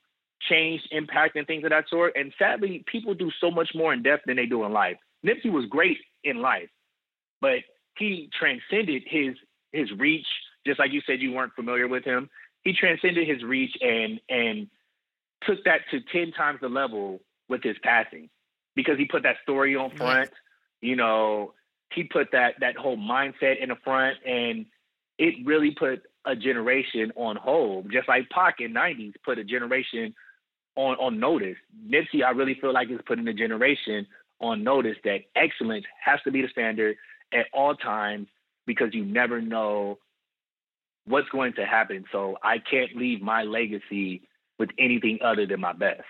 change, 0.49 0.81
impact, 0.91 1.35
and 1.35 1.47
things 1.47 1.63
of 1.63 1.71
that 1.71 1.85
sort. 1.89 2.13
And 2.15 2.33
sadly, 2.37 2.83
people 2.87 3.13
do 3.13 3.31
so 3.41 3.51
much 3.51 3.69
more 3.75 3.93
in 3.93 4.03
depth 4.03 4.23
than 4.25 4.37
they 4.37 4.45
do 4.45 4.63
in 4.63 4.71
life. 4.71 4.97
Nipsey 5.25 5.51
was 5.51 5.65
great 5.69 5.97
in 6.23 6.41
life, 6.41 6.69
but 7.41 7.59
he 7.97 8.29
transcended 8.37 9.03
his 9.05 9.35
his 9.71 9.91
reach. 9.97 10.27
Just 10.65 10.79
like 10.79 10.93
you 10.93 11.01
said, 11.05 11.21
you 11.21 11.33
weren't 11.33 11.53
familiar 11.53 11.87
with 11.87 12.05
him. 12.05 12.29
He 12.63 12.73
transcended 12.73 13.27
his 13.27 13.43
reach 13.43 13.75
and 13.81 14.19
and 14.29 14.67
took 15.43 15.63
that 15.65 15.81
to 15.91 15.99
ten 16.13 16.31
times 16.31 16.59
the 16.61 16.69
level 16.69 17.19
with 17.49 17.61
his 17.63 17.75
passing 17.83 18.29
because 18.75 18.97
he 18.97 19.05
put 19.05 19.23
that 19.23 19.35
story 19.43 19.75
on 19.75 19.95
front. 19.97 20.29
Yes 20.31 20.39
you 20.83 20.95
know, 20.95 21.53
he 21.93 22.03
put 22.03 22.31
that 22.33 22.55
that 22.59 22.75
whole 22.75 22.97
mindset 22.97 23.61
in 23.61 23.69
the 23.69 23.77
front, 23.83 24.17
and 24.25 24.65
it 25.17 25.35
really 25.45 25.71
put 25.71 26.03
a 26.25 26.35
generation 26.35 27.11
on 27.15 27.35
hold. 27.35 27.91
Just 27.91 28.07
like 28.07 28.29
Pac 28.29 28.59
in 28.59 28.73
'90s 28.73 29.13
put 29.23 29.39
a 29.39 29.43
generation 29.43 30.13
on 30.75 30.95
on 30.95 31.19
notice. 31.19 31.57
Nipsey, 31.87 32.23
I 32.25 32.31
really 32.31 32.55
feel 32.59 32.73
like 32.73 32.89
is 32.89 32.99
putting 33.05 33.27
a 33.27 33.33
generation 33.33 34.05
on 34.39 34.63
notice 34.63 34.97
that 35.05 35.21
excellence 35.35 35.85
has 36.03 36.19
to 36.25 36.31
be 36.31 36.41
the 36.41 36.49
standard 36.49 36.97
at 37.31 37.45
all 37.53 37.75
times 37.75 38.27
because 38.65 38.93
you 38.93 39.05
never 39.05 39.41
know 39.41 39.99
what's 41.05 41.29
going 41.29 41.53
to 41.53 41.65
happen. 41.65 42.05
So 42.11 42.37
I 42.43 42.57
can't 42.59 42.95
leave 42.95 43.21
my 43.21 43.43
legacy 43.43 44.27
with 44.59 44.69
anything 44.77 45.19
other 45.23 45.45
than 45.45 45.61
my 45.61 45.73
best. 45.73 46.03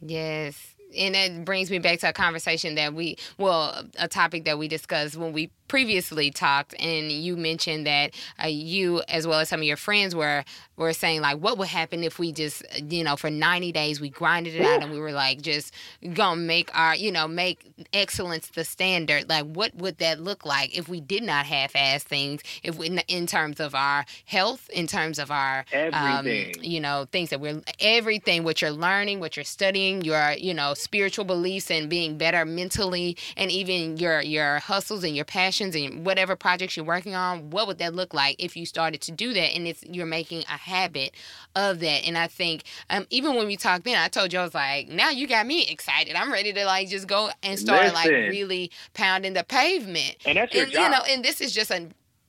Yes. 0.00 0.74
And 0.96 1.16
it 1.16 1.44
brings 1.44 1.70
me 1.70 1.78
back 1.78 2.00
to 2.00 2.08
a 2.08 2.12
conversation 2.12 2.74
that 2.76 2.94
we, 2.94 3.16
well, 3.38 3.84
a 3.98 4.08
topic 4.08 4.44
that 4.44 4.58
we 4.58 4.68
discussed 4.68 5.16
when 5.16 5.32
we 5.32 5.50
previously 5.68 6.30
talked, 6.30 6.74
and 6.78 7.10
you 7.10 7.34
mentioned 7.34 7.86
that 7.86 8.14
uh, 8.42 8.46
you, 8.46 9.02
as 9.08 9.26
well 9.26 9.40
as 9.40 9.48
some 9.48 9.60
of 9.60 9.64
your 9.64 9.78
friends, 9.78 10.14
were 10.14 10.44
were 10.76 10.92
saying 10.92 11.20
like, 11.20 11.38
what 11.38 11.58
would 11.58 11.68
happen 11.68 12.02
if 12.02 12.18
we 12.18 12.32
just, 12.32 12.62
you 12.90 13.04
know, 13.04 13.14
for 13.16 13.30
ninety 13.30 13.72
days 13.72 14.00
we 14.00 14.10
grinded 14.10 14.54
it 14.54 14.62
out 14.62 14.82
and 14.82 14.90
we 14.90 14.98
were 14.98 15.12
like 15.12 15.40
just 15.40 15.72
gonna 16.12 16.40
make 16.40 16.70
our, 16.76 16.96
you 16.96 17.12
know, 17.12 17.28
make 17.28 17.72
excellence 17.92 18.48
the 18.48 18.64
standard. 18.64 19.28
Like, 19.28 19.46
what 19.46 19.74
would 19.76 19.98
that 19.98 20.20
look 20.20 20.44
like 20.44 20.76
if 20.76 20.88
we 20.88 21.00
did 21.00 21.22
not 21.22 21.46
half-ass 21.46 22.02
things? 22.02 22.42
If 22.62 22.76
we, 22.76 22.98
in 23.08 23.26
terms 23.26 23.60
of 23.60 23.74
our 23.74 24.04
health, 24.24 24.68
in 24.70 24.86
terms 24.86 25.18
of 25.18 25.30
our, 25.30 25.64
um, 25.92 26.26
you 26.60 26.80
know, 26.80 27.06
things 27.12 27.30
that 27.30 27.40
we're 27.40 27.62
everything, 27.80 28.44
what 28.44 28.60
you're 28.60 28.70
learning, 28.72 29.20
what 29.20 29.36
you're 29.36 29.44
studying, 29.44 30.02
your, 30.02 30.32
you 30.32 30.52
know, 30.52 30.74
spiritual 30.82 31.24
beliefs 31.24 31.70
and 31.70 31.88
being 31.88 32.18
better 32.18 32.44
mentally, 32.44 33.16
and 33.36 33.50
even 33.50 33.96
your 33.96 34.20
your 34.20 34.58
hustles 34.58 35.04
and 35.04 35.14
your 35.16 35.24
passions 35.24 35.74
and 35.74 36.04
whatever 36.04 36.36
projects 36.36 36.76
you're 36.76 36.86
working 36.86 37.14
on, 37.14 37.50
what 37.50 37.66
would 37.66 37.78
that 37.78 37.94
look 37.94 38.12
like 38.12 38.36
if 38.38 38.56
you 38.56 38.66
started 38.66 39.00
to 39.02 39.12
do 39.12 39.32
that? 39.34 39.54
And 39.54 39.66
it's 39.66 39.82
you're 39.84 40.06
making 40.06 40.40
a 40.40 40.58
habit 40.58 41.12
of 41.54 41.80
that. 41.80 42.06
And 42.06 42.18
I 42.18 42.26
think 42.26 42.64
um, 42.90 43.06
even 43.10 43.34
when 43.34 43.46
we 43.46 43.56
talked 43.56 43.84
then, 43.84 43.96
I 43.96 44.08
told 44.08 44.32
you 44.32 44.38
I 44.38 44.44
was 44.44 44.54
like, 44.54 44.88
now 44.88 45.10
you 45.10 45.26
got 45.26 45.46
me 45.46 45.66
excited. 45.66 46.14
I'm 46.14 46.32
ready 46.32 46.52
to 46.52 46.64
like 46.64 46.88
just 46.88 47.06
go 47.06 47.30
and 47.42 47.58
start 47.58 47.82
Listen. 47.82 47.94
like 47.94 48.10
really 48.10 48.70
pounding 48.94 49.34
the 49.34 49.44
pavement. 49.44 50.16
And 50.26 50.36
that's 50.36 50.54
your 50.54 50.64
and, 50.64 50.72
job. 50.72 50.82
You 50.82 50.90
know, 50.90 51.02
and 51.08 51.24
this 51.24 51.40
is 51.40 51.52
just 51.52 51.70
a 51.70 51.88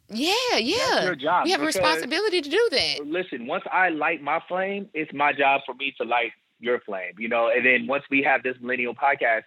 yeah, 0.09 0.57
yeah. 0.57 1.03
Your 1.03 1.15
job. 1.15 1.45
We 1.45 1.51
have 1.51 1.61
a 1.61 1.65
responsibility 1.65 2.41
to 2.41 2.49
do 2.49 2.67
that. 2.71 3.05
Listen, 3.05 3.47
once 3.47 3.63
I 3.71 3.89
light 3.89 4.21
my 4.21 4.39
flame, 4.47 4.89
it's 4.93 5.11
my 5.13 5.33
job 5.33 5.61
for 5.65 5.73
me 5.75 5.93
to 5.97 6.05
light 6.05 6.31
your 6.63 6.79
flame, 6.79 7.13
you 7.17 7.29
know, 7.29 7.51
and 7.55 7.65
then 7.65 7.87
once 7.87 8.03
we 8.09 8.23
have 8.23 8.41
this 8.43 8.55
millennial 8.61 8.95
podcast, 8.95 9.43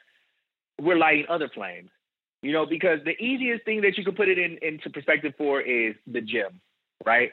we're 0.81 0.97
lighting 0.97 1.25
other 1.29 1.51
flames. 1.53 1.91
You 2.43 2.53
know, 2.53 2.67
because 2.67 3.01
the 3.05 3.17
easiest 3.23 3.65
thing 3.65 3.81
that 3.81 3.97
you 3.97 4.05
can 4.05 4.15
put 4.15 4.29
it 4.29 4.39
in 4.39 4.59
into 4.63 4.91
perspective 4.91 5.33
for 5.37 5.61
is 5.61 5.97
the 6.07 6.21
gym, 6.21 6.61
right? 7.05 7.33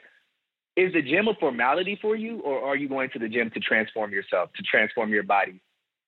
Is 0.76 0.92
the 0.92 1.02
gym 1.02 1.28
a 1.28 1.34
formality 1.34 1.98
for 2.00 2.16
you, 2.16 2.40
or 2.40 2.64
are 2.64 2.74
you 2.74 2.88
going 2.88 3.10
to 3.10 3.18
the 3.18 3.28
gym 3.28 3.50
to 3.50 3.60
transform 3.60 4.10
yourself, 4.10 4.50
to 4.56 4.62
transform 4.62 5.12
your 5.12 5.22
body? 5.22 5.60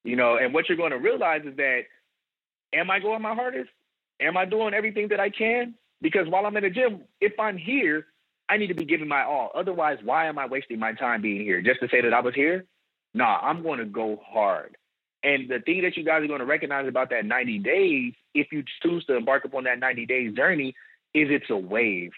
You 0.02 0.16
know, 0.16 0.38
and 0.38 0.52
what 0.52 0.68
you're 0.68 0.78
going 0.78 0.90
to 0.90 0.98
realize 0.98 1.42
is 1.44 1.56
that, 1.56 1.82
am 2.72 2.90
I 2.90 2.98
going 2.98 3.22
my 3.22 3.34
hardest? 3.34 3.70
Am 4.20 4.36
I 4.36 4.44
doing 4.44 4.74
everything 4.74 5.08
that 5.08 5.20
I 5.20 5.30
can? 5.30 5.74
Because 6.00 6.26
while 6.28 6.46
I'm 6.46 6.56
in 6.56 6.64
the 6.64 6.70
gym, 6.70 7.02
if 7.20 7.38
I'm 7.38 7.56
here, 7.56 8.06
I 8.48 8.56
need 8.56 8.68
to 8.68 8.74
be 8.74 8.84
giving 8.84 9.08
my 9.08 9.22
all. 9.24 9.50
Otherwise, 9.54 9.98
why 10.02 10.26
am 10.26 10.38
I 10.38 10.46
wasting 10.46 10.78
my 10.78 10.94
time 10.94 11.22
being 11.22 11.42
here 11.42 11.60
just 11.60 11.80
to 11.80 11.88
say 11.88 12.00
that 12.00 12.14
I 12.14 12.20
was 12.20 12.34
here? 12.34 12.64
Nah, 13.16 13.38
I'm 13.40 13.62
going 13.62 13.78
to 13.78 13.86
go 13.86 14.20
hard. 14.24 14.76
And 15.22 15.48
the 15.48 15.60
thing 15.60 15.82
that 15.82 15.96
you 15.96 16.04
guys 16.04 16.22
are 16.22 16.26
going 16.26 16.40
to 16.40 16.46
recognize 16.46 16.86
about 16.86 17.08
that 17.10 17.24
90 17.24 17.58
days, 17.60 18.12
if 18.34 18.48
you 18.52 18.62
choose 18.82 19.04
to 19.06 19.16
embark 19.16 19.46
upon 19.46 19.64
that 19.64 19.78
90 19.78 20.04
days 20.04 20.36
journey, 20.36 20.74
is 21.14 21.28
it's 21.30 21.48
a 21.48 21.56
wave. 21.56 22.12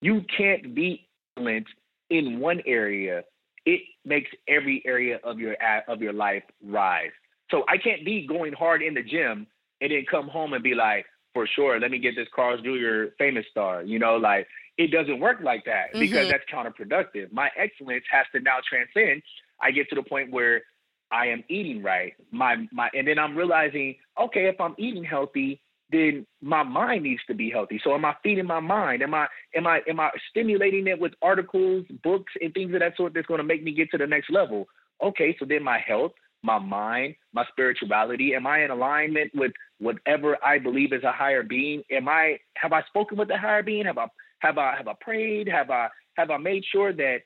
You 0.00 0.24
can't 0.34 0.74
be 0.74 1.06
excellent 1.36 1.66
in 2.08 2.40
one 2.40 2.62
area. 2.66 3.22
It 3.66 3.82
makes 4.06 4.30
every 4.48 4.82
area 4.86 5.20
of 5.22 5.38
your 5.38 5.56
of 5.86 6.00
your 6.00 6.14
life 6.14 6.42
rise. 6.64 7.10
So 7.50 7.64
I 7.68 7.76
can't 7.76 8.02
be 8.02 8.26
going 8.26 8.54
hard 8.54 8.82
in 8.82 8.94
the 8.94 9.02
gym 9.02 9.46
and 9.82 9.92
then 9.92 10.06
come 10.10 10.26
home 10.26 10.54
and 10.54 10.62
be 10.62 10.74
like, 10.74 11.04
for 11.34 11.46
sure, 11.46 11.78
let 11.78 11.90
me 11.90 11.98
get 11.98 12.16
this 12.16 12.28
Carl's 12.34 12.62
Jr. 12.62 13.12
famous 13.18 13.44
star. 13.50 13.82
You 13.82 13.98
know, 13.98 14.16
like 14.16 14.46
it 14.78 14.90
doesn't 14.90 15.20
work 15.20 15.40
like 15.42 15.66
that 15.66 15.92
because 15.92 16.26
mm-hmm. 16.26 16.30
that's 16.30 16.44
counterproductive. 16.50 17.30
My 17.30 17.50
excellence 17.58 18.04
has 18.10 18.24
to 18.32 18.40
now 18.40 18.58
transcend. 18.66 19.22
I 19.62 19.70
get 19.70 19.88
to 19.90 19.94
the 19.94 20.02
point 20.02 20.32
where 20.32 20.62
I 21.10 21.26
am 21.26 21.44
eating 21.48 21.82
right. 21.82 22.12
My 22.30 22.56
my 22.72 22.88
and 22.94 23.06
then 23.06 23.18
I'm 23.18 23.36
realizing, 23.36 23.96
okay, 24.20 24.46
if 24.46 24.60
I'm 24.60 24.74
eating 24.78 25.04
healthy, 25.04 25.60
then 25.92 26.26
my 26.40 26.62
mind 26.62 27.02
needs 27.02 27.22
to 27.26 27.34
be 27.34 27.50
healthy. 27.50 27.80
So 27.82 27.94
am 27.94 28.04
I 28.04 28.14
feeding 28.22 28.46
my 28.46 28.60
mind? 28.60 29.02
Am 29.02 29.14
I 29.14 29.26
am 29.54 29.66
I 29.66 29.80
am 29.88 30.00
I 30.00 30.10
stimulating 30.30 30.86
it 30.86 31.00
with 31.00 31.12
articles, 31.22 31.84
books, 32.02 32.32
and 32.40 32.52
things 32.54 32.72
of 32.74 32.80
that 32.80 32.96
sort 32.96 33.14
that's 33.14 33.26
going 33.26 33.38
to 33.38 33.44
make 33.44 33.62
me 33.62 33.72
get 33.72 33.90
to 33.90 33.98
the 33.98 34.06
next 34.06 34.30
level? 34.30 34.66
Okay, 35.02 35.34
so 35.38 35.46
then 35.48 35.64
my 35.64 35.78
health, 35.78 36.12
my 36.42 36.58
mind, 36.58 37.14
my 37.32 37.44
spirituality, 37.50 38.34
am 38.34 38.46
I 38.46 38.64
in 38.64 38.70
alignment 38.70 39.32
with 39.34 39.52
whatever 39.78 40.36
I 40.44 40.58
believe 40.58 40.92
is 40.92 41.04
a 41.04 41.12
higher 41.12 41.42
being? 41.42 41.82
Am 41.90 42.08
I 42.08 42.38
have 42.56 42.72
I 42.72 42.82
spoken 42.84 43.18
with 43.18 43.28
the 43.28 43.38
higher 43.38 43.62
being? 43.62 43.86
Have 43.86 43.98
I 43.98 44.06
have 44.40 44.58
I 44.58 44.76
have 44.76 44.88
I 44.88 44.94
prayed? 45.00 45.48
Have 45.48 45.70
I 45.70 45.88
have 46.16 46.30
I 46.30 46.36
made 46.36 46.62
sure 46.70 46.92
that 46.92 47.18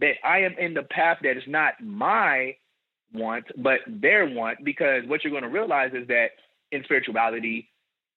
that 0.00 0.14
I 0.24 0.40
am 0.40 0.54
in 0.58 0.74
the 0.74 0.82
path 0.82 1.18
that 1.22 1.36
is 1.36 1.42
not 1.46 1.74
my 1.82 2.56
want, 3.12 3.44
but 3.56 3.80
their 3.86 4.26
want, 4.28 4.64
because 4.64 5.02
what 5.06 5.22
you're 5.22 5.30
going 5.30 5.42
to 5.42 5.48
realize 5.48 5.90
is 5.94 6.06
that 6.08 6.28
in 6.70 6.82
spirituality, 6.84 7.68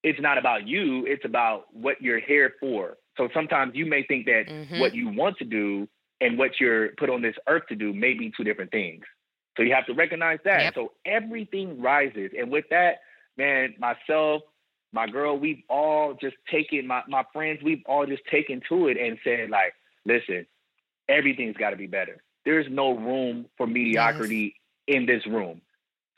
it's 0.02 0.20
not 0.20 0.38
about 0.38 0.66
you, 0.66 1.04
it's 1.06 1.24
about 1.24 1.64
what 1.72 2.00
you're 2.00 2.20
here 2.20 2.54
for. 2.60 2.96
So 3.16 3.28
sometimes 3.34 3.72
you 3.74 3.86
may 3.86 4.04
think 4.04 4.26
that 4.26 4.44
mm-hmm. 4.48 4.80
what 4.80 4.94
you 4.94 5.08
want 5.08 5.36
to 5.38 5.44
do 5.44 5.88
and 6.20 6.38
what 6.38 6.52
you're 6.60 6.90
put 6.98 7.10
on 7.10 7.22
this 7.22 7.34
earth 7.48 7.64
to 7.68 7.74
do 7.74 7.92
may 7.92 8.14
be 8.14 8.32
two 8.36 8.44
different 8.44 8.70
things. 8.70 9.04
So 9.56 9.62
you 9.62 9.74
have 9.74 9.86
to 9.86 9.94
recognize 9.94 10.38
that. 10.44 10.60
Yep. 10.62 10.74
So 10.74 10.92
everything 11.04 11.80
rises. 11.80 12.30
And 12.38 12.50
with 12.50 12.66
that, 12.70 12.96
man, 13.36 13.74
myself, 13.78 14.42
my 14.92 15.06
girl, 15.06 15.38
we've 15.38 15.62
all 15.68 16.14
just 16.20 16.36
taken 16.50 16.86
my, 16.86 17.02
my 17.08 17.24
friends, 17.32 17.60
we've 17.62 17.82
all 17.86 18.06
just 18.06 18.22
taken 18.30 18.60
to 18.68 18.88
it 18.88 18.96
and 18.96 19.18
said, 19.24 19.50
like, 19.50 19.74
listen, 20.04 20.46
everything's 21.08 21.56
gotta 21.56 21.76
be 21.76 21.86
better. 21.86 22.22
There's 22.44 22.66
no 22.70 22.96
room 22.96 23.46
for 23.56 23.66
mediocrity 23.66 24.54
in 24.86 25.06
this 25.06 25.26
room. 25.26 25.60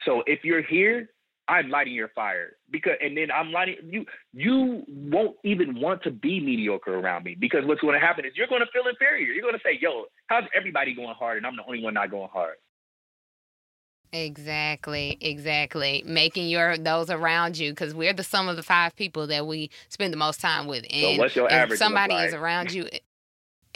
So 0.04 0.22
if 0.26 0.44
you're 0.44 0.62
here, 0.62 1.08
I'm 1.48 1.70
lighting 1.70 1.94
your 1.94 2.08
fire 2.08 2.56
because, 2.70 2.92
and 3.00 3.16
then 3.16 3.30
I'm 3.30 3.50
lighting 3.50 3.76
you. 3.90 4.04
You 4.34 4.84
won't 4.86 5.36
even 5.44 5.80
want 5.80 6.02
to 6.02 6.10
be 6.10 6.40
mediocre 6.40 6.98
around 6.98 7.24
me 7.24 7.34
because 7.38 7.64
what's 7.64 7.80
going 7.80 7.94
to 7.94 8.06
happen 8.06 8.26
is 8.26 8.32
you're 8.36 8.46
going 8.46 8.60
to 8.60 8.70
feel 8.70 8.86
inferior. 8.86 9.32
You're 9.32 9.42
going 9.42 9.54
to 9.54 9.60
say, 9.64 9.78
"Yo, 9.80 10.04
how's 10.26 10.44
everybody 10.54 10.94
going 10.94 11.14
hard 11.18 11.38
and 11.38 11.46
I'm 11.46 11.56
the 11.56 11.64
only 11.66 11.82
one 11.82 11.94
not 11.94 12.10
going 12.10 12.28
hard?" 12.30 12.56
Exactly, 14.12 15.18
exactly. 15.20 16.02
Making 16.06 16.48
your 16.48 16.76
those 16.76 17.10
around 17.10 17.58
you 17.58 17.72
because 17.72 17.94
we're 17.94 18.12
the 18.12 18.22
sum 18.22 18.48
of 18.48 18.56
the 18.56 18.62
five 18.62 18.94
people 18.96 19.26
that 19.26 19.46
we 19.46 19.70
spend 19.88 20.12
the 20.12 20.18
most 20.18 20.40
time 20.40 20.66
with. 20.66 20.84
And 20.90 21.16
so 21.16 21.22
what's 21.22 21.36
your 21.36 21.50
average? 21.50 21.78
somebody 21.78 22.14
like? 22.14 22.28
is 22.28 22.34
around 22.34 22.72
you, 22.72 22.88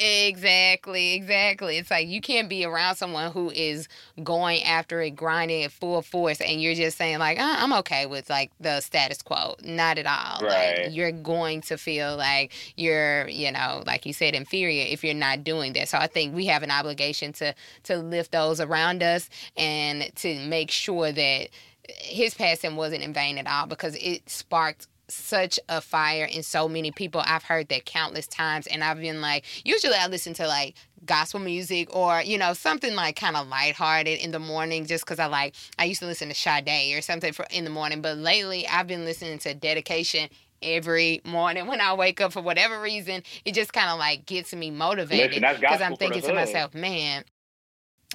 Exactly, 0.04 1.14
exactly. 1.14 1.78
It's 1.78 1.90
like 1.90 2.08
you 2.08 2.20
can't 2.20 2.48
be 2.48 2.64
around 2.64 2.96
someone 2.96 3.30
who 3.30 3.50
is 3.50 3.86
going 4.24 4.64
after 4.64 5.00
it, 5.00 5.10
grinding 5.10 5.62
at 5.62 5.70
full 5.70 6.02
force, 6.02 6.40
and 6.40 6.60
you're 6.60 6.74
just 6.74 6.98
saying 6.98 7.18
like, 7.20 7.38
oh, 7.38 7.54
"I'm 7.58 7.72
okay 7.74 8.06
with 8.06 8.28
like 8.28 8.50
the 8.58 8.80
status 8.80 9.22
quo." 9.22 9.54
Not 9.62 9.98
at 9.98 10.06
all. 10.06 10.40
Right. 10.44 10.84
Like, 10.86 10.94
you're 10.94 11.12
going 11.12 11.60
to 11.62 11.78
feel 11.78 12.16
like 12.16 12.52
you're, 12.76 13.28
you 13.28 13.52
know, 13.52 13.84
like 13.86 14.04
you 14.04 14.12
said, 14.12 14.34
inferior 14.34 14.86
if 14.88 15.04
you're 15.04 15.14
not 15.14 15.44
doing 15.44 15.72
that. 15.74 15.88
So 15.88 15.98
I 15.98 16.08
think 16.08 16.34
we 16.34 16.46
have 16.46 16.64
an 16.64 16.72
obligation 16.72 17.32
to 17.34 17.54
to 17.84 17.98
lift 17.98 18.32
those 18.32 18.60
around 18.60 19.04
us 19.04 19.30
and 19.56 20.10
to 20.16 20.34
make 20.48 20.72
sure 20.72 21.12
that 21.12 21.48
his 21.88 22.34
passing 22.34 22.76
wasn't 22.76 23.02
in 23.02 23.12
vain 23.12 23.38
at 23.38 23.46
all 23.46 23.66
because 23.66 23.96
it 23.96 24.28
sparked 24.28 24.86
such 25.12 25.60
a 25.68 25.80
fire 25.80 26.24
in 26.24 26.42
so 26.42 26.68
many 26.68 26.90
people. 26.90 27.22
I've 27.24 27.44
heard 27.44 27.68
that 27.68 27.84
countless 27.84 28.26
times, 28.26 28.66
and 28.66 28.82
I've 28.82 29.00
been 29.00 29.20
like, 29.20 29.44
usually 29.64 29.94
I 29.94 30.06
listen 30.08 30.34
to 30.34 30.46
like 30.46 30.74
gospel 31.04 31.40
music 31.40 31.94
or 31.94 32.22
you 32.22 32.38
know 32.38 32.52
something 32.52 32.94
like 32.94 33.16
kind 33.16 33.36
of 33.36 33.48
lighthearted 33.48 34.20
in 34.20 34.30
the 34.30 34.38
morning 34.38 34.86
just 34.86 35.04
because 35.04 35.18
I 35.18 35.26
like 35.26 35.54
I 35.78 35.84
used 35.84 36.00
to 36.00 36.06
listen 36.06 36.28
to 36.28 36.34
Sade 36.34 36.96
or 36.96 37.00
something 37.00 37.32
for 37.32 37.46
in 37.50 37.64
the 37.64 37.70
morning, 37.70 38.02
but 38.02 38.18
lately 38.18 38.66
I've 38.66 38.86
been 38.86 39.04
listening 39.04 39.38
to 39.40 39.54
dedication 39.54 40.28
every 40.62 41.20
morning 41.24 41.66
when 41.66 41.80
I 41.80 41.92
wake 41.94 42.20
up 42.20 42.32
for 42.32 42.40
whatever 42.40 42.80
reason. 42.80 43.22
It 43.44 43.54
just 43.54 43.72
kind 43.72 43.90
of 43.90 43.98
like 43.98 44.26
gets 44.26 44.54
me 44.54 44.70
motivated 44.70 45.42
because 45.60 45.80
I'm 45.80 45.96
thinking 45.96 46.22
to 46.22 46.34
myself, 46.34 46.74
man, 46.74 47.24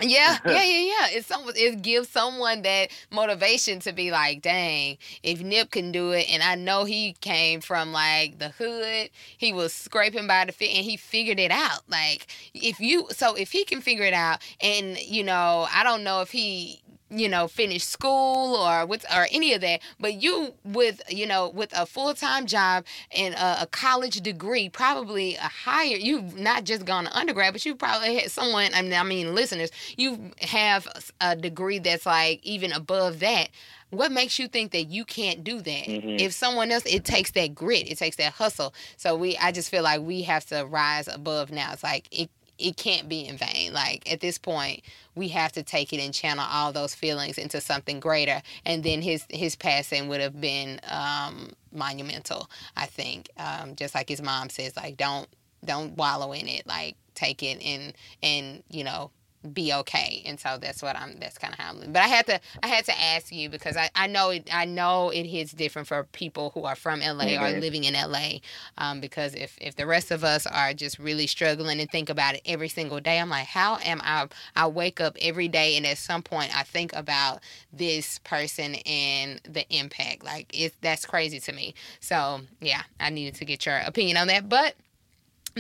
yeah, 0.02 0.38
yeah, 0.46 0.64
yeah, 0.64 0.64
yeah. 0.64 1.08
It's 1.12 1.28
some 1.28 1.44
it 1.56 1.82
gives 1.82 2.10
someone 2.10 2.62
that 2.64 2.90
motivation 3.12 3.80
to 3.82 3.94
be 3.94 4.12
like, 4.12 4.42
dang, 4.42 4.98
if 5.24 5.42
Nip 5.42 5.72
can 5.72 5.92
do 5.92 6.12
it, 6.12 6.28
and 6.32 6.44
I 6.44 6.56
know 6.56 6.84
he 6.86 7.14
came 7.22 7.62
from 7.62 7.92
like 7.92 8.40
the 8.40 8.50
hood, 8.50 9.10
he 9.38 9.54
was 9.54 9.74
scraping 9.74 10.28
by 10.28 10.46
the 10.46 10.52
fit, 10.52 10.70
and 10.76 10.86
he 10.86 10.98
figured 10.98 11.40
it 11.40 11.52
out. 11.52 11.82
Like 11.90 12.28
if 12.54 12.80
you, 12.80 13.08
so 13.12 13.36
if 13.36 13.52
he 13.52 13.64
can 13.66 13.82
figure 13.82 14.06
it 14.06 14.14
out, 14.14 14.42
and 14.62 14.98
you 15.00 15.24
know, 15.24 15.68
I 15.74 15.84
don't 15.84 16.04
know 16.04 16.22
if 16.22 16.32
he 16.32 16.82
you 17.10 17.30
know 17.30 17.48
finish 17.48 17.84
school 17.84 18.56
or 18.56 18.86
with 18.86 19.06
or 19.14 19.28
any 19.32 19.54
of 19.54 19.62
that 19.62 19.80
but 20.00 20.22
you 20.22 20.54
with 20.64 21.02
you 21.10 21.26
know 21.26 21.50
with 21.50 21.72
a 21.78 21.86
full-time 21.86 22.46
job 22.46 22.84
and 23.16 23.34
a, 23.36 23.64
a, 23.64 23.68
college 23.68 24.20
degree 24.22 24.68
probably 24.68 25.36
a 25.36 25.42
higher 25.42 25.96
you've 25.96 26.38
not 26.38 26.64
just 26.64 26.86
gone 26.86 27.06
to 27.06 27.18
undergrad 27.18 27.54
but 27.54 27.66
you 27.66 27.76
probably 27.76 28.16
had 28.20 28.30
someone 28.30 28.70
I 28.74 28.82
mean, 28.82 28.94
I 28.94 29.04
mean 29.04 29.36
listeners 29.36 29.72
you 29.96 30.32
have 30.42 30.88
a 31.22 31.36
degree 31.36 31.80
that's 31.80 32.06
like 32.06 32.40
even 32.44 32.72
above 32.72 33.20
that. 33.20 33.50
What 33.90 34.12
makes 34.12 34.38
you 34.38 34.50
think 34.50 34.74
that 34.74 34.86
you 34.86 35.06
can't 35.06 35.46
do 35.46 35.62
that? 35.62 35.86
Mm-hmm. 35.88 36.18
if 36.20 36.34
someone 36.34 36.72
else 36.72 36.86
it 36.86 37.06
takes 37.06 37.32
that 37.32 37.56
grit 37.56 37.90
it 37.90 37.98
takes 37.98 38.18
that 38.18 38.34
hustle. 38.34 38.74
So 38.98 39.16
we 39.16 39.38
i 39.38 39.52
just 39.52 39.70
feel 39.70 39.84
like 39.84 40.02
we 40.02 40.24
have 40.24 40.46
to 40.48 40.66
rise 40.66 41.08
above 41.08 41.52
now. 41.52 41.72
It's 41.72 41.84
like 41.84 42.08
it 42.12 42.30
it 42.60 42.78
can't 42.78 43.10
be 43.10 43.28
in 43.28 43.38
vain. 43.38 43.74
Like 43.74 44.12
at 44.12 44.22
this 44.22 44.38
point, 44.38 44.82
we 45.16 45.30
have 45.30 45.52
to 45.54 45.64
take 45.64 45.94
it 45.94 46.00
and 46.00 46.14
channel 46.14 46.46
all 46.50 46.72
those 46.74 46.96
feelings 46.96 47.38
into 47.38 47.62
something 47.62 48.00
greater. 48.00 48.42
And 48.66 48.84
then 48.84 49.02
his 49.02 49.26
his 49.30 49.56
passing 49.56 50.08
would 50.10 50.22
have 50.22 50.40
been 50.40 50.80
um, 50.90 51.54
monumental. 51.72 52.50
I 52.76 52.86
think, 52.88 53.30
um, 53.38 53.76
just 53.76 53.96
like 53.96 54.10
his 54.10 54.22
mom 54.22 54.50
says, 54.50 54.76
like 54.78 54.98
don't 54.98 55.28
don't 55.66 55.98
wallow 55.98 56.34
in 56.34 56.48
it. 56.48 56.68
Like 56.68 56.96
take 57.16 57.44
it 57.44 57.62
and 57.64 57.94
and 58.24 58.64
you 58.70 58.84
know 58.84 59.12
be 59.54 59.74
okay 59.74 60.22
and 60.26 60.40
so 60.40 60.58
that's 60.60 60.82
what 60.82 60.96
i'm 60.98 61.18
that's 61.20 61.38
kind 61.38 61.54
of 61.54 61.60
how 61.60 61.70
i'm 61.70 61.92
but 61.92 62.02
i 62.02 62.08
had 62.08 62.26
to 62.26 62.40
i 62.64 62.68
had 62.68 62.84
to 62.86 63.00
ask 63.00 63.34
you 63.34 63.50
because 63.50 63.78
i 63.78 63.90
i 63.96 64.08
know 64.08 64.30
it 64.30 64.50
i 64.54 64.66
know 64.66 65.10
it 65.10 65.26
hits 65.26 65.52
different 65.52 65.88
for 65.88 66.04
people 66.06 66.52
who 66.54 66.64
are 66.64 66.76
from 66.76 67.00
la 67.00 67.06
mm-hmm. 67.06 67.44
or 67.44 67.60
living 67.60 67.84
in 67.84 67.94
la 67.94 68.30
um, 68.78 69.00
because 69.00 69.36
if 69.36 69.58
if 69.62 69.76
the 69.76 69.86
rest 69.86 70.12
of 70.12 70.24
us 70.24 70.46
are 70.48 70.74
just 70.74 71.00
really 71.00 71.28
struggling 71.28 71.80
and 71.80 71.90
think 71.90 72.10
about 72.10 72.36
it 72.36 72.42
every 72.46 72.70
single 72.70 73.00
day 73.00 73.20
i'm 73.20 73.30
like 73.30 73.48
how 73.48 73.78
am 73.84 74.02
i 74.04 74.28
i 74.56 74.68
wake 74.68 75.00
up 75.00 75.16
every 75.22 75.48
day 75.48 75.78
and 75.78 75.86
at 75.86 75.98
some 75.98 76.22
point 76.22 76.56
i 76.58 76.64
think 76.64 76.94
about 76.96 77.42
this 77.72 78.20
person 78.20 78.76
and 78.86 79.42
the 79.44 79.66
impact? 79.70 80.24
Like 80.24 80.52
it's 80.54 80.76
that's 80.82 81.06
crazy 81.06 81.40
to 81.42 81.54
me. 81.54 81.74
So 82.00 82.42
yeah 82.62 82.84
i 83.00 83.10
needed 83.10 83.36
to 83.36 83.46
get 83.46 83.66
your 83.66 83.78
opinion 83.86 84.18
on 84.18 84.28
that. 84.28 84.50
But 84.50 84.76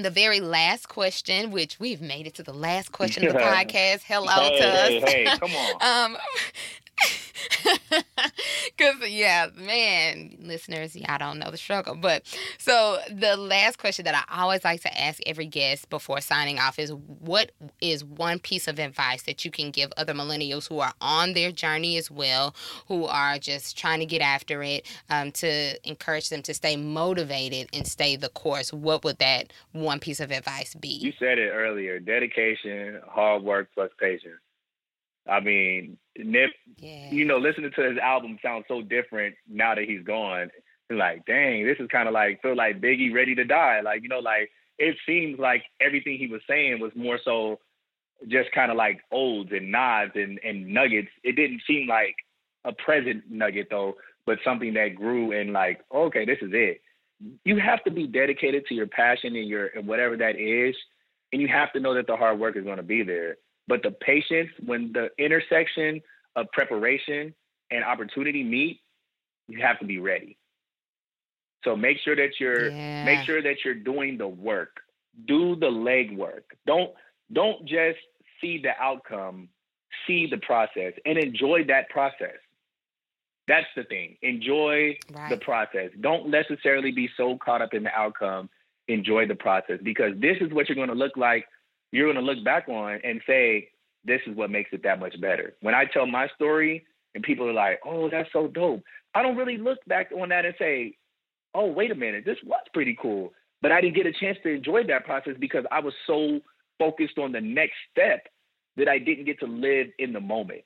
the 0.04 0.10
very 0.10 0.40
last 0.40 0.90
question, 0.90 1.52
which 1.52 1.80
we've 1.80 2.02
made 2.02 2.28
it 2.28 2.36
to 2.36 2.44
the 2.44 2.54
last 2.54 2.92
question 2.92 3.26
of 3.28 3.34
the 3.34 3.40
podcast. 3.40 4.04
Hello 4.04 4.28
hey, 4.28 4.58
to 4.58 4.64
hey, 4.64 4.98
us. 5.02 5.12
Hey, 5.12 5.38
come 5.38 5.52
on. 5.82 6.12
um, 6.14 6.18
Because, 8.78 9.10
yeah, 9.10 9.48
man, 9.56 10.38
listeners, 10.40 10.96
y'all 10.96 11.18
don't 11.18 11.40
know 11.40 11.50
the 11.50 11.58
struggle. 11.58 11.96
But 11.96 12.24
so 12.58 13.00
the 13.12 13.36
last 13.36 13.80
question 13.80 14.06
that 14.06 14.28
I 14.30 14.42
always 14.42 14.64
like 14.64 14.82
to 14.82 15.02
ask 15.02 15.20
every 15.26 15.48
guest 15.48 15.90
before 15.90 16.22
signing 16.22 16.60
off 16.60 16.78
is 16.78 16.94
what 16.94 17.52
is 17.82 18.04
one 18.04 18.40
piece 18.40 18.68
of 18.68 18.78
advice 18.78 19.24
that 19.24 19.44
you 19.44 19.52
can 19.52 19.72
give 19.72 19.92
other 19.98 20.14
millennials 20.14 20.68
who 20.68 20.80
are 20.80 20.94
on 21.02 21.34
their 21.34 21.52
journey 21.52 21.98
as 21.98 22.12
well, 22.12 22.56
who 22.88 23.06
are 23.06 23.40
just 23.40 23.78
trying 23.78 24.00
to 24.00 24.06
get 24.06 24.22
after 24.22 24.62
it, 24.62 24.86
um, 25.10 25.32
to 25.32 25.76
encourage 25.88 26.30
them 26.30 26.44
to 26.44 26.54
stay 26.54 26.76
motivated 26.76 27.70
and 27.74 27.88
stay 27.88 28.16
the 28.16 28.30
course? 28.30 28.72
What 28.72 29.04
would 29.04 29.18
that 29.20 29.54
one 29.72 30.00
piece 30.00 30.20
of 30.20 30.32
advice 30.32 30.76
be? 30.76 30.90
You 30.90 31.14
said 31.18 31.40
it 31.40 31.50
earlier 31.50 32.00
dedication, 32.00 33.02
hard 33.08 33.42
work, 33.44 33.70
plus 33.74 33.90
patience. 34.00 34.36
I 35.30 35.40
mean, 35.40 35.98
Nip, 36.18 36.52
yeah. 36.78 37.10
you 37.12 37.26
know, 37.26 37.38
listening 37.38 37.72
to 37.76 37.90
his 37.90 37.98
album 37.98 38.38
sounds 38.42 38.66
so 38.68 38.82
different 38.82 39.36
now 39.48 39.76
that 39.76 39.86
he's 39.86 40.04
gone. 40.04 40.50
like, 40.90 41.26
dang, 41.26 41.66
this 41.66 41.78
is 41.80 41.88
kind 41.92 42.08
of 42.08 42.14
like 42.14 42.42
feel 42.42 42.56
like 42.56 42.82
Biggie 42.82 43.14
ready 43.14 43.36
to 43.36 43.44
die. 43.44 43.82
Like, 43.82 44.04
you 44.04 44.10
know, 44.10 44.20
like 44.20 44.50
it 44.78 44.96
seems 45.06 45.40
like 45.40 45.64
everything 45.82 46.18
he 46.18 46.28
was 46.28 46.42
saying 46.48 46.80
was 46.80 46.92
more 46.96 47.20
so 47.24 47.60
just 48.28 48.52
kind 48.52 48.72
of 48.72 48.78
like 48.78 49.00
odes 49.12 49.52
and 49.52 49.72
nods 49.72 50.12
and, 50.16 50.40
and 50.44 50.68
nuggets. 50.68 51.10
It 51.24 51.36
didn't 51.36 51.62
seem 51.68 51.88
like 51.88 52.16
a 52.66 52.74
present 52.74 53.24
nugget 53.30 53.68
though, 53.70 53.96
but 54.26 54.40
something 54.44 54.74
that 54.74 54.96
grew 54.96 55.40
and 55.40 55.54
like, 55.54 55.82
okay, 55.94 56.26
this 56.26 56.40
is 56.42 56.52
it. 56.54 56.82
You 57.46 57.60
have 57.60 57.84
to 57.86 57.92
be 57.92 58.06
dedicated 58.08 58.66
to 58.68 58.76
your 58.76 58.88
passion 58.88 59.36
and 59.36 59.48
your 59.48 59.68
and 59.68 59.88
whatever 59.88 60.18
that 60.18 60.36
is, 60.40 60.76
and 61.32 61.42
you 61.42 61.48
have 61.48 61.74
to 61.74 61.80
know 61.80 61.96
that 61.96 62.06
the 62.06 62.16
hard 62.16 62.40
work 62.40 62.56
is 62.56 62.64
going 62.64 62.78
to 62.78 62.84
be 62.84 63.02
there. 63.02 63.38
But 63.68 63.84
the 63.84 63.92
patience, 63.92 64.50
when 64.66 64.94
the 64.94 65.10
intersection 65.18 66.02
of 66.36 66.48
preparation 66.54 67.34
and 67.72 67.84
opportunity 67.84 68.44
meet, 68.44 68.80
you 69.48 69.62
have 69.62 69.80
to 69.80 69.86
be 69.86 70.00
ready. 70.00 70.38
So 71.64 71.76
make 71.76 71.98
sure 72.04 72.16
that 72.16 72.40
you're 72.40 72.70
yeah. 72.70 73.04
make 73.04 73.26
sure 73.26 73.42
that 73.42 73.58
you're 73.66 73.76
doing 73.76 74.18
the 74.18 74.28
work. 74.28 74.78
Do 75.28 75.56
the 75.56 75.68
legwork. 75.68 76.44
Don't 76.66 76.92
don't 77.34 77.66
just 77.66 78.00
see 78.40 78.62
the 78.62 78.72
outcome, 78.80 79.50
see 80.06 80.28
the 80.30 80.38
process 80.38 80.94
and 81.06 81.18
enjoy 81.18 81.66
that 81.68 81.90
process. 81.90 82.38
That's 83.48 83.68
the 83.76 83.84
thing. 83.86 84.18
Enjoy 84.22 84.98
right. 85.14 85.30
the 85.30 85.38
process. 85.38 85.90
Don't 86.02 86.30
necessarily 86.30 86.92
be 86.92 87.10
so 87.18 87.38
caught 87.44 87.62
up 87.62 87.74
in 87.74 87.84
the 87.84 87.94
outcome. 87.94 88.50
Enjoy 88.90 89.26
the 89.26 89.36
process 89.36 89.80
because 89.84 90.14
this 90.20 90.38
is 90.42 90.52
what 90.52 90.70
you're 90.70 90.76
going 90.76 90.90
to 90.90 90.96
look 90.96 91.18
like 91.18 91.46
you're 91.92 92.12
going 92.12 92.24
to 92.24 92.34
look 92.34 92.44
back 92.44 92.68
on 92.68 93.00
and 93.04 93.22
say, 93.26 93.70
this 94.04 94.22
is 94.28 94.36
what 94.36 94.52
makes 94.52 94.70
it 94.74 94.84
that 94.84 95.00
much 95.00 95.20
better. 95.20 95.56
When 95.62 95.76
I 95.76 95.86
tell 95.86 96.06
my 96.06 96.28
story 96.36 96.86
and 97.16 97.24
people 97.24 97.48
are 97.48 97.54
like, 97.54 97.80
oh, 97.86 98.10
that's 98.10 98.32
so 98.32 98.48
dope, 98.48 98.84
I 99.14 99.24
don't 99.24 99.36
really 99.38 99.58
look 99.58 99.80
back 99.88 100.10
on 100.20 100.30
that 100.30 100.46
and 100.46 100.56
say, 100.60 100.98
oh, 101.54 101.68
wait 101.68 101.92
a 101.92 101.96
minute, 101.96 102.24
this 102.26 102.38
was 102.46 102.62
pretty 102.74 102.98
cool. 103.02 103.34
But 103.62 103.72
I 103.72 103.82
didn't 103.82 103.96
get 103.96 104.06
a 104.06 104.14
chance 104.14 104.38
to 104.44 104.50
enjoy 104.50 104.84
that 104.86 105.06
process 105.06 105.34
because 105.40 105.66
I 105.72 105.80
was 105.80 105.94
so 106.06 106.40
focused 106.78 107.18
on 107.18 107.32
the 107.32 107.42
next 107.42 107.76
step 107.92 108.28
that 108.76 108.88
I 108.88 109.00
didn't 109.00 109.26
get 109.26 109.40
to 109.40 109.48
live 109.48 109.88
in 109.98 110.14
the 110.14 110.20
moment. 110.20 110.62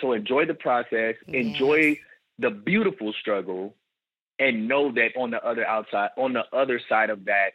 So 0.00 0.12
enjoy 0.12 0.44
the 0.44 0.54
process, 0.54 1.14
yes. 1.26 1.46
enjoy 1.46 1.98
the 2.38 2.50
beautiful 2.50 3.12
struggle, 3.20 3.74
and 4.38 4.68
know 4.68 4.92
that 4.92 5.16
on 5.16 5.30
the 5.30 5.44
other 5.44 5.66
outside, 5.66 6.10
on 6.16 6.32
the 6.32 6.44
other 6.52 6.80
side 6.88 7.10
of 7.10 7.24
that, 7.24 7.50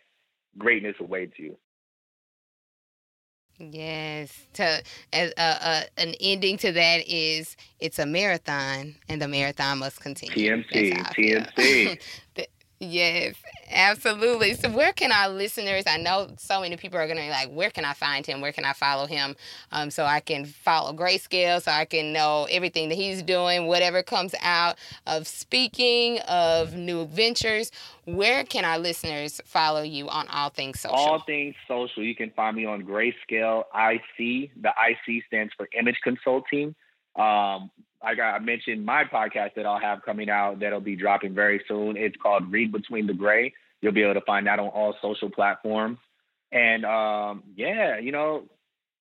greatness 0.57 0.95
awaits 0.99 1.33
you. 1.37 1.55
Yes. 3.57 4.45
To 4.53 4.81
as 5.13 5.31
uh, 5.37 5.57
uh, 5.61 5.81
an 5.97 6.15
ending 6.19 6.57
to 6.57 6.71
that 6.71 7.07
is 7.07 7.55
it's 7.79 7.99
a 7.99 8.05
marathon 8.05 8.95
and 9.09 9.21
the 9.21 9.27
marathon 9.27 9.79
must 9.79 10.01
continue. 10.01 10.63
TMC. 10.65 10.93
TMC. 11.13 11.99
Yes, 12.83 13.35
absolutely. 13.71 14.55
So, 14.55 14.69
where 14.69 14.91
can 14.91 15.11
our 15.11 15.29
listeners? 15.29 15.85
I 15.87 15.97
know 15.97 16.29
so 16.37 16.61
many 16.61 16.75
people 16.75 16.99
are 16.99 17.05
going 17.05 17.17
to 17.17 17.23
be 17.23 17.29
like, 17.29 17.49
where 17.49 17.69
can 17.69 17.85
I 17.85 17.93
find 17.93 18.25
him? 18.25 18.41
Where 18.41 18.51
can 18.51 18.65
I 18.65 18.73
follow 18.73 19.05
him? 19.05 19.35
Um, 19.71 19.89
so 19.89 20.05
I 20.05 20.19
can 20.19 20.45
follow 20.45 20.91
Grayscale, 20.93 21.61
so 21.61 21.71
I 21.71 21.85
can 21.85 22.11
know 22.11 22.45
everything 22.51 22.89
that 22.89 22.95
he's 22.95 23.23
doing, 23.23 23.67
whatever 23.67 24.03
comes 24.03 24.35
out 24.41 24.77
of 25.07 25.27
speaking, 25.27 26.19
of 26.27 26.73
new 26.73 27.05
ventures. 27.05 27.71
Where 28.05 28.43
can 28.43 28.65
our 28.65 28.79
listeners 28.79 29.39
follow 29.45 29.81
you 29.81 30.09
on 30.09 30.27
all 30.27 30.49
things 30.49 30.81
social? 30.81 30.97
All 30.97 31.19
things 31.21 31.55
social. 31.67 32.03
You 32.03 32.15
can 32.15 32.31
find 32.31 32.57
me 32.57 32.65
on 32.65 32.83
Grayscale 32.83 33.63
IC. 33.73 34.51
The 34.61 34.69
IC 34.69 35.23
stands 35.27 35.53
for 35.55 35.69
Image 35.77 35.99
Consulting. 36.03 36.75
Um, 37.15 37.71
like 38.03 38.19
I 38.19 38.37
mentioned, 38.39 38.85
my 38.85 39.03
podcast 39.05 39.55
that 39.55 39.65
I'll 39.65 39.79
have 39.79 40.01
coming 40.03 40.29
out 40.29 40.59
that'll 40.59 40.81
be 40.81 40.95
dropping 40.95 41.33
very 41.33 41.63
soon. 41.67 41.95
It's 41.95 42.17
called 42.21 42.51
Read 42.51 42.71
Between 42.71 43.07
the 43.07 43.13
Gray. 43.13 43.53
You'll 43.81 43.93
be 43.93 44.03
able 44.03 44.15
to 44.15 44.25
find 44.25 44.45
that 44.47 44.59
on 44.59 44.67
all 44.67 44.95
social 45.01 45.29
platforms. 45.29 45.97
And 46.51 46.85
um, 46.85 47.43
yeah, 47.55 47.99
you 47.99 48.11
know, 48.11 48.43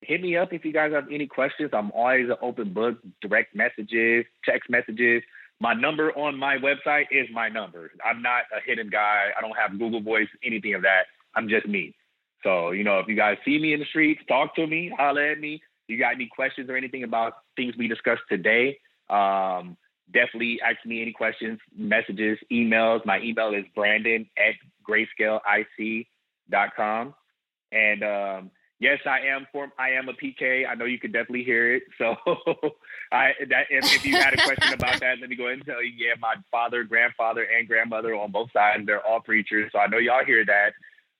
hit 0.00 0.20
me 0.22 0.36
up 0.36 0.52
if 0.52 0.64
you 0.64 0.72
guys 0.72 0.92
have 0.92 1.06
any 1.12 1.26
questions. 1.26 1.70
I'm 1.72 1.90
always 1.92 2.28
an 2.28 2.36
open 2.40 2.72
book, 2.72 2.98
direct 3.20 3.54
messages, 3.54 4.24
text 4.44 4.70
messages. 4.70 5.22
My 5.60 5.74
number 5.74 6.10
on 6.16 6.38
my 6.38 6.56
website 6.56 7.06
is 7.10 7.28
my 7.32 7.48
number. 7.48 7.92
I'm 8.04 8.22
not 8.22 8.42
a 8.56 8.60
hidden 8.64 8.88
guy. 8.88 9.28
I 9.36 9.40
don't 9.40 9.56
have 9.56 9.78
Google 9.78 10.00
Voice, 10.00 10.28
anything 10.44 10.74
of 10.74 10.82
that. 10.82 11.04
I'm 11.34 11.48
just 11.48 11.66
me. 11.66 11.94
So, 12.42 12.72
you 12.72 12.82
know, 12.82 12.98
if 12.98 13.06
you 13.06 13.16
guys 13.16 13.36
see 13.44 13.58
me 13.58 13.72
in 13.72 13.80
the 13.80 13.86
streets, 13.86 14.20
talk 14.26 14.54
to 14.56 14.66
me, 14.66 14.92
holler 14.96 15.30
at 15.30 15.38
me. 15.38 15.62
You 15.86 15.98
got 15.98 16.14
any 16.14 16.28
questions 16.34 16.68
or 16.68 16.76
anything 16.76 17.04
about 17.04 17.34
things 17.56 17.74
we 17.76 17.86
discussed 17.86 18.22
today? 18.28 18.78
Um, 19.10 19.76
definitely 20.12 20.60
ask 20.64 20.78
me 20.86 21.02
any 21.02 21.12
questions, 21.12 21.58
messages, 21.76 22.38
emails. 22.50 23.04
My 23.04 23.20
email 23.20 23.52
is 23.54 23.64
brandon 23.74 24.26
at 24.38 24.54
grayscaleic.com. 24.88 27.14
And 27.72 28.02
um, 28.02 28.50
yes, 28.78 28.98
I 29.06 29.20
am 29.20 29.46
for 29.52 29.68
I 29.78 29.90
am 29.90 30.08
a 30.08 30.12
PK. 30.12 30.68
I 30.68 30.74
know 30.74 30.84
you 30.84 30.98
could 30.98 31.12
definitely 31.12 31.44
hear 31.44 31.74
it. 31.74 31.84
So 31.98 32.16
I 33.12 33.32
that 33.48 33.66
if, 33.70 33.96
if, 33.96 34.04
you 34.04 34.16
had 34.16 34.34
a 34.34 34.42
question 34.42 34.72
about 34.74 35.00
that, 35.00 35.18
let 35.20 35.30
me 35.30 35.36
go 35.36 35.46
ahead 35.46 35.58
and 35.58 35.66
tell 35.66 35.82
you. 35.82 35.92
Yeah, 35.96 36.14
my 36.20 36.34
father, 36.50 36.84
grandfather, 36.84 37.44
and 37.44 37.66
grandmother 37.66 38.14
on 38.14 38.30
both 38.30 38.52
sides, 38.52 38.84
they're 38.86 39.06
all 39.06 39.20
preachers. 39.20 39.70
So 39.72 39.78
I 39.78 39.86
know 39.86 39.98
y'all 39.98 40.24
hear 40.24 40.44
that. 40.44 40.74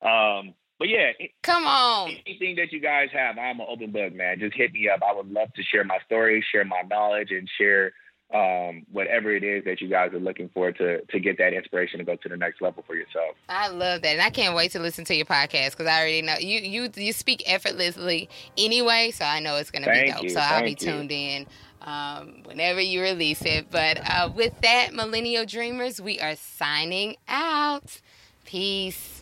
Um, 0.06 0.54
but 0.82 0.88
yeah, 0.88 1.12
come 1.42 1.64
on. 1.64 2.10
Anything 2.26 2.56
that 2.56 2.72
you 2.72 2.80
guys 2.80 3.08
have, 3.12 3.38
I'm 3.38 3.60
an 3.60 3.66
open 3.68 3.92
book, 3.92 4.12
man. 4.12 4.40
Just 4.40 4.56
hit 4.56 4.72
me 4.72 4.88
up. 4.88 5.00
I 5.08 5.14
would 5.14 5.30
love 5.30 5.52
to 5.54 5.62
share 5.62 5.84
my 5.84 5.98
story, 6.04 6.44
share 6.50 6.64
my 6.64 6.82
knowledge, 6.90 7.30
and 7.30 7.48
share 7.56 7.92
um, 8.34 8.84
whatever 8.90 9.30
it 9.30 9.44
is 9.44 9.64
that 9.64 9.80
you 9.80 9.88
guys 9.88 10.12
are 10.12 10.18
looking 10.18 10.50
for 10.52 10.72
to 10.72 11.00
to 11.02 11.20
get 11.20 11.38
that 11.38 11.52
inspiration 11.52 11.98
to 11.98 12.04
go 12.04 12.16
to 12.16 12.28
the 12.28 12.36
next 12.36 12.60
level 12.60 12.82
for 12.84 12.96
yourself. 12.96 13.36
I 13.48 13.68
love 13.68 14.02
that, 14.02 14.08
and 14.08 14.20
I 14.20 14.30
can't 14.30 14.56
wait 14.56 14.72
to 14.72 14.80
listen 14.80 15.04
to 15.04 15.14
your 15.14 15.24
podcast 15.26 15.70
because 15.70 15.86
I 15.86 16.00
already 16.00 16.22
know 16.22 16.34
you 16.40 16.58
you 16.58 16.90
you 16.96 17.12
speak 17.12 17.44
effortlessly 17.46 18.28
anyway, 18.58 19.12
so 19.12 19.24
I 19.24 19.38
know 19.38 19.58
it's 19.58 19.70
going 19.70 19.84
to 19.84 19.90
be 19.90 20.10
dope. 20.10 20.24
You, 20.24 20.30
so 20.30 20.40
I'll 20.40 20.64
be 20.64 20.74
tuned 20.74 21.12
in 21.12 21.46
um, 21.80 22.42
whenever 22.44 22.80
you 22.80 23.02
release 23.02 23.42
it. 23.42 23.66
But 23.70 24.00
uh, 24.10 24.30
with 24.34 24.60
that, 24.62 24.94
Millennial 24.94 25.46
Dreamers, 25.46 26.00
we 26.00 26.18
are 26.18 26.34
signing 26.34 27.14
out. 27.28 28.00
Peace. 28.44 29.21